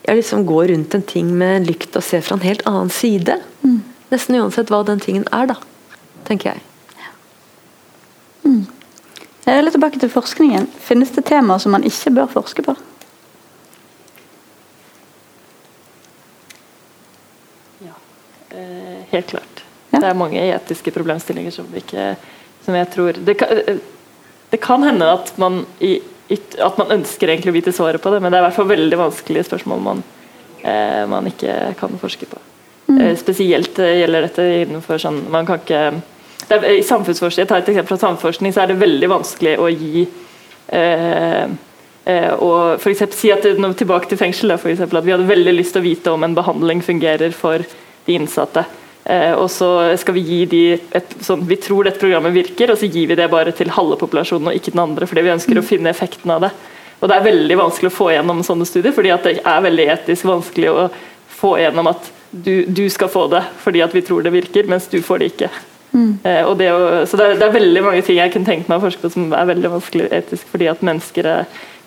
jeg 0.05 0.19
liksom 0.19 0.45
gå 0.45 0.59
rundt 0.69 0.95
en 0.95 1.03
ting 1.03 1.31
med 1.33 1.57
en 1.57 1.67
lykt 1.71 1.97
og 1.97 2.05
se 2.05 2.21
fra 2.21 2.37
en 2.37 2.45
helt 2.45 2.65
annen 2.69 2.91
side. 2.93 3.39
Mm. 3.63 3.79
Nesten 4.13 4.37
uansett 4.37 4.69
hva 4.73 4.83
den 4.85 5.01
tingen 5.01 5.25
er, 5.33 5.49
da. 5.49 5.57
Tenker 6.29 6.53
jeg. 6.53 6.61
Mm. 8.45 8.67
Jeg 9.47 9.57
er 9.57 9.65
litt 9.65 9.77
tilbake 9.79 10.01
til 10.03 10.13
forskningen. 10.13 10.69
Finnes 10.85 11.15
det 11.17 11.25
temaer 11.31 11.63
som 11.63 11.73
man 11.73 11.87
ikke 11.89 12.13
bør 12.19 12.29
forske 12.37 12.67
på? 12.67 12.77
Ja, 17.87 17.97
eh, 18.51 19.01
helt 19.17 19.33
klart. 19.33 19.65
Ja. 19.89 20.03
Det 20.03 20.11
er 20.11 20.21
mange 20.21 20.45
etiske 20.45 20.93
problemstillinger 20.93 21.55
som, 21.55 21.73
ikke, 21.73 22.11
som 22.67 22.77
jeg 22.77 22.93
tror 22.93 23.25
det 23.25 23.39
kan, 23.41 23.57
eh, 23.57 23.81
det 24.53 24.61
kan 24.61 24.85
hende 24.85 25.09
at 25.17 25.33
man 25.41 25.65
i 25.81 25.97
at 26.33 26.79
man 26.81 26.93
ønsker 26.95 27.29
egentlig 27.29 27.53
å 27.53 27.59
vite 27.59 27.75
svaret 27.77 28.03
på 28.03 28.13
det, 28.13 28.21
men 28.23 28.33
det 28.33 28.39
er 28.39 28.45
i 28.45 28.47
hvert 28.49 28.57
fall 28.57 28.71
veldig 28.71 28.99
vanskelige 29.01 29.49
spørsmål 29.51 29.83
man, 29.85 30.03
eh, 30.63 31.05
man 31.11 31.29
ikke 31.29 31.75
kan 31.81 31.99
forske 32.01 32.29
på. 32.31 32.41
Mm. 32.89 33.01
Eh, 33.01 33.17
spesielt 33.17 33.79
eh, 33.79 33.99
gjelder 34.01 34.27
dette 34.27 34.47
innenfor 34.65 35.01
sånn 35.01 35.23
man 35.33 35.47
kan 35.49 35.61
ikke 35.63 35.85
er, 36.53 36.67
I 36.69 36.83
samfunnsforskning, 36.85 37.45
jeg 37.45 37.49
tar 37.49 37.63
et 37.63 37.71
eksempel 37.73 37.95
fra 37.95 38.03
samfunnsforskning, 38.03 38.53
så 38.53 38.65
er 38.65 38.73
det 38.73 38.81
veldig 38.81 39.09
vanskelig 39.13 39.55
å 39.61 39.71
gi 39.73 40.05
eh, 40.69 41.45
eh 42.05 42.33
og 42.35 42.81
for 42.83 42.91
eksempel, 42.93 43.17
si 43.17 43.33
at 43.33 43.45
Tilbake 43.45 44.09
til 44.09 44.21
fengsel, 44.21 44.53
for 44.61 44.69
eksempel, 44.69 44.99
at 45.01 45.07
vi 45.07 45.15
hadde 45.15 45.29
veldig 45.29 45.55
lyst 45.57 45.73
til 45.73 45.81
å 45.81 45.89
vite 45.89 46.13
om 46.13 46.25
en 46.25 46.37
behandling 46.37 46.83
fungerer 46.85 47.33
for 47.33 47.65
de 48.05 48.17
innsatte. 48.19 48.67
Eh, 49.05 49.33
og 49.37 49.51
så 49.53 49.69
skal 50.01 50.17
vi 50.17 50.23
gi 50.25 50.39
de 50.49 50.63
et, 50.97 51.17
sånn, 51.21 51.43
Vi 51.45 51.59
tror 51.61 51.85
dette 51.85 52.01
programmet 52.01 52.33
virker, 52.33 52.73
og 52.73 52.81
så 52.81 52.89
gir 52.89 53.11
vi 53.11 53.19
det 53.19 53.29
bare 53.33 53.53
til 53.53 53.73
halve 53.75 53.99
populasjonen 54.01 54.49
og 54.49 54.57
ikke 54.57 54.73
den 54.73 54.85
andre, 54.87 55.09
fordi 55.11 55.27
vi 55.27 55.35
ønsker 55.35 55.61
å 55.61 55.67
finne 55.67 55.93
effekten 55.93 56.33
av 56.33 56.47
det. 56.47 56.53
Og 57.03 57.11
Det 57.11 57.19
er 57.19 57.27
veldig 57.27 57.59
vanskelig 57.61 57.91
å 57.91 57.99
få 57.99 58.09
gjennom 58.15 58.41
sånne 58.47 58.65
studier, 58.69 58.95
fordi 58.97 59.13
det 59.27 59.37
er 59.45 59.67
veldig 59.67 59.87
etisk 59.99 60.25
vanskelig 60.31 60.71
å 60.73 60.89
få 61.29 61.59
gjennom 61.61 61.91
at 61.93 62.11
du, 62.31 62.65
du 62.67 62.89
skal 62.91 63.11
få 63.13 63.29
det 63.31 63.45
fordi 63.63 63.83
at 63.85 63.93
vi 63.95 64.03
tror 64.03 64.25
det 64.25 64.33
virker, 64.35 64.67
mens 64.71 64.89
du 64.91 64.97
får 65.05 65.21
det 65.21 65.29
ikke. 65.35 65.51
Mm. 65.93 66.19
Eh, 66.25 66.49
det, 66.59 66.71
så 67.11 67.19
det 67.21 67.27
er, 67.27 67.37
det 67.39 67.47
er, 67.47 67.53
veldig 67.55 67.83
mange 67.85 68.03
ting 68.03 68.17
jeg 68.19 68.33
kunne 68.33 68.49
tenkt 68.49 68.71
meg 68.71 68.81
å 68.81 68.87
forske 68.87 69.05
på 69.05 69.13
som 69.15 69.29
er 69.37 69.51
veldig 69.53 69.75
vanskelig 69.77 70.09
etisk, 70.17 70.49
fordi 70.51 70.71
at 70.73 70.83
mennesker 70.83 71.29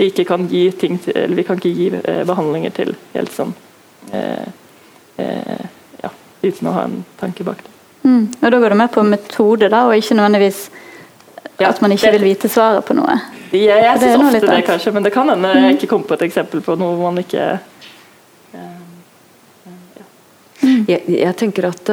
ikke 0.05 0.27
kan 0.29 0.45
gi 0.51 0.67
ting 0.71 1.01
til, 1.01 1.17
eller 1.17 1.41
vi 1.41 1.47
kan 1.47 1.57
ikke 1.59 1.73
gi 1.73 1.89
eh, 1.97 2.21
behandlinger 2.29 2.77
til 2.77 2.93
helt 3.15 3.33
sånn 3.33 3.55
eh, 4.13 4.45
eh, 5.17 5.65
uten 6.47 6.69
å 6.69 6.75
ha 6.75 6.85
en 6.87 6.99
tanke 7.21 7.45
bak 7.47 7.63
det. 7.63 7.73
Mm. 8.07 8.25
Og 8.39 8.51
Da 8.51 8.59
går 8.59 8.73
du 8.73 8.79
med 8.79 8.91
på 8.93 9.03
metode, 9.03 9.69
da, 9.73 9.85
og 9.87 9.97
ikke 9.97 10.17
nødvendigvis 10.17 10.67
ja, 11.57 11.71
at 11.71 11.81
man 11.81 11.91
ikke 11.91 12.11
det, 12.11 12.19
vil 12.19 12.29
vite 12.29 12.49
svaret 12.51 12.85
på 12.85 12.95
noe? 12.97 13.17
Ja, 13.55 13.79
jeg 13.81 14.03
syns 14.03 14.21
ofte 14.21 14.45
det, 14.45 14.61
kanskje, 14.67 14.93
men 14.93 15.05
det 15.05 15.13
kan 15.15 15.29
hende 15.31 15.53
mm. 15.53 15.63
jeg 15.65 15.79
ikke 15.79 15.91
kom 15.95 16.05
på 16.07 16.17
et 16.17 16.27
eksempel 16.27 16.61
på 16.63 16.77
noe 16.79 16.97
man 16.99 17.23
ikke 17.23 17.55
jeg, 20.87 21.03
jeg, 21.07 21.33
tenker 21.37 21.67
at 21.69 21.89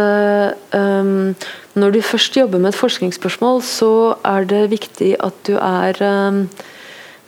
um, 0.75 1.35
når 1.79 1.95
du 1.95 2.01
først 2.05 2.37
jobber 2.37 2.63
med 2.63 2.73
et 2.73 2.79
forskningsspørsmål, 2.79 3.61
så 3.67 3.91
er 4.27 4.47
det 4.51 4.63
viktig 4.73 5.15
at 5.23 5.37
du 5.47 5.55
er 5.59 6.01
um, 6.03 6.45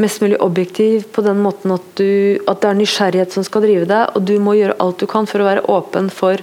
mest 0.02 0.22
mulig 0.24 0.38
objektiv 0.44 1.06
på 1.14 1.24
den 1.26 1.40
måten 1.44 1.74
at, 1.76 1.86
du, 1.98 2.38
at, 2.46 2.60
det 2.62 2.70
er 2.70 2.80
nysgjerrighet 2.80 3.36
som 3.36 3.46
skal 3.46 3.64
drive 3.66 3.88
deg, 3.88 4.16
og 4.16 4.26
du 4.28 4.36
må 4.42 4.56
gjøre 4.58 4.78
alt 4.82 5.02
du 5.02 5.08
kan 5.10 5.28
for 5.28 5.42
å 5.42 5.48
være 5.48 5.66
åpen 5.72 6.10
for 6.12 6.42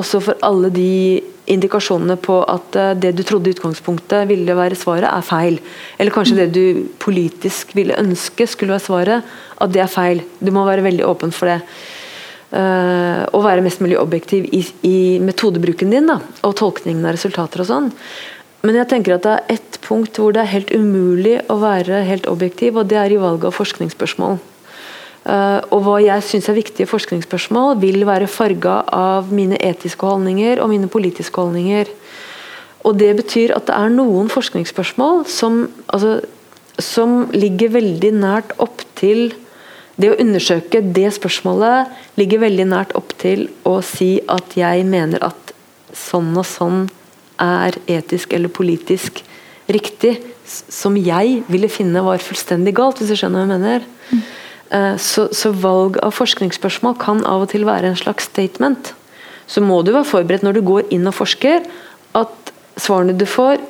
også 0.00 0.20
for 0.22 0.44
alle 0.46 0.70
de 0.74 1.22
indikasjonene 1.50 2.16
på 2.24 2.38
at 2.48 2.78
uh, 2.80 2.92
det 2.98 3.12
du 3.18 3.22
trodde 3.26 3.50
i 3.50 3.56
utgangspunktet 3.56 4.28
ville 4.30 4.56
være 4.56 4.78
svaret, 4.78 5.08
er 5.10 5.26
feil. 5.26 5.58
Eller 5.98 6.14
kanskje 6.14 6.38
det 6.40 6.48
du 6.54 6.86
politisk 7.02 7.74
ville 7.76 7.98
ønske 8.00 8.46
skulle 8.48 8.74
være 8.74 8.86
svaret, 8.86 9.34
at 9.60 9.74
det 9.74 9.84
er 9.84 9.92
feil. 9.92 10.24
Du 10.40 10.52
må 10.54 10.64
være 10.66 10.86
veldig 10.86 11.04
åpen 11.06 11.34
for 11.34 11.52
det. 11.52 11.60
Uh, 12.54 13.26
og 13.34 13.42
være 13.44 13.64
mest 13.66 13.82
mulig 13.82 13.98
objektiv 13.98 14.46
i, 14.54 14.62
i 14.86 14.96
metodebruken 15.18 15.90
din 15.90 16.06
da, 16.06 16.20
og 16.46 16.56
tolkningen 16.60 17.04
av 17.04 17.16
resultater 17.16 17.64
og 17.64 17.70
sånn. 17.70 17.90
Men 18.64 18.78
jeg 18.78 18.88
tenker 18.92 19.16
at 19.16 19.26
det 19.26 19.32
er 19.34 19.56
ett 19.58 19.78
punkt 19.84 20.16
hvor 20.16 20.32
det 20.32 20.44
er 20.44 20.52
helt 20.54 20.70
umulig 20.72 21.36
å 21.52 21.58
være 21.60 22.04
helt 22.08 22.28
objektiv, 22.30 22.78
og 22.80 22.88
det 22.88 23.00
er 23.00 23.12
i 23.12 23.20
valget 23.20 23.50
av 23.50 23.58
forskningsspørsmål. 23.58 24.38
Uh, 25.24 25.64
og 25.72 25.86
hva 25.86 25.98
jeg 26.04 26.24
syns 26.26 26.50
er 26.52 26.58
viktige 26.58 26.88
forskningsspørsmål, 26.90 27.78
vil 27.80 28.04
være 28.04 28.28
farga 28.28 28.82
av 28.92 29.30
mine 29.32 29.56
etiske 29.56 30.04
holdninger 30.04 30.60
og 30.60 30.68
mine 30.74 30.90
politiske 30.92 31.40
holdninger. 31.40 31.88
Og 32.84 32.98
det 33.00 33.14
betyr 33.16 33.54
at 33.56 33.70
det 33.70 33.76
er 33.78 33.94
noen 33.94 34.28
forskningsspørsmål 34.28 35.24
som, 35.32 35.62
altså, 35.88 36.18
som 36.76 37.24
ligger 37.32 37.72
veldig 37.78 38.12
nært 38.20 38.52
opp 38.60 38.84
til 39.00 39.32
det 39.96 40.10
å 40.10 40.18
undersøke 40.18 40.82
det 40.94 41.06
spørsmålet 41.14 41.92
ligger 42.18 42.42
veldig 42.42 42.66
nært 42.66 42.94
opp 42.98 43.14
til 43.20 43.46
å 43.68 43.78
si 43.86 44.18
at 44.28 44.56
jeg 44.58 44.84
mener 44.88 45.22
at 45.24 45.54
sånn 45.94 46.32
og 46.34 46.46
sånn 46.48 46.86
er 47.40 47.78
etisk 47.90 48.34
eller 48.34 48.50
politisk 48.52 49.22
riktig, 49.70 50.18
som 50.44 50.96
jeg 50.98 51.40
ville 51.48 51.70
finne 51.72 52.02
var 52.04 52.22
fullstendig 52.22 52.74
galt, 52.76 53.00
hvis 53.00 53.14
du 53.14 53.16
skjønner 53.16 53.46
hva 53.46 53.46
jeg 53.46 53.52
mener. 53.54 53.86
Mm. 54.10 54.24
Så, 54.72 55.26
så, 55.36 55.50
valg 55.60 55.98
av 56.02 56.14
forskningsspørsmål 56.16 56.96
kan 56.98 57.20
av 57.28 57.44
og 57.44 57.50
til 57.52 57.66
være 57.68 57.90
en 57.90 57.98
slags 58.00 58.26
statement. 58.30 58.94
Så 59.46 59.60
må 59.62 59.82
du 59.84 59.92
være 59.92 60.08
forberedt 60.08 60.42
når 60.46 60.56
du 60.56 60.62
går 60.66 60.88
inn 60.94 61.06
og 61.06 61.14
forsker, 61.18 61.66
at 62.16 62.52
svarene 62.80 63.14
du 63.16 63.26
får, 63.28 63.60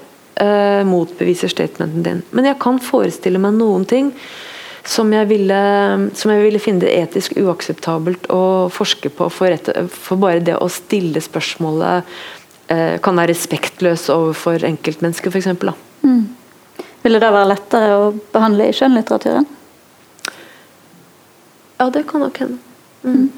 eh, 0.40 0.82
motbeviser 0.86 1.49
statementen 1.49 2.03
din. 2.03 2.22
Men 2.30 2.49
jeg 2.51 2.61
kan 2.62 2.80
forestille 2.82 3.40
meg 3.42 3.57
noen 3.59 3.86
ting 3.88 4.12
som 4.84 5.12
jeg, 5.12 5.28
ville, 5.30 5.61
som 6.12 6.30
jeg 6.30 6.45
ville 6.45 6.61
finne 6.61 6.84
det 6.84 6.92
etisk 6.92 7.38
uakseptabelt 7.40 8.28
å 8.32 8.68
forske 8.72 9.09
på 9.09 9.30
for, 9.32 9.49
et, 9.49 9.70
for 9.88 10.20
bare 10.20 10.45
det 10.45 10.59
å 10.61 10.68
stille 10.68 11.22
spørsmålet 11.24 12.05
eh, 12.68 13.01
kan 13.01 13.16
være 13.16 13.32
respektløs 13.32 14.11
overfor 14.12 14.66
enkeltmennesker, 14.68 15.32
f.eks. 15.32 15.49
Mm. 16.05 16.26
Ville 17.05 17.20
det 17.20 17.32
være 17.32 17.53
lettere 17.55 17.97
å 17.97 18.11
behandle 18.32 18.68
i 18.68 18.76
skjønnlitteraturen? 18.76 19.49
Ja, 21.85 21.91
det 21.91 22.07
kan 22.09 22.20
nok 22.20 22.39
hende. 22.39 22.59
Mm. 23.03 23.32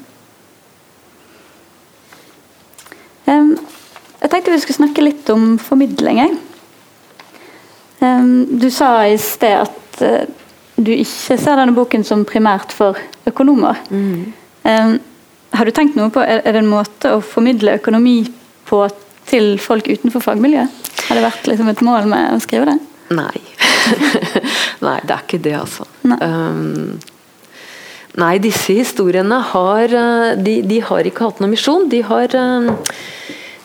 Um, 3.25 3.49
jeg 4.21 4.29
tenkte 4.31 4.53
vi 4.53 4.59
skulle 4.63 4.77
snakke 4.77 5.03
litt 5.03 5.27
om 5.33 5.57
formidling. 5.59 6.37
Um, 7.99 8.45
du 8.61 8.69
sa 8.71 9.01
i 9.03 9.17
sted 9.19 9.65
at 9.65 9.99
uh, 9.99 10.21
du 10.79 10.93
ikke 10.93 11.35
ser 11.35 11.59
denne 11.59 11.75
boken 11.75 12.07
som 12.07 12.23
primært 12.29 12.71
for 12.71 12.95
økonomer. 13.27 13.81
Mm. 13.91 14.31
Um, 14.63 14.95
har 15.59 15.67
du 15.67 15.75
tenkt 15.75 15.99
noe 15.99 16.07
på, 16.15 16.23
er, 16.23 16.45
det 16.47 16.63
en 16.63 16.71
måte 16.71 17.17
å 17.17 17.19
formidle 17.19 17.75
økonomi 17.81 18.21
på 18.69 18.85
til 19.27 19.57
folk 19.59 19.91
utenfor 19.91 20.23
fagmiljøet? 20.23 20.87
Har 21.09 21.19
det 21.19 21.27
vært 21.27 21.51
liksom 21.51 21.73
et 21.73 21.83
mål 21.83 22.07
med 22.15 22.31
å 22.31 22.39
skrive 22.47 22.71
det? 22.71 22.79
Nei. 23.11 23.43
nei, 24.87 24.97
det 25.03 25.19
er 25.19 25.27
ikke 25.27 25.43
det, 25.43 25.57
altså. 25.65 25.91
Um, 26.07 26.95
nei 28.17 28.35
disse 28.43 28.75
historiene 28.77 29.41
har 29.53 29.93
eh, 29.93 30.37
de, 30.41 30.59
de, 30.67 30.79
har 30.85 31.07
ikke 31.07 31.29
hatt 31.29 31.41
noen 31.41 31.53
misjon. 31.53 31.89
De 31.91 32.03
har, 32.05 32.33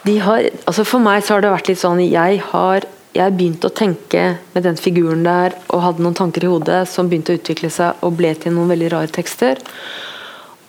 de 0.09 0.17
har 0.27 0.51
altså 0.65 0.85
For 0.89 1.03
meg 1.05 1.25
så 1.25 1.37
har 1.37 1.45
det 1.45 1.55
vært 1.55 1.73
litt 1.73 1.83
sånn 1.83 2.03
Jeg 2.05 2.43
har 2.53 2.89
jeg 3.13 3.35
begynte 3.37 3.69
å 3.69 3.77
tenke 3.77 4.23
med 4.55 4.65
den 4.65 4.79
figuren 4.81 5.25
der 5.27 5.53
og 5.69 5.83
hadde 5.85 6.05
noen 6.05 6.17
tanker 6.17 6.47
i 6.47 6.49
hodet 6.49 6.87
som 6.89 7.11
begynte 7.11 7.35
å 7.35 7.41
utvikle 7.41 7.69
seg 7.73 8.01
og 8.07 8.17
ble 8.17 8.31
til 8.41 8.55
noen 8.57 8.73
veldig 8.73 8.89
rare 8.95 9.13
tekster. 9.13 9.61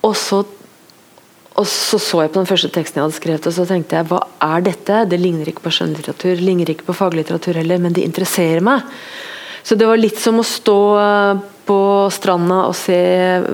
Og 0.03 0.15
så, 0.19 0.41
og 1.55 1.69
så 1.71 1.99
så 2.03 2.23
jeg 2.25 2.34
på 2.34 2.41
den 2.41 2.49
første 2.49 2.71
teksten 2.75 2.99
jeg 2.99 3.05
hadde 3.05 3.19
skrevet, 3.19 3.47
og 3.47 3.55
så 3.55 3.67
tenkte 3.69 3.95
jeg 3.95 4.09
hva 4.11 4.19
er 4.43 4.65
dette? 4.67 5.05
Det 5.07 5.21
ligner 5.21 5.47
ikke 5.47 5.63
på 5.69 5.71
skjønnlitteratur, 5.77 6.43
ligner 6.43 6.73
ikke 6.73 6.89
på 6.89 6.97
faglitteratur 6.99 7.61
heller, 7.61 7.79
men 7.79 7.95
det 7.95 8.03
interesserer 8.03 8.63
meg. 8.65 8.91
Så 9.63 9.79
det 9.79 9.88
var 9.88 10.01
litt 10.01 10.19
som 10.19 10.41
å 10.41 10.43
stå 10.43 10.79
eh, 10.99 11.43
på 11.68 11.80
stranda 12.14 12.64
og 12.68 12.76
se 12.78 12.99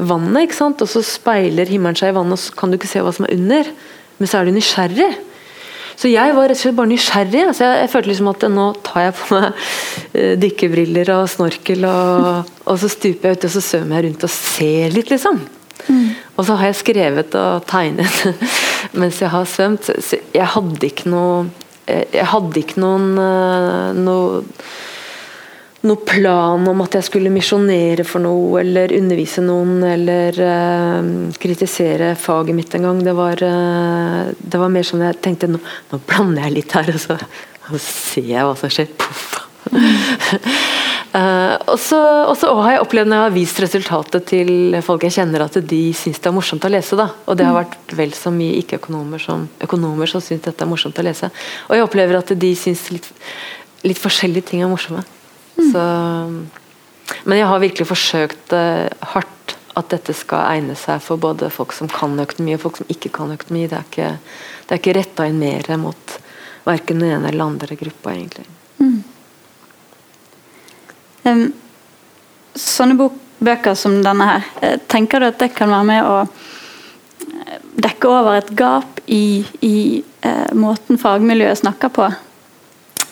vannet, 0.10 0.47
ikke 0.47 0.57
sant? 0.57 0.82
og 0.82 0.89
så 0.89 1.03
speiler 1.05 1.70
himmelen 1.70 1.97
seg 1.99 2.14
i 2.14 2.18
vannet, 2.18 2.38
og 2.38 2.41
så 2.41 2.55
kan 2.57 2.72
du 2.72 2.80
ikke 2.80 2.91
se 2.91 3.03
hva 3.05 3.14
som 3.16 3.28
er 3.28 3.36
under. 3.38 3.74
Men 4.20 4.30
så 4.30 4.39
er 4.39 4.47
du 4.47 4.55
nysgjerrig. 4.55 5.10
Så 5.99 6.07
jeg 6.07 6.32
var 6.32 6.47
rett 6.47 6.55
og 6.55 6.62
slett 6.62 6.78
bare 6.78 6.91
nysgjerrig. 6.93 7.43
Altså 7.51 7.66
jeg, 7.66 7.80
jeg, 7.84 7.91
følte 7.91 8.12
liksom 8.14 8.32
at 8.32 8.43
nå 8.53 8.66
tar 8.88 9.05
jeg 9.05 9.16
på 9.20 9.36
meg 9.36 9.47
uh, 9.51 10.34
dykkerbriller 10.39 11.14
og 11.18 11.24
snorkel, 11.32 11.88
og, 11.89 12.51
og, 12.66 12.76
så 12.80 12.91
stuper 12.91 13.30
jeg 13.30 13.39
ut 13.39 13.47
og 13.49 13.55
så 13.55 13.64
svømmer 13.66 13.99
jeg 13.99 14.07
rundt 14.07 14.28
og 14.28 14.34
ser 14.34 14.95
litt, 14.95 15.12
liksom. 15.12 15.41
Mm. 15.89 16.05
Og 16.36 16.45
så 16.47 16.55
har 16.60 16.70
jeg 16.70 16.80
skrevet 16.80 17.36
og 17.39 17.66
tegnet 17.68 18.45
mens 18.99 19.20
jeg 19.24 19.32
har 19.34 19.49
svømt. 19.49 19.91
Så 19.99 20.22
jeg 20.36 20.53
hadde 20.55 20.91
ikke 20.91 21.12
noe 21.12 21.49
Jeg 21.89 22.28
hadde 22.30 22.60
ikke 22.62 22.82
noen 22.84 23.16
uh, 23.18 23.89
noe 23.97 24.43
noe 25.88 26.03
plan 26.03 26.65
om 26.67 26.82
at 26.84 26.97
jeg 26.97 27.07
skulle 27.07 27.32
misjonere 27.32 28.03
for 28.07 28.23
noe, 28.23 28.59
eller 28.61 28.91
undervise 28.97 29.43
noen, 29.45 29.77
eller 29.88 30.39
uh, 30.43 31.11
kritisere 31.39 32.13
faget 32.19 32.57
mitt 32.57 32.73
en 32.75 32.88
gang. 32.89 33.03
Det 33.05 33.15
var, 33.15 33.39
uh, 33.39 34.27
det 34.27 34.59
var 34.59 34.73
mer 34.73 34.88
som 34.88 35.03
jeg 35.03 35.21
tenkte 35.23 35.47
nå, 35.51 35.61
nå 35.91 36.01
blander 36.09 36.47
jeg 36.47 36.57
litt 36.57 36.75
her, 36.75 36.91
og 36.91 37.03
så, 37.03 37.15
og 37.69 37.77
så 37.77 37.86
ser 37.86 38.27
jeg 38.34 38.47
hva 38.49 38.57
som 38.59 38.73
skjer. 38.75 38.89
Poff! 38.99 39.30
uh, 39.69 41.55
og, 41.71 41.77
så, 41.80 41.99
og, 42.25 42.34
så, 42.41 42.51
har 42.59 42.73
jeg 42.73 42.82
opplevd 42.84 43.11
når 43.11 43.21
jeg 43.21 43.27
har 43.30 43.36
vist 43.38 43.61
resultatet 43.63 44.27
til 44.34 44.75
folk 44.84 45.05
jeg 45.07 45.15
kjenner, 45.15 45.45
at 45.45 45.61
de 45.63 45.80
syns 45.95 46.19
det 46.19 46.27
er 46.27 46.36
morsomt 46.36 46.67
å 46.67 46.73
lese. 46.73 46.99
Da. 46.99 47.07
Og 47.23 47.39
det 47.39 47.47
har 47.47 47.55
vært 47.55 47.95
vel 47.95 48.11
så 48.17 48.34
mye 48.36 48.57
ikke-økonomer 48.65 49.23
som 49.23 49.47
økonomer 49.63 50.11
som 50.11 50.23
syns 50.25 50.43
dette 50.49 50.67
er 50.67 50.71
morsomt 50.71 50.99
å 50.99 51.07
lese. 51.07 51.32
Og 51.69 51.77
jeg 51.77 51.88
opplever 51.88 52.19
at 52.19 52.36
de 52.36 52.51
syns 52.57 52.84
litt, 52.91 53.07
litt 53.88 54.03
forskjellige 54.03 54.51
ting 54.51 54.65
er 54.65 54.73
morsomme. 54.73 55.05
Så, 55.60 55.84
men 57.26 57.39
jeg 57.39 57.49
har 57.49 57.62
virkelig 57.64 57.88
forsøkt 57.89 58.55
uh, 58.55 58.88
hardt 59.14 59.55
at 59.80 59.91
dette 59.93 60.14
skal 60.18 60.47
egne 60.55 60.76
seg 60.78 61.01
for 61.03 61.22
både 61.22 61.49
folk 61.53 61.74
som 61.76 61.89
kan 61.91 62.18
økonomi 62.20 62.55
og 62.55 62.64
folk 62.66 62.82
som 62.82 62.89
ikke 62.91 63.12
kan 63.16 63.32
økonomi. 63.36 63.68
Det 63.70 63.78
er 63.78 63.88
ikke, 63.88 64.10
det 64.66 64.76
er 64.76 64.82
ikke 64.82 64.97
retta 64.97 65.28
inn 65.30 65.39
mer 65.41 65.70
mot 65.80 66.20
verken 66.68 67.01
den 67.01 67.16
ene 67.16 67.32
eller 67.32 67.45
andre 67.45 67.78
gruppa, 67.80 68.14
egentlig. 68.14 68.45
Mm. 68.80 68.99
Um, 71.24 71.43
sånne 72.60 73.10
bøker 73.39 73.78
som 73.80 73.99
denne 74.03 74.28
her, 74.28 74.47
eh, 74.62 74.78
tenker 74.91 75.22
du 75.22 75.30
at 75.30 75.39
det 75.39 75.53
kan 75.55 75.72
være 75.72 75.88
med 75.88 76.07
å 76.07 76.18
eh, 76.26 77.60
dekke 77.80 78.12
over 78.12 78.39
et 78.39 78.51
gap 78.57 78.99
i, 79.07 79.45
i 79.64 79.76
uh, 80.26 80.49
måten 80.57 80.99
fagmiljøet 80.99 81.62
snakker 81.64 81.93
på? 81.95 82.10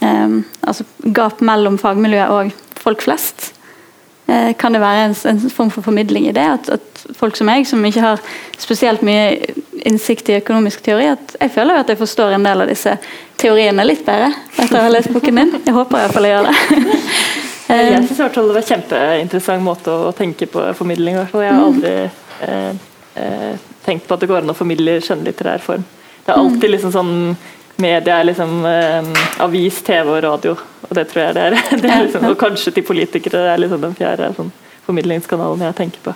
Um, 0.01 0.43
altså 0.61 0.85
gap 1.15 1.39
mellom 1.41 1.77
fagmiljøet 1.81 2.33
og 2.33 2.81
folk 2.81 3.01
flest. 3.01 3.53
Uh, 4.27 4.51
kan 4.59 4.75
det 4.75 4.81
være 4.83 5.07
en, 5.07 5.15
en, 5.31 5.39
form 5.49 5.71
for 5.73 5.85
formidling 5.85 6.27
i 6.29 6.35
det? 6.35 6.43
At, 6.43 6.69
at 6.69 7.05
folk 7.17 7.37
som 7.39 7.47
meg, 7.49 7.65
som 7.67 7.85
ikke 7.85 8.03
har 8.03 8.21
spesielt 8.59 9.05
mye 9.07 9.55
innsikt 9.87 10.29
i 10.29 10.37
økonomisk 10.41 10.83
teori, 10.85 11.07
at 11.15 11.35
jeg 11.39 11.53
føler 11.55 11.77
jo 11.77 11.85
at 11.85 11.91
jeg 11.93 12.01
forstår 12.01 12.35
en 12.35 12.45
del 12.45 12.63
av 12.65 12.69
disse 12.69 12.97
teoriene 13.39 13.85
litt 13.87 14.03
bedre 14.05 14.31
etter 14.57 14.79
å 14.79 14.85
ha 14.85 14.93
lest 14.93 15.13
boken 15.15 15.41
din. 15.41 15.55
Jeg 15.63 15.75
håper 15.75 16.03
iallfall 16.03 16.27
jeg 16.27 16.35
gjør 16.35 16.49
det. 16.49 16.55
jeg 17.71 18.03
syns 18.09 18.17
det 18.17 18.43
var 18.43 18.61
en 18.61 18.69
kjempeinteressant 18.71 19.63
måte 19.65 19.93
å 19.93 20.13
tenke 20.17 20.49
på 20.51 20.65
formidling. 20.77 21.19
Jeg 21.19 21.31
har 21.33 21.57
mm. 21.57 21.63
aldri 21.67 21.93
eh, 22.47 22.71
eh, 23.21 23.53
tenkt 23.85 24.07
på 24.07 24.17
at 24.17 24.23
det 24.23 24.29
går 24.31 24.43
an 24.43 24.53
å 24.53 24.57
formidle 24.57 24.97
i 24.97 25.05
skjønnlitterær 25.05 25.63
form. 25.63 25.85
Det 26.25 26.33
er 26.33 26.41
alltid 26.41 26.73
liksom 26.73 26.91
sånn 26.91 27.13
media 27.81 28.19
er 28.19 28.27
liksom 28.29 28.65
eh, 28.65 29.09
avis, 29.43 29.81
TV 29.85 30.11
og 30.11 30.23
radio. 30.23 30.55
Og 30.87 30.95
det 30.95 31.07
tror 31.11 31.23
jeg 31.23 31.35
det 31.37 31.43
er. 31.47 31.57
det 31.83 31.91
er 31.91 32.05
liksom, 32.05 32.29
og 32.29 32.39
kanskje 32.39 32.73
til 32.75 32.85
politikere. 32.87 33.43
Det 33.43 33.51
er 33.53 33.61
liksom 33.63 33.83
den 33.83 33.97
fjerde 33.97 34.31
sånn, 34.37 34.53
formidlingskanalen 34.87 35.65
jeg 35.67 35.77
tenker 35.81 36.05
på. 36.09 36.15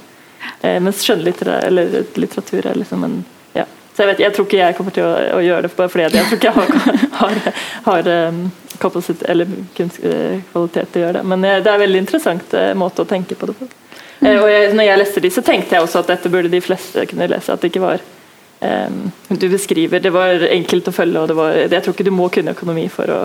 Eh, 0.62 0.80
mens 0.84 1.04
skjønnlitteratur 1.06 2.72
er 2.72 2.80
liksom 2.80 3.06
en 3.08 3.20
ja. 3.58 3.68
Så 3.94 4.04
jeg, 4.04 4.14
vet, 4.14 4.24
jeg 4.24 4.36
tror 4.36 4.48
ikke 4.48 4.62
jeg 4.62 4.78
kommer 4.78 4.96
til 4.96 5.06
å, 5.06 5.12
å 5.38 5.44
gjøre 5.44 5.68
det 5.68 5.76
bare 5.76 5.92
fordi 5.92 6.08
jeg 6.08 6.14
tror 6.16 6.40
ikke 6.40 6.50
jeg 6.50 6.58
har, 6.58 6.70
har, 7.22 7.60
har 7.90 8.10
um, 8.32 8.42
kapasitet 8.82 9.28
eller 9.30 9.52
kunst, 9.78 10.00
uh, 10.06 10.40
kvalitet 10.54 10.94
til 10.94 11.02
å 11.02 11.06
gjøre 11.06 11.20
det. 11.20 11.28
Men 11.34 11.46
det 11.46 11.60
er 11.60 11.76
en 11.76 11.86
veldig 11.86 12.02
interessant 12.06 12.58
uh, 12.58 12.72
måte 12.80 13.04
å 13.04 13.10
tenke 13.10 13.38
på 13.38 13.52
det 13.52 13.60
på. 13.60 13.70
Eh, 14.22 14.38
og 14.38 14.50
jeg, 14.52 14.74
når 14.78 14.88
jeg 14.88 15.02
leste 15.02 15.30
så 15.34 15.44
tenkte 15.46 15.76
jeg 15.76 15.86
også 15.86 16.04
at 16.04 16.12
dette 16.14 16.30
burde 16.30 16.52
de 16.52 16.62
fleste 16.62 17.06
kunne 17.10 17.30
lese. 17.32 17.54
At 17.54 17.64
det 17.64 17.72
ikke 17.72 17.84
var 17.84 18.04
Du 18.62 19.48
beskriver 19.50 20.04
Det 20.04 20.12
var 20.14 20.44
enkelt 20.46 20.90
å 20.92 20.94
følge, 20.94 21.22
og 21.24 21.32
det 21.32 21.38
var, 21.38 21.56
jeg 21.66 21.82
tror 21.82 21.96
ikke 21.96 22.06
du 22.06 22.14
må 22.14 22.28
kunne 22.30 22.54
økonomi 22.54 22.84
for 22.94 23.10
å, 23.10 23.22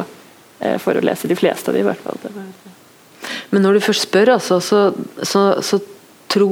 for 0.80 0.96
å 0.96 1.02
lese 1.04 1.28
de 1.28 1.36
fleste 1.36 1.68
av 1.68 1.76
de 1.76 1.82
i 1.82 1.86
hvert 1.86 2.00
fall. 2.00 2.16
Men 3.52 3.66
når 3.66 3.76
du 3.76 3.84
først 3.84 4.06
spør, 4.06 4.32
altså, 4.38 4.58
så, 4.64 4.80
så, 5.20 5.42
så 5.60 5.80
tro, 6.32 6.48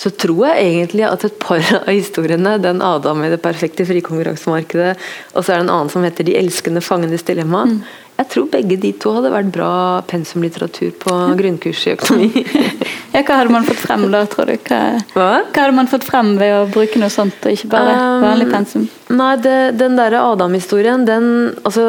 så 0.00 0.12
tror 0.14 0.44
jeg 0.48 0.68
egentlig 0.68 1.06
at 1.08 1.24
et 1.26 1.38
par 1.42 1.62
av 1.80 1.90
historiene, 1.90 2.56
den 2.62 2.82
Adam 2.84 3.24
i 3.24 3.32
det 3.32 3.40
perfekte 3.42 3.86
frikonkurransemarkedet, 3.88 4.94
og 5.34 5.42
så 5.42 5.52
er 5.52 5.60
det 5.60 5.66
en 5.66 5.74
annen 5.76 5.92
som 5.92 6.06
heter 6.06 6.28
De 6.28 6.36
elskende 6.38 6.82
fangenes 6.84 7.26
dilemma, 7.26 7.66
mm. 7.68 7.80
Jeg 8.20 8.28
tror 8.34 8.48
begge 8.52 8.76
de 8.76 8.90
to 9.00 9.14
hadde 9.16 9.30
vært 9.32 9.52
bra 9.54 9.72
pensumlitteratur 10.10 10.90
på 11.00 11.12
grunnkurs 11.38 11.86
i 11.88 11.94
økonomi. 11.94 12.42
ja, 13.14 13.22
Hva 13.22 13.38
hadde 13.38 13.54
man 13.54 13.64
fått 13.64 13.80
frem 13.80 14.04
da, 14.12 14.26
tror 14.28 14.50
du? 14.50 14.58
Hva, 14.66 14.80
hva? 15.14 15.28
hva, 15.46 15.62
hadde 15.62 15.76
man 15.78 15.88
fått 15.88 16.04
frem 16.04 16.34
ved 16.40 16.52
å 16.58 16.66
bruke 16.68 17.00
noe 17.00 17.08
sånt, 17.12 17.38
og 17.40 17.56
ikke 17.56 17.70
bare 17.72 17.94
um, 17.96 18.26
vanlig 18.26 18.50
pensum? 18.52 18.84
Nei, 19.08 19.32
det, 19.40 19.56
Den 19.80 19.96
der 19.96 20.18
Adam-historien, 20.20 21.08
den 21.08 21.30
altså 21.64 21.86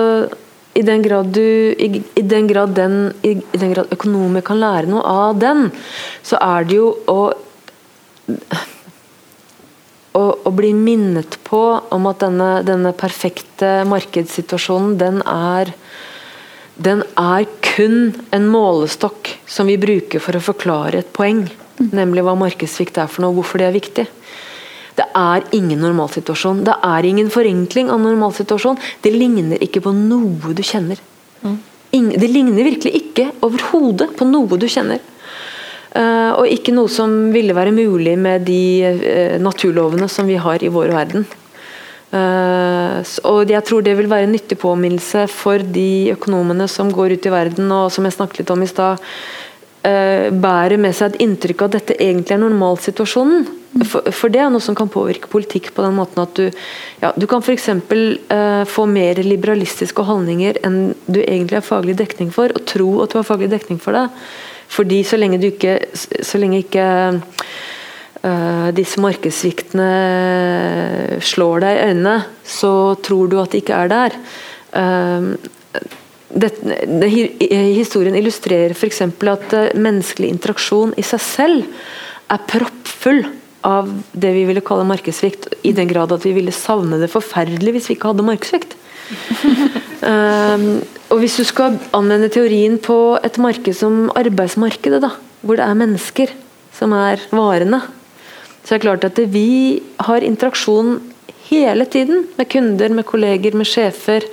i 0.71 0.85
den 0.87 1.03
grad 1.03 1.33
du 1.35 1.43
i, 1.43 1.99
i, 1.99 2.23
den 2.23 2.47
grad 2.47 2.77
den, 2.77 2.99
i, 3.27 3.35
i, 3.35 3.59
den 3.59 3.73
grad 3.75 3.91
økonomer 3.91 4.45
kan 4.47 4.61
lære 4.61 4.87
noe 4.87 5.03
av 5.03 5.35
den, 5.41 5.67
så 6.23 6.39
er 6.39 6.69
det 6.69 6.79
jo 6.79 6.93
å 7.11 7.19
å, 10.15 10.23
å 10.47 10.51
bli 10.55 10.71
minnet 10.75 11.37
på 11.47 11.59
om 11.91 12.07
at 12.07 12.23
denne, 12.23 12.49
denne 12.67 12.91
perfekte 12.95 13.81
markedssituasjonen, 13.87 14.95
den 14.99 15.19
er 15.27 15.71
den 16.85 17.03
er 17.19 17.45
kun 17.65 18.13
en 18.33 18.47
målestokk 18.51 19.29
som 19.49 19.69
vi 19.69 19.77
bruker 19.81 20.23
for 20.23 20.37
å 20.37 20.43
forklare 20.43 21.01
et 21.01 21.11
poeng. 21.15 21.43
Nemlig 21.91 22.23
hva 22.25 22.35
markedssvikt 22.37 22.99
er 23.01 23.09
for 23.11 23.25
noe, 23.25 23.35
hvorfor 23.37 23.61
det 23.61 23.67
er 23.69 23.77
viktig. 23.77 24.07
Det 24.97 25.07
er 25.17 25.45
ingen 25.55 25.79
normalsituasjon. 25.81 26.63
Det 26.67 26.75
er 26.85 27.07
ingen 27.07 27.29
forenkling 27.33 27.89
av 27.93 28.01
normalsituasjon. 28.03 28.79
Det 29.01 29.13
ligner 29.15 29.61
ikke 29.63 29.83
på 29.85 29.93
noe 29.95 30.55
du 30.57 30.63
kjenner. 30.65 30.99
Mm. 31.41 31.59
Det 31.91 32.29
ligner 32.29 32.67
virkelig 32.67 32.93
ikke 32.99 33.29
overhodet 33.43 34.11
på 34.17 34.27
noe 34.29 34.59
du 34.59 34.67
kjenner. 34.71 35.01
Uh, 35.91 36.31
og 36.39 36.47
ikke 36.47 36.71
noe 36.71 36.87
som 36.91 37.33
ville 37.33 37.55
være 37.55 37.73
mulig 37.75 38.13
med 38.19 38.45
de 38.47 38.61
uh, 38.87 39.39
naturlovene 39.43 40.07
som 40.11 40.29
vi 40.29 40.37
har 40.39 40.63
i 40.63 40.71
vår 40.71 40.93
verden. 40.95 41.25
Uh, 42.11 42.99
og 43.29 43.51
jeg 43.51 43.63
tror 43.67 43.85
det 43.85 43.95
vil 43.95 44.09
være 44.11 44.27
en 44.27 44.33
nyttig 44.35 44.57
påminnelse 44.59 45.27
for 45.31 45.63
de 45.63 46.11
økonomene 46.11 46.67
som 46.67 46.91
går 46.91 47.15
ut 47.15 47.27
i 47.29 47.31
verden 47.31 47.71
og 47.71 47.87
som 47.95 48.03
jeg 48.03 48.17
snakket 48.17 48.41
litt 48.41 48.51
om 48.51 48.65
i 48.65 48.69
stad, 48.69 48.99
bærer 49.81 50.77
med 50.77 50.93
seg 50.93 51.15
et 51.15 51.23
inntrykk 51.23 51.63
av 51.63 51.71
at 51.71 51.75
dette 51.79 51.95
egentlig 52.05 52.35
er 52.35 52.41
normalsituasjonen. 52.43 53.47
For, 53.87 54.11
for, 54.11 54.29
det 54.29 54.41
er 54.43 54.49
noe 54.51 54.61
som 54.61 54.75
kan 54.75 54.91
påvirke 54.91 55.29
politikk 55.31 55.71
på 55.73 55.81
den 55.85 55.95
måten 55.95 56.19
at 56.21 56.35
du, 56.35 56.51
ja, 57.01 57.09
du 57.15 57.25
kan 57.29 57.41
f.eks. 57.41 57.69
Uh, 57.71 58.61
få 58.67 58.85
mer 58.91 59.21
liberalistiske 59.23 60.03
holdninger 60.05 60.59
enn 60.67 60.91
du 61.07 61.21
egentlig 61.23 61.61
har 61.61 61.65
faglig 61.65 61.95
dekning 62.01 62.33
for, 62.35 62.51
og 62.51 62.67
tro 62.69 62.89
at 63.01 63.13
du 63.13 63.17
har 63.21 63.27
faglig 63.27 63.49
dekning 63.53 63.79
for 63.81 63.95
det. 63.95 64.09
Fordi 64.71 65.01
så 65.07 65.19
lenge 65.19 65.39
du 65.41 65.49
ikke 65.49 65.79
så 65.95 66.39
lenge 66.39 66.61
ikke 66.65 66.85
disse 68.77 69.01
markedssviktene 69.01 69.87
slår 71.25 71.63
deg 71.63 71.73
i 71.73 71.87
øynene, 71.89 72.15
så 72.45 72.93
tror 73.01 73.31
du 73.31 73.39
at 73.41 73.55
de 73.55 73.61
ikke 73.63 73.79
er 73.81 73.89
der. 73.89 74.17
Uh, 74.75 75.33
det, 76.31 76.51
det, 76.61 77.09
historien 77.09 78.15
illustrerer 78.15 78.75
f.eks. 78.75 79.01
at 79.03 79.55
menneskelig 79.75 80.29
interaksjon 80.31 80.93
i 80.99 81.03
seg 81.05 81.23
selv 81.25 81.65
er 82.31 82.45
proppfull 82.47 83.25
av 83.67 83.89
det 84.17 84.31
vi 84.33 84.45
ville 84.49 84.63
kalle 84.65 84.87
markedssvikt, 84.89 85.49
i 85.67 85.73
den 85.77 85.89
grad 85.91 86.13
at 86.13 86.25
vi 86.25 86.33
ville 86.37 86.53
savne 86.55 86.99
det 87.01 87.11
forferdelig 87.13 87.75
hvis 87.75 87.89
vi 87.89 87.97
ikke 87.97 88.13
hadde 88.13 88.25
markedssvikt. 88.25 88.77
um, 90.01 90.67
og 91.11 91.19
Hvis 91.21 91.37
du 91.41 91.45
skal 91.47 91.77
anvende 91.97 92.31
teorien 92.33 92.77
på 92.81 93.17
et 93.21 93.37
marked 93.41 93.75
som 93.77 94.07
arbeidsmarkedet, 94.15 95.01
da, 95.03 95.13
hvor 95.41 95.59
det 95.59 95.67
er 95.67 95.81
mennesker 95.81 96.33
som 96.77 96.95
er 96.95 97.21
varene, 97.35 97.81
så 98.61 98.73
det 98.73 98.79
er 98.79 98.85
klart 98.87 99.07
at 99.07 99.21
vi 99.33 99.81
har 100.05 100.25
interaksjon 100.25 100.99
hele 101.49 101.87
tiden 101.89 102.27
med 102.37 102.49
kunder, 102.51 102.93
med 102.93 103.07
kolleger, 103.07 103.57
med 103.57 103.67
sjefer. 103.67 104.27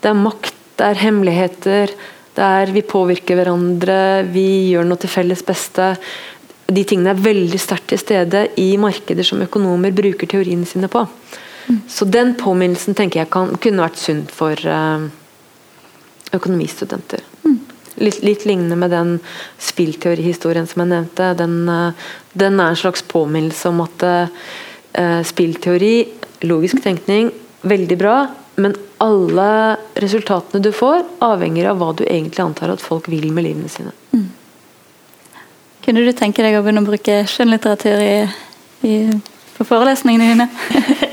Det 0.00 0.10
er 0.10 0.18
makt, 0.18 0.54
det 0.78 0.90
er 0.90 1.00
hemmeligheter, 1.00 1.94
det 2.34 2.44
er 2.44 2.70
vi 2.74 2.82
påvirker 2.86 3.38
hverandre, 3.38 3.98
vi 4.28 4.74
gjør 4.74 4.86
noe 4.88 5.00
til 5.00 5.12
felles 5.12 5.42
beste 5.46 5.94
de 6.72 6.84
tingene 6.88 7.12
er 7.12 7.20
veldig 7.20 7.60
sterkt 7.60 7.90
til 7.92 8.00
stede 8.00 8.46
i 8.60 8.74
markeder 8.80 9.26
som 9.26 9.42
økonomer 9.44 9.92
bruker 9.94 10.28
teoriene 10.30 10.66
sine 10.68 10.88
på. 10.88 11.04
Mm. 11.68 11.80
Så 11.88 12.08
den 12.08 12.34
påminnelsen 12.40 12.96
tenker 12.96 13.22
jeg 13.22 13.30
kan, 13.32 13.54
kunne 13.60 13.84
vært 13.84 14.00
sunt 14.00 14.32
for 14.32 14.56
uh, 14.68 15.04
økonomistudenter. 16.36 17.24
Mm. 17.44 17.58
Litt, 18.00 18.22
litt, 18.26 18.44
lignende 18.48 18.76
med 18.78 18.90
den 18.90 19.16
spillteorihistorien 19.62 20.66
som 20.66 20.82
jeg 20.82 20.90
nevnte. 20.90 21.32
Den, 21.38 21.56
uh, 21.68 22.06
den, 22.34 22.58
er 22.58 22.72
en 22.72 22.80
slags 22.80 23.04
påminnelse 23.06 23.70
om 23.70 23.84
at 23.84 24.06
uh, 24.06 25.20
spillteori, 25.26 25.94
logisk 26.48 26.82
tenkning, 26.82 27.30
veldig 27.64 27.98
bra, 27.98 28.16
men 28.60 28.74
alle 29.02 29.76
resultatene 29.98 30.62
du 30.62 30.70
får, 30.74 31.02
avhenger 31.24 31.70
av 31.70 31.80
hva 31.80 31.92
du 31.96 32.04
egentlig 32.06 32.42
antar 32.44 32.74
at 32.74 32.82
folk 32.82 33.08
vil 33.10 33.30
med 33.34 33.48
livene 33.48 33.70
sine. 33.72 33.94
Mm. 34.14 34.28
Kunne 35.84 36.04
du 36.06 36.12
tenke 36.16 36.44
deg 36.44 36.56
å 36.56 36.62
begynne 36.64 36.84
å 36.84 36.88
bruke 36.88 37.22
skjønnlitteratur 37.28 38.04
i, 38.04 38.14
i, 38.88 38.94
på 39.58 39.66
forelesningene 39.68 40.30
dine? 40.32 40.48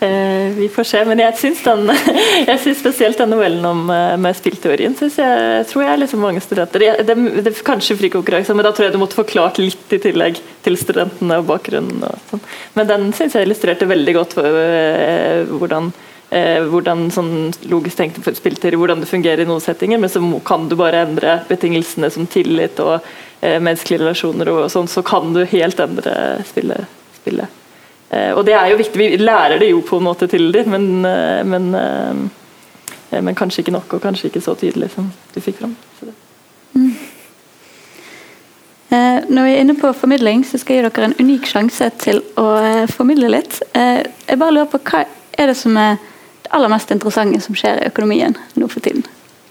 eh, 0.00 0.48
vi 0.56 0.68
får 0.72 0.86
se, 0.90 1.04
men 1.08 1.22
jeg 1.22 1.36
syns, 1.40 1.62
den, 1.66 1.90
jeg 2.50 2.60
syns 2.64 2.80
spesielt 2.82 3.20
den 3.20 3.32
novellen 3.34 3.64
om 3.66 3.84
eh, 3.92 4.16
med 4.20 4.36
spillteorien 4.38 4.96
synes 4.98 5.18
jeg, 5.20 5.64
tror 5.70 5.84
jeg 5.86 6.02
liksom 6.02 6.22
mange 6.24 6.42
studenter 6.44 6.84
det, 6.84 6.92
det, 7.08 7.16
er 7.46 7.62
Kanskje 7.66 7.98
frikonkurranse, 8.00 8.56
men 8.56 8.66
da 8.66 8.72
tror 8.72 8.88
jeg 8.88 8.96
du 8.96 9.00
måtte 9.02 9.18
forklart 9.18 9.60
litt 9.62 9.94
i 9.94 10.00
tillegg 10.02 10.38
til 10.64 10.78
studentene 10.80 11.40
og 11.40 11.48
bakgrunnen. 11.48 12.04
Og 12.06 12.30
sånn. 12.30 12.44
Men 12.78 12.90
den 12.90 13.08
syns 13.16 13.36
jeg 13.36 13.48
illustrerte 13.48 13.88
veldig 13.88 14.14
godt 14.16 14.38
for 14.38 14.60
eh, 14.62 15.42
hvordan 15.50 15.92
eh, 16.30 16.62
hvordan 16.68 17.08
sånn 17.14 17.32
logisk 17.70 17.98
tenkte 18.00 18.34
spillteori, 18.36 18.78
hvordan 18.78 19.02
det 19.02 19.10
fungerer 19.10 19.44
i 19.44 19.48
noen 19.48 19.64
settinger, 19.64 20.00
men 20.00 20.12
så 20.12 20.22
kan 20.46 20.68
du 20.68 20.76
bare 20.78 21.04
endre 21.06 21.40
betingelsene 21.48 22.10
som 22.14 22.28
tillit 22.30 22.80
og 22.84 22.98
eh, 23.40 23.58
menneskelige 23.58 24.04
relasjoner, 24.04 24.52
og 24.52 24.68
sånn, 24.72 24.90
så 24.90 25.04
kan 25.06 25.32
du 25.36 25.44
helt 25.48 25.80
endre 25.84 26.18
spillet. 26.48 26.98
spillet. 27.20 27.57
Eh, 28.10 28.32
og 28.32 28.44
det 28.46 28.54
er 28.56 28.70
jo 28.70 28.78
viktig, 28.80 28.98
Vi 28.98 29.16
lærer 29.16 29.58
det 29.58 29.70
jo 29.70 29.82
på 29.84 29.98
en 29.98 30.04
måte 30.04 30.26
til 30.26 30.52
dem, 30.52 30.70
men, 30.70 31.04
eh, 31.04 31.44
men, 31.44 31.74
eh, 31.74 33.20
men, 33.20 33.34
kanskje 33.34 33.60
ikke 33.62 33.72
nok, 33.72 33.94
og 33.94 34.00
kanskje 34.00 34.28
ikke 34.28 34.40
så 34.40 34.54
tydelig 34.54 34.90
som 34.94 35.12
du 35.34 35.40
fikk 35.40 35.58
fram. 35.60 35.76
Mm. 36.74 36.96
Eh, 38.90 39.20
når 39.28 39.44
vi 39.44 39.52
er 39.52 39.60
inne 39.60 39.76
på 39.76 39.92
formidling, 39.92 40.44
så 40.44 40.58
skal 40.58 40.76
jeg 40.76 40.84
gi 40.84 40.90
dere 40.90 41.04
en 41.04 41.18
unik 41.20 41.46
sjanse 41.46 41.90
til 41.98 42.22
å 42.36 42.86
formidle 42.88 43.28
litt. 43.28 43.60
jeg 43.74 44.38
bare 44.38 44.52
lurer 44.52 44.70
på 44.72 44.78
Hva 44.78 45.04
er 45.38 45.46
det 45.46 45.56
som 45.56 45.76
er 45.76 45.98
det 46.42 46.50
aller 46.50 46.68
mest 46.68 46.90
interessante 46.90 47.40
som 47.40 47.54
skjer 47.54 47.82
i 47.82 47.88
økonomien 47.88 48.36
nå 48.56 48.68
for 48.68 48.80
tiden? 48.80 49.04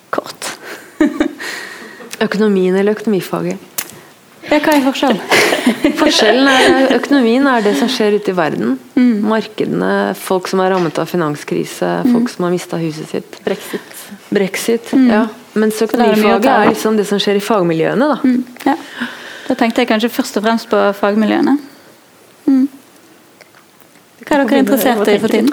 Kort. 0.09 0.57
Økonomien 2.25 2.75
eller 2.75 2.95
økonomifaget? 2.95 3.76
Ja, 4.47 4.59
hva 4.63 4.77
er 4.77 4.83
forskjellen? 4.85 5.19
Forskjellen 6.01 6.47
er 6.47 6.93
Økonomien 6.95 7.47
er 7.51 7.65
det 7.65 7.73
som 7.79 7.89
skjer 7.91 8.15
ute 8.15 8.31
i 8.31 8.35
verden. 8.37 8.77
Mm. 8.95 9.25
Markedene, 9.27 9.91
folk 10.15 10.47
som 10.47 10.61
er 10.63 10.71
rammet 10.71 10.99
av 11.01 11.09
finanskrise, 11.11 11.89
mm. 12.05 12.13
folk 12.15 12.31
som 12.31 12.47
har 12.47 12.53
mista 12.53 12.79
huset 12.79 13.11
sitt. 13.11 13.39
Brexit. 13.43 14.05
Brexit, 14.31 14.93
mm. 14.95 15.09
ja. 15.11 15.25
Mens 15.57 15.81
økonomifaget 15.83 16.47
er, 16.47 16.63
er 16.63 16.71
liksom 16.71 16.99
det 16.99 17.07
som 17.09 17.19
skjer 17.21 17.41
i 17.41 17.43
fagmiljøene. 17.43 18.07
da. 18.13 18.17
Mm. 18.23 18.69
Ja. 18.69 18.77
Da 19.47 19.55
tenkte 19.59 19.83
jeg 19.83 19.91
kanskje 19.91 20.11
først 20.15 20.39
og 20.39 20.47
fremst 20.47 20.71
på 20.71 20.79
fagmiljøene. 21.01 21.57
Mm. 22.47 22.65
Hva 24.23 24.39
er 24.39 24.43
dere 24.43 24.63
interessert 24.63 25.11
i 25.11 25.19
for 25.23 25.31
tiden? 25.31 25.51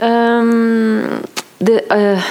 Um, 0.00 1.20
det, 1.60 1.82
uh, 1.92 2.30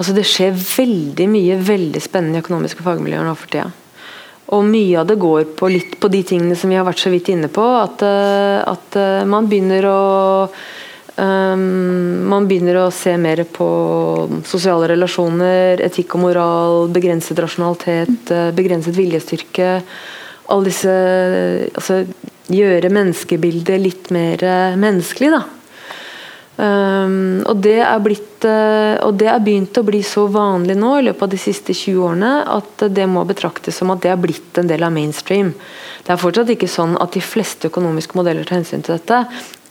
altså 0.00 0.14
det 0.16 0.24
skjer 0.28 0.56
veldig 0.56 1.26
mye 1.28 1.58
veldig 1.60 2.00
spennende 2.00 2.40
i 2.40 2.44
økonomiske 2.44 2.84
fagmiljøer 2.84 3.24
nå 3.28 3.36
for 3.36 3.52
tida. 3.52 3.68
Og 4.50 4.66
mye 4.66 4.98
av 4.98 5.06
det 5.06 5.18
går 5.20 5.52
på 5.58 5.70
litt 5.70 5.96
på 6.02 6.10
de 6.10 6.22
tingene 6.26 6.56
som 6.58 6.70
vi 6.72 6.78
har 6.78 6.86
vært 6.86 7.02
så 7.02 7.12
vidt 7.12 7.30
inne 7.30 7.50
på. 7.52 7.62
At, 7.62 8.02
uh, 8.02 8.60
at 8.66 8.98
uh, 8.98 9.22
man 9.28 9.46
begynner 9.50 9.86
å 9.86 10.00
um, 11.20 11.66
Man 12.30 12.48
begynner 12.50 12.80
å 12.80 12.88
se 12.94 13.14
mer 13.20 13.44
på 13.44 13.68
sosiale 14.48 14.90
relasjoner, 14.90 15.82
etikk 15.86 16.16
og 16.16 16.24
moral, 16.24 16.88
begrenset 16.94 17.38
rasjonalitet, 17.42 18.34
begrenset 18.56 18.96
viljestyrke. 18.96 19.70
Alle 20.50 20.70
disse 20.70 20.98
Altså 21.76 22.02
gjøre 22.50 22.90
menneskebildet 22.90 23.78
litt 23.78 24.08
mer 24.14 24.42
menneskelig, 24.80 25.30
da. 25.36 25.44
Um, 26.60 27.40
og, 27.48 27.62
det 27.64 27.78
blitt, 28.04 28.42
uh, 28.44 28.98
og, 29.06 29.14
det 29.16 29.30
er 29.32 29.40
begynt 29.40 29.78
å 29.80 29.84
bli 29.86 30.02
så 30.04 30.26
vanlig 30.28 30.74
nå 30.76 30.90
i 30.98 31.06
løpet 31.06 31.24
av 31.24 31.30
de 31.32 31.38
siste 31.40 31.72
20 31.72 32.02
årene 32.04 32.32
at 32.52 32.84
det 32.92 33.06
må 33.08 33.22
betraktes 33.24 33.78
som 33.80 33.92
at 33.94 34.02
det 34.04 34.10
er 34.12 34.20
blitt 34.20 34.60
en 34.60 34.68
del 34.68 34.84
av 34.84 34.92
mainstream. 34.92 35.54
Det 36.04 36.12
er 36.12 36.20
fortsatt 36.20 36.52
ikke 36.52 36.68
sånn 36.68 36.98
at 37.00 37.16
de 37.16 37.22
fleste 37.24 37.70
økonomiske 37.70 38.18
modeller 38.18 38.44
tar 38.44 38.58
hensyn 38.58 38.84
til 38.84 38.98
dette, 38.98 39.22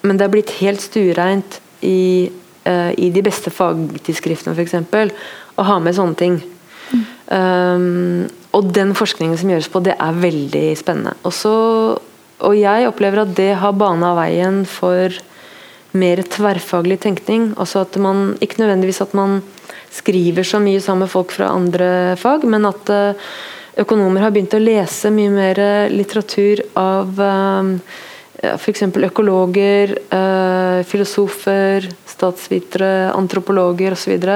men 0.01 0.17
det 0.17 0.25
er 0.25 0.33
blitt 0.33 0.55
helt 0.63 0.81
stuereint 0.81 1.59
i, 1.85 2.31
uh, 2.65 2.91
i 2.97 3.11
de 3.13 3.25
beste 3.27 3.53
fagtidsskriftene 3.53 4.57
f.eks. 4.57 5.13
å 5.59 5.69
ha 5.69 5.77
med 5.83 5.99
sånne 5.99 6.17
ting. 6.17 6.41
Um, 7.29 8.25
og 8.57 8.73
den 8.73 8.95
forskningen 8.97 9.37
som 9.37 9.53
gjøres 9.53 9.69
på 9.69 9.85
det, 9.85 9.93
er 9.93 10.21
veldig 10.25 10.67
spennende. 10.79 11.13
Også, 11.27 11.51
og 12.41 12.57
jeg 12.57 12.89
opplever 12.89 13.27
at 13.27 13.37
det 13.37 13.51
har 13.61 13.77
bana 13.77 14.15
veien 14.17 14.63
for 14.65 15.13
mer 15.97 16.21
tverrfaglig 16.21 16.99
tenkning. 17.05 17.53
Altså 17.57 17.83
at 17.85 17.97
man, 17.97 18.37
Ikke 18.41 18.61
nødvendigvis 18.61 19.01
at 19.01 19.13
man 19.13 19.41
skriver 19.91 20.43
så 20.43 20.59
mye 20.61 20.81
sammen 20.81 21.07
med 21.07 21.09
folk 21.11 21.31
fra 21.31 21.49
andre 21.55 22.15
fag, 22.17 22.45
men 22.45 22.65
at 22.65 22.89
uh, 22.89 23.13
økonomer 23.79 24.21
har 24.21 24.31
begynt 24.31 24.53
å 24.53 24.61
lese 24.61 25.09
mye 25.09 25.31
mer 25.31 25.59
litteratur 25.89 26.61
av 26.77 27.19
eh, 27.23 27.69
f.eks. 28.57 28.83
økologer, 29.07 29.93
filosofer, 30.83 31.87
statsvitere, 32.07 33.11
antropologer 33.15 33.95
osv. 33.95 34.27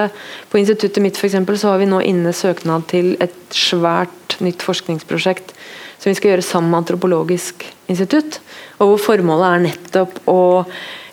På 0.47 0.61
instituttet 0.61 1.03
mitt 1.03 1.19
for 1.19 1.27
eksempel, 1.27 1.59
så 1.59 1.73
har 1.73 1.81
vi 1.81 1.89
nå 1.91 1.99
inne 2.07 2.31
søknad 2.35 2.87
til 2.91 3.17
et 3.23 3.35
svært 3.51 4.37
nytt 4.43 4.63
forskningsprosjekt 4.63 5.51
som 6.03 6.11
vi 6.11 6.17
skal 6.19 6.33
gjøre 6.33 6.43
sammen 6.43 6.71
med 6.73 6.83
Antropologisk 6.83 7.63
institutt. 7.87 8.41
og 8.79 8.93
hvor 8.93 9.03
Formålet 9.05 9.47
er 9.47 9.63
nettopp 9.69 10.19
å 10.27 10.41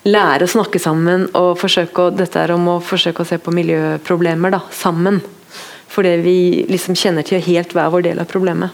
lære 0.09 0.47
å 0.47 0.51
snakke 0.51 0.81
sammen 0.81 1.27
og 1.37 1.59
forsøke 1.61 2.07
å, 2.07 2.15
dette 2.15 2.41
er 2.41 2.55
om 2.55 2.69
å 2.77 2.79
forsøke 2.85 3.25
å 3.25 3.29
se 3.29 3.41
på 3.43 3.53
miljøproblemer 3.55 4.55
da, 4.55 4.63
sammen. 4.73 5.21
Fordi 5.91 6.17
vi 6.23 6.37
liksom 6.71 6.97
kjenner 6.97 7.27
til 7.27 7.43
helt 7.45 7.75
hver 7.75 7.91
vår 7.93 8.07
del 8.07 8.23
av 8.23 8.31
problemet. 8.31 8.73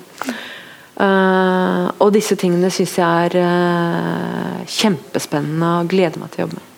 Uh, 0.96 1.90
og 2.00 2.14
disse 2.14 2.38
tingene 2.40 2.70
syns 2.72 2.94
jeg 2.96 3.26
er 3.26 3.34
uh, 3.36 4.62
kjempespennende 4.64 5.74
og 5.82 5.90
gleder 5.92 6.22
meg 6.22 6.32
til 6.32 6.44
å 6.44 6.46
jobbe 6.46 6.60
med. 6.60 6.72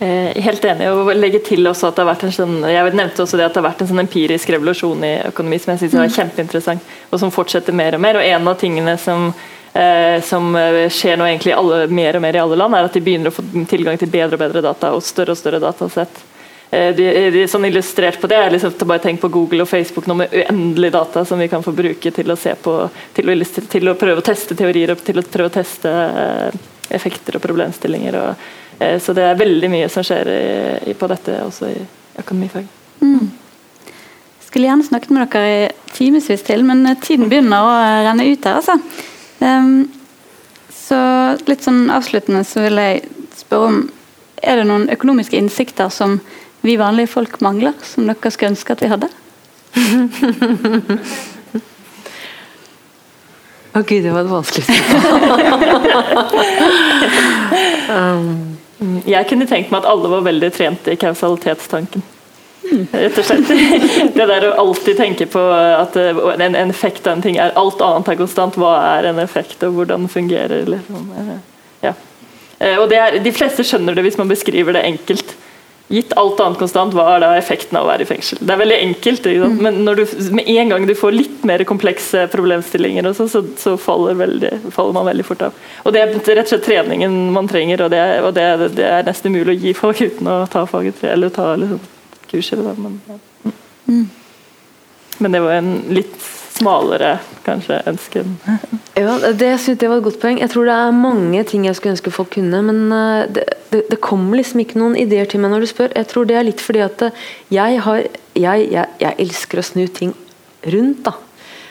Eh, 0.00 0.42
helt 0.42 0.64
enig. 0.64 0.86
og 0.90 1.08
legge 1.16 1.40
til 1.42 1.66
også 1.66 1.88
at 1.88 1.96
det 1.96 2.04
har 2.04 2.12
vært 2.12 2.28
en 2.28 2.34
sånn, 2.34 2.58
jeg 2.70 2.94
nevnte 2.94 3.24
også 3.24 3.38
det 3.38 3.48
at 3.48 3.56
det 3.56 3.58
har 3.58 3.66
vært 3.66 3.80
en 3.82 3.88
sånn 3.90 4.02
empirisk 4.04 4.52
revolusjon 4.54 5.02
i 5.02 5.14
økonomi 5.26 5.58
som 5.58 5.72
jeg 5.72 5.80
synes 5.80 5.96
er 5.96 6.04
mm. 6.04 6.12
kjempeinteressant, 6.14 6.92
og 7.10 7.18
som 7.18 7.32
fortsetter 7.34 7.74
mer 7.74 7.96
og 7.98 8.04
mer. 8.04 8.20
og 8.20 8.22
En 8.22 8.46
av 8.46 8.60
tingene 8.60 8.94
som 9.02 9.32
eh, 9.72 10.22
som 10.24 10.56
eh, 10.56 10.86
skjer 10.92 11.18
nå 11.18 11.28
egentlig 11.28 11.54
alle, 11.56 11.84
mer 11.90 12.16
og 12.16 12.24
mer 12.24 12.38
i 12.38 12.42
alle 12.42 12.58
land, 12.58 12.74
er 12.74 12.88
at 12.88 12.96
de 12.96 13.04
begynner 13.04 13.32
å 13.32 13.36
få 13.36 13.44
tilgang 13.68 14.00
til 14.00 14.10
bedre 14.12 14.38
og 14.38 14.42
bedre 14.42 14.64
data 14.64 14.92
og 14.96 15.04
større 15.04 15.36
og 15.36 15.40
større 15.40 15.62
datasett. 15.62 16.24
Eh, 16.70 16.94
de, 16.94 17.30
de, 17.32 17.46
sånn 17.48 17.64
illustrert 17.64 18.20
på 18.20 18.28
det 18.28 18.36
er 18.36 18.52
liksom 18.52 18.74
bare 18.84 19.00
tenk 19.00 19.22
på 19.22 19.30
Google 19.32 19.64
og 19.64 19.70
Facebook 19.70 20.04
nå 20.08 20.18
med 20.20 20.34
uendelig 20.36 20.90
data 20.92 21.24
som 21.24 21.40
vi 21.40 21.48
kan 21.48 21.64
få 21.64 21.72
bruke 21.72 22.12
til 22.12 22.30
å 22.30 22.36
se 22.36 22.52
på, 22.60 22.74
til 23.16 23.32
å, 23.32 23.36
til 23.72 23.88
å 23.88 23.96
prøve 23.96 24.20
å 24.20 24.26
teste 24.26 24.56
teorier 24.58 24.92
og 24.92 25.00
til 25.04 25.20
å 25.20 25.24
prøve 25.24 25.48
å 25.48 25.54
teste 25.54 25.88
eh, 25.88 26.58
effekter 26.98 27.38
og 27.38 27.44
problemstillinger. 27.44 28.20
Og, 28.20 28.48
eh, 28.84 28.98
så 29.00 29.16
det 29.16 29.24
er 29.24 29.40
veldig 29.40 29.72
mye 29.72 29.88
som 29.92 30.04
skjer 30.04 30.32
i, 30.34 30.46
i, 30.92 30.96
på 30.98 31.08
dette 31.08 31.40
også 31.46 31.72
i 31.72 31.78
økonomifag. 32.20 32.68
Mm. 33.00 33.30
Skulle 34.44 34.68
gjerne 34.68 34.84
snakket 34.84 35.14
med 35.14 35.24
dere 35.32 35.54
i 35.54 35.92
timevis 35.96 36.44
til, 36.44 36.68
men 36.68 36.84
tiden 37.00 37.32
begynner 37.32 37.64
å 37.64 37.72
renne 38.10 38.28
ut 38.28 38.44
her. 38.44 38.60
altså. 38.60 38.76
Um, 39.38 39.90
så 40.72 40.98
litt 41.46 41.62
sånn 41.62 41.90
avsluttende 41.94 42.42
så 42.46 42.64
vil 42.64 42.80
jeg 42.80 43.04
spørre 43.38 43.70
om 43.70 43.78
Er 44.42 44.60
det 44.60 44.68
noen 44.68 44.88
økonomiske 44.90 45.36
innsikter 45.38 45.88
som 45.90 46.20
vi 46.62 46.76
vanlige 46.78 47.10
folk 47.10 47.40
mangler, 47.42 47.74
som 47.82 48.06
dere 48.06 48.30
skulle 48.30 48.52
ønske 48.54 48.72
at 48.74 48.82
vi 48.84 48.90
hadde? 48.92 49.08
Å 53.68 53.80
oh, 53.80 53.84
gud, 53.86 54.02
det 54.02 54.10
var 54.14 54.22
et 54.24 54.30
vanskelig 54.30 54.64
spørsmål. 54.64 55.40
um, 57.94 59.02
jeg 59.06 59.26
kunne 59.28 59.46
tenkt 59.50 59.72
meg 59.72 59.82
at 59.82 59.90
alle 59.90 60.10
var 60.10 60.22
veldig 60.26 60.50
trent 60.54 60.88
i 60.90 60.96
kausalitetstanken. 60.98 62.02
Rett 62.92 63.18
og 63.18 63.24
slett. 63.24 63.50
Det 64.18 64.26
der 64.30 64.48
å 64.48 64.54
alltid 64.64 64.98
tenke 64.98 65.28
på 65.30 65.42
at 65.52 65.96
eh, 65.98 66.22
en, 66.34 66.54
en 66.54 66.70
effekt 66.70 67.06
av 67.06 67.16
en 67.16 67.24
ting 67.24 67.38
er 67.40 67.56
alt 67.58 67.82
annet 67.84 68.12
er 68.12 68.20
konstant. 68.20 68.58
Hva 68.60 68.76
er 68.98 69.10
en 69.12 69.20
effekt, 69.22 69.62
og 69.66 69.78
hvordan 69.78 70.08
fungerer 70.12 70.68
liksom. 70.68 71.12
Ja. 71.84 71.94
Eh, 72.58 72.78
og 72.78 72.92
er, 72.94 73.20
De 73.24 73.34
fleste 73.34 73.66
skjønner 73.66 73.96
det 73.96 74.06
hvis 74.06 74.18
man 74.20 74.30
beskriver 74.30 74.76
det 74.76 74.86
enkelt. 74.88 75.36
Gitt 75.88 76.10
alt 76.20 76.40
annet 76.44 76.60
konstant, 76.60 76.92
hva 76.92 77.06
er 77.14 77.22
da 77.22 77.28
effekten 77.38 77.78
av 77.78 77.86
å 77.86 77.88
være 77.88 78.04
i 78.04 78.08
fengsel? 78.10 78.42
Det 78.44 78.52
er 78.52 78.60
veldig 78.60 78.76
enkelt, 78.90 79.24
mm. 79.24 79.54
men 79.64 79.78
du, 79.96 80.02
med 80.36 80.50
en 80.52 80.74
gang 80.74 80.84
du 80.84 80.92
får 80.92 81.14
litt 81.14 81.46
mer 81.48 81.64
komplekse 81.64 82.26
problemstillinger, 82.28 83.08
også, 83.08 83.24
så, 83.32 83.40
så 83.56 83.72
faller, 83.80 84.18
veldig, 84.20 84.50
faller, 84.74 84.92
man 84.92 85.08
veldig 85.08 85.24
fort 85.24 85.46
av. 85.48 85.62
Og 85.88 85.96
Det 85.96 86.02
er 86.02 86.12
rett 86.12 86.44
og 86.44 86.50
slett 86.52 86.66
treningen 86.68 87.16
man 87.32 87.48
trenger, 87.48 87.86
og 87.86 87.94
det, 87.94 88.02
og 88.20 88.34
det, 88.36 88.44
det 88.76 88.84
er 88.84 89.08
nesten 89.08 89.32
umulig 89.32 89.54
å 89.54 89.62
gi 89.62 89.72
folk 89.78 90.02
uten 90.04 90.28
å 90.28 90.42
ta 90.52 90.66
faget 90.68 91.00
eller 91.08 91.32
ta 91.32 91.54
liksom, 91.56 91.80
kurset. 92.30 92.62
Da, 92.64 92.74
men, 92.78 93.00
ja. 93.08 93.18
mm. 93.86 94.04
men, 95.18 95.36
det 95.36 95.40
var 95.44 95.58
en 95.58 95.72
litt 95.92 96.16
smalere 96.58 97.18
kanskje 97.46 97.78
ønske. 97.86 98.24
ja, 98.98 99.16
det, 99.32 99.50
jeg 99.52 99.78
det 99.78 99.90
var 99.90 100.00
et 100.00 100.06
godt 100.08 100.20
poeng. 100.22 100.40
Jeg 100.42 100.50
tror 100.52 100.68
det 100.68 100.76
er 100.76 100.96
mange 100.96 101.44
ting 101.48 101.66
jeg 101.66 101.78
skulle 101.78 101.94
ønske 101.96 102.12
folk 102.14 102.32
kunne, 102.34 102.62
men 102.66 102.80
eh, 102.94 103.26
det, 103.34 103.44
det, 103.72 103.84
det 103.92 104.00
kommer 104.04 104.40
liksom 104.40 104.64
ikke 104.64 104.80
noen 104.80 104.96
ideer 104.98 105.28
til 105.30 105.42
meg 105.42 105.54
når 105.54 105.64
du 105.64 105.70
spør. 105.70 105.94
Jeg 105.94 106.10
tror 106.10 106.28
det 106.28 106.38
er 106.38 106.48
litt 106.48 106.64
fordi 106.64 106.82
at 106.86 107.06
eh, 107.08 107.28
jeg 107.54 107.84
har 107.86 108.08
Jeg, 108.38 108.68
jeg, 108.70 108.86
jeg 109.00 109.14
elsker 109.18 109.58
å 109.58 109.62
snu 109.66 109.86
ting 109.90 110.12
rundt, 110.70 111.08
da. 111.08 111.14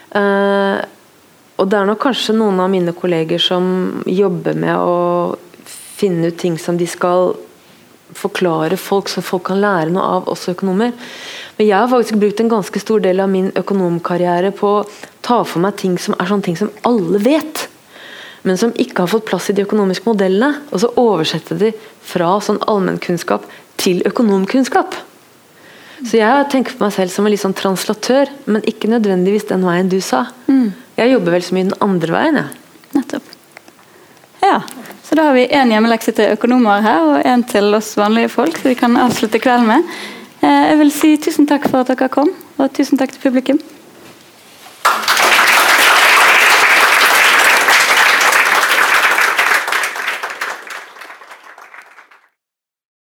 Uh, 0.08 0.80
og 1.58 1.70
det 1.72 1.78
er 1.80 1.88
nok 1.88 2.02
kanskje 2.04 2.36
noen 2.38 2.60
av 2.60 2.70
mine 2.72 2.94
kolleger 2.96 3.42
som 3.42 4.02
jobber 4.04 4.58
med 4.60 4.76
å 4.76 5.38
finne 5.98 6.30
ut 6.30 6.38
ting 6.38 6.58
som 6.62 6.78
de 6.78 6.88
skal 6.90 7.34
forklare 8.18 8.78
folk, 8.82 9.10
så 9.10 9.24
folk 9.26 9.48
kan 9.50 9.62
lære 9.62 9.94
noe 9.94 10.06
av, 10.18 10.28
også 10.32 10.56
økonomer. 10.56 10.94
Men 11.58 11.70
jeg 11.70 11.78
har 11.78 11.90
faktisk 11.92 12.20
brukt 12.22 12.42
en 12.44 12.52
ganske 12.52 12.82
stor 12.82 13.02
del 13.04 13.22
av 13.24 13.32
min 13.32 13.50
økonomkarriere 13.58 14.52
på 14.58 14.74
å 14.80 14.86
ta 15.26 15.42
for 15.46 15.64
meg 15.64 15.78
ting 15.82 15.98
som 16.02 16.18
er 16.18 16.30
sånne 16.30 16.48
ting 16.48 16.60
som 16.60 16.72
alle 16.88 17.22
vet, 17.24 17.68
men 18.48 18.60
som 18.60 18.74
ikke 18.80 19.04
har 19.04 19.12
fått 19.12 19.28
plass 19.28 19.50
i 19.52 19.56
de 19.58 19.66
økonomiske 19.66 20.08
modellene. 20.08 20.64
Og 20.72 20.80
så 20.84 20.92
oversette 21.02 21.58
de 21.60 21.74
fra 22.06 22.38
sånn 22.44 22.62
allmennkunnskap 22.70 23.44
til 23.82 24.04
økonomkunnskap. 24.08 24.96
Så 26.06 26.20
jeg 26.20 26.50
tenker 26.54 26.78
på 26.78 26.86
meg 26.86 26.94
selv 26.94 27.12
som 27.12 27.26
en 27.26 27.34
litt 27.34 27.42
sånn 27.42 27.58
translatør, 27.58 28.30
men 28.46 28.66
ikke 28.70 28.90
nødvendigvis 28.92 29.50
den 29.50 29.66
veien 29.66 29.90
du 29.90 29.98
sa. 30.06 30.28
Mm. 30.46 30.70
Jeg 31.00 31.14
jobber 31.16 31.36
vel 31.36 31.46
så 31.46 31.58
mye 31.58 31.68
den 31.72 31.80
andre 31.84 32.14
veien, 32.14 32.40
jeg. 32.44 32.62
Nettopp. 32.98 33.34
Ja. 34.44 34.60
Så 35.08 35.16
da 35.16 35.30
har 35.30 35.38
vi 35.38 35.48
én 35.48 35.72
hjemmelekse 35.72 36.12
til 36.12 36.34
økonomer 36.36 36.84
her, 36.84 37.06
og 37.08 37.24
én 37.24 37.46
til 37.48 37.72
oss 37.78 37.94
vanlige 37.96 38.34
folk, 38.34 38.58
så 38.60 38.68
vi 38.68 38.76
kan 38.76 38.98
avslutte 39.00 39.40
kvelden 39.40 39.70
med. 39.70 39.88
Eh, 40.42 40.64
jeg 40.74 40.78
vil 40.82 40.92
si 40.92 41.16
tusen 41.18 41.48
takk 41.48 41.70
for 41.72 41.80
at 41.80 41.94
dere 41.94 42.12
kom, 42.12 42.34
og 42.58 42.74
tusen 42.76 43.00
takk 43.00 43.16
til 43.16 43.24
publikum. 43.24 43.62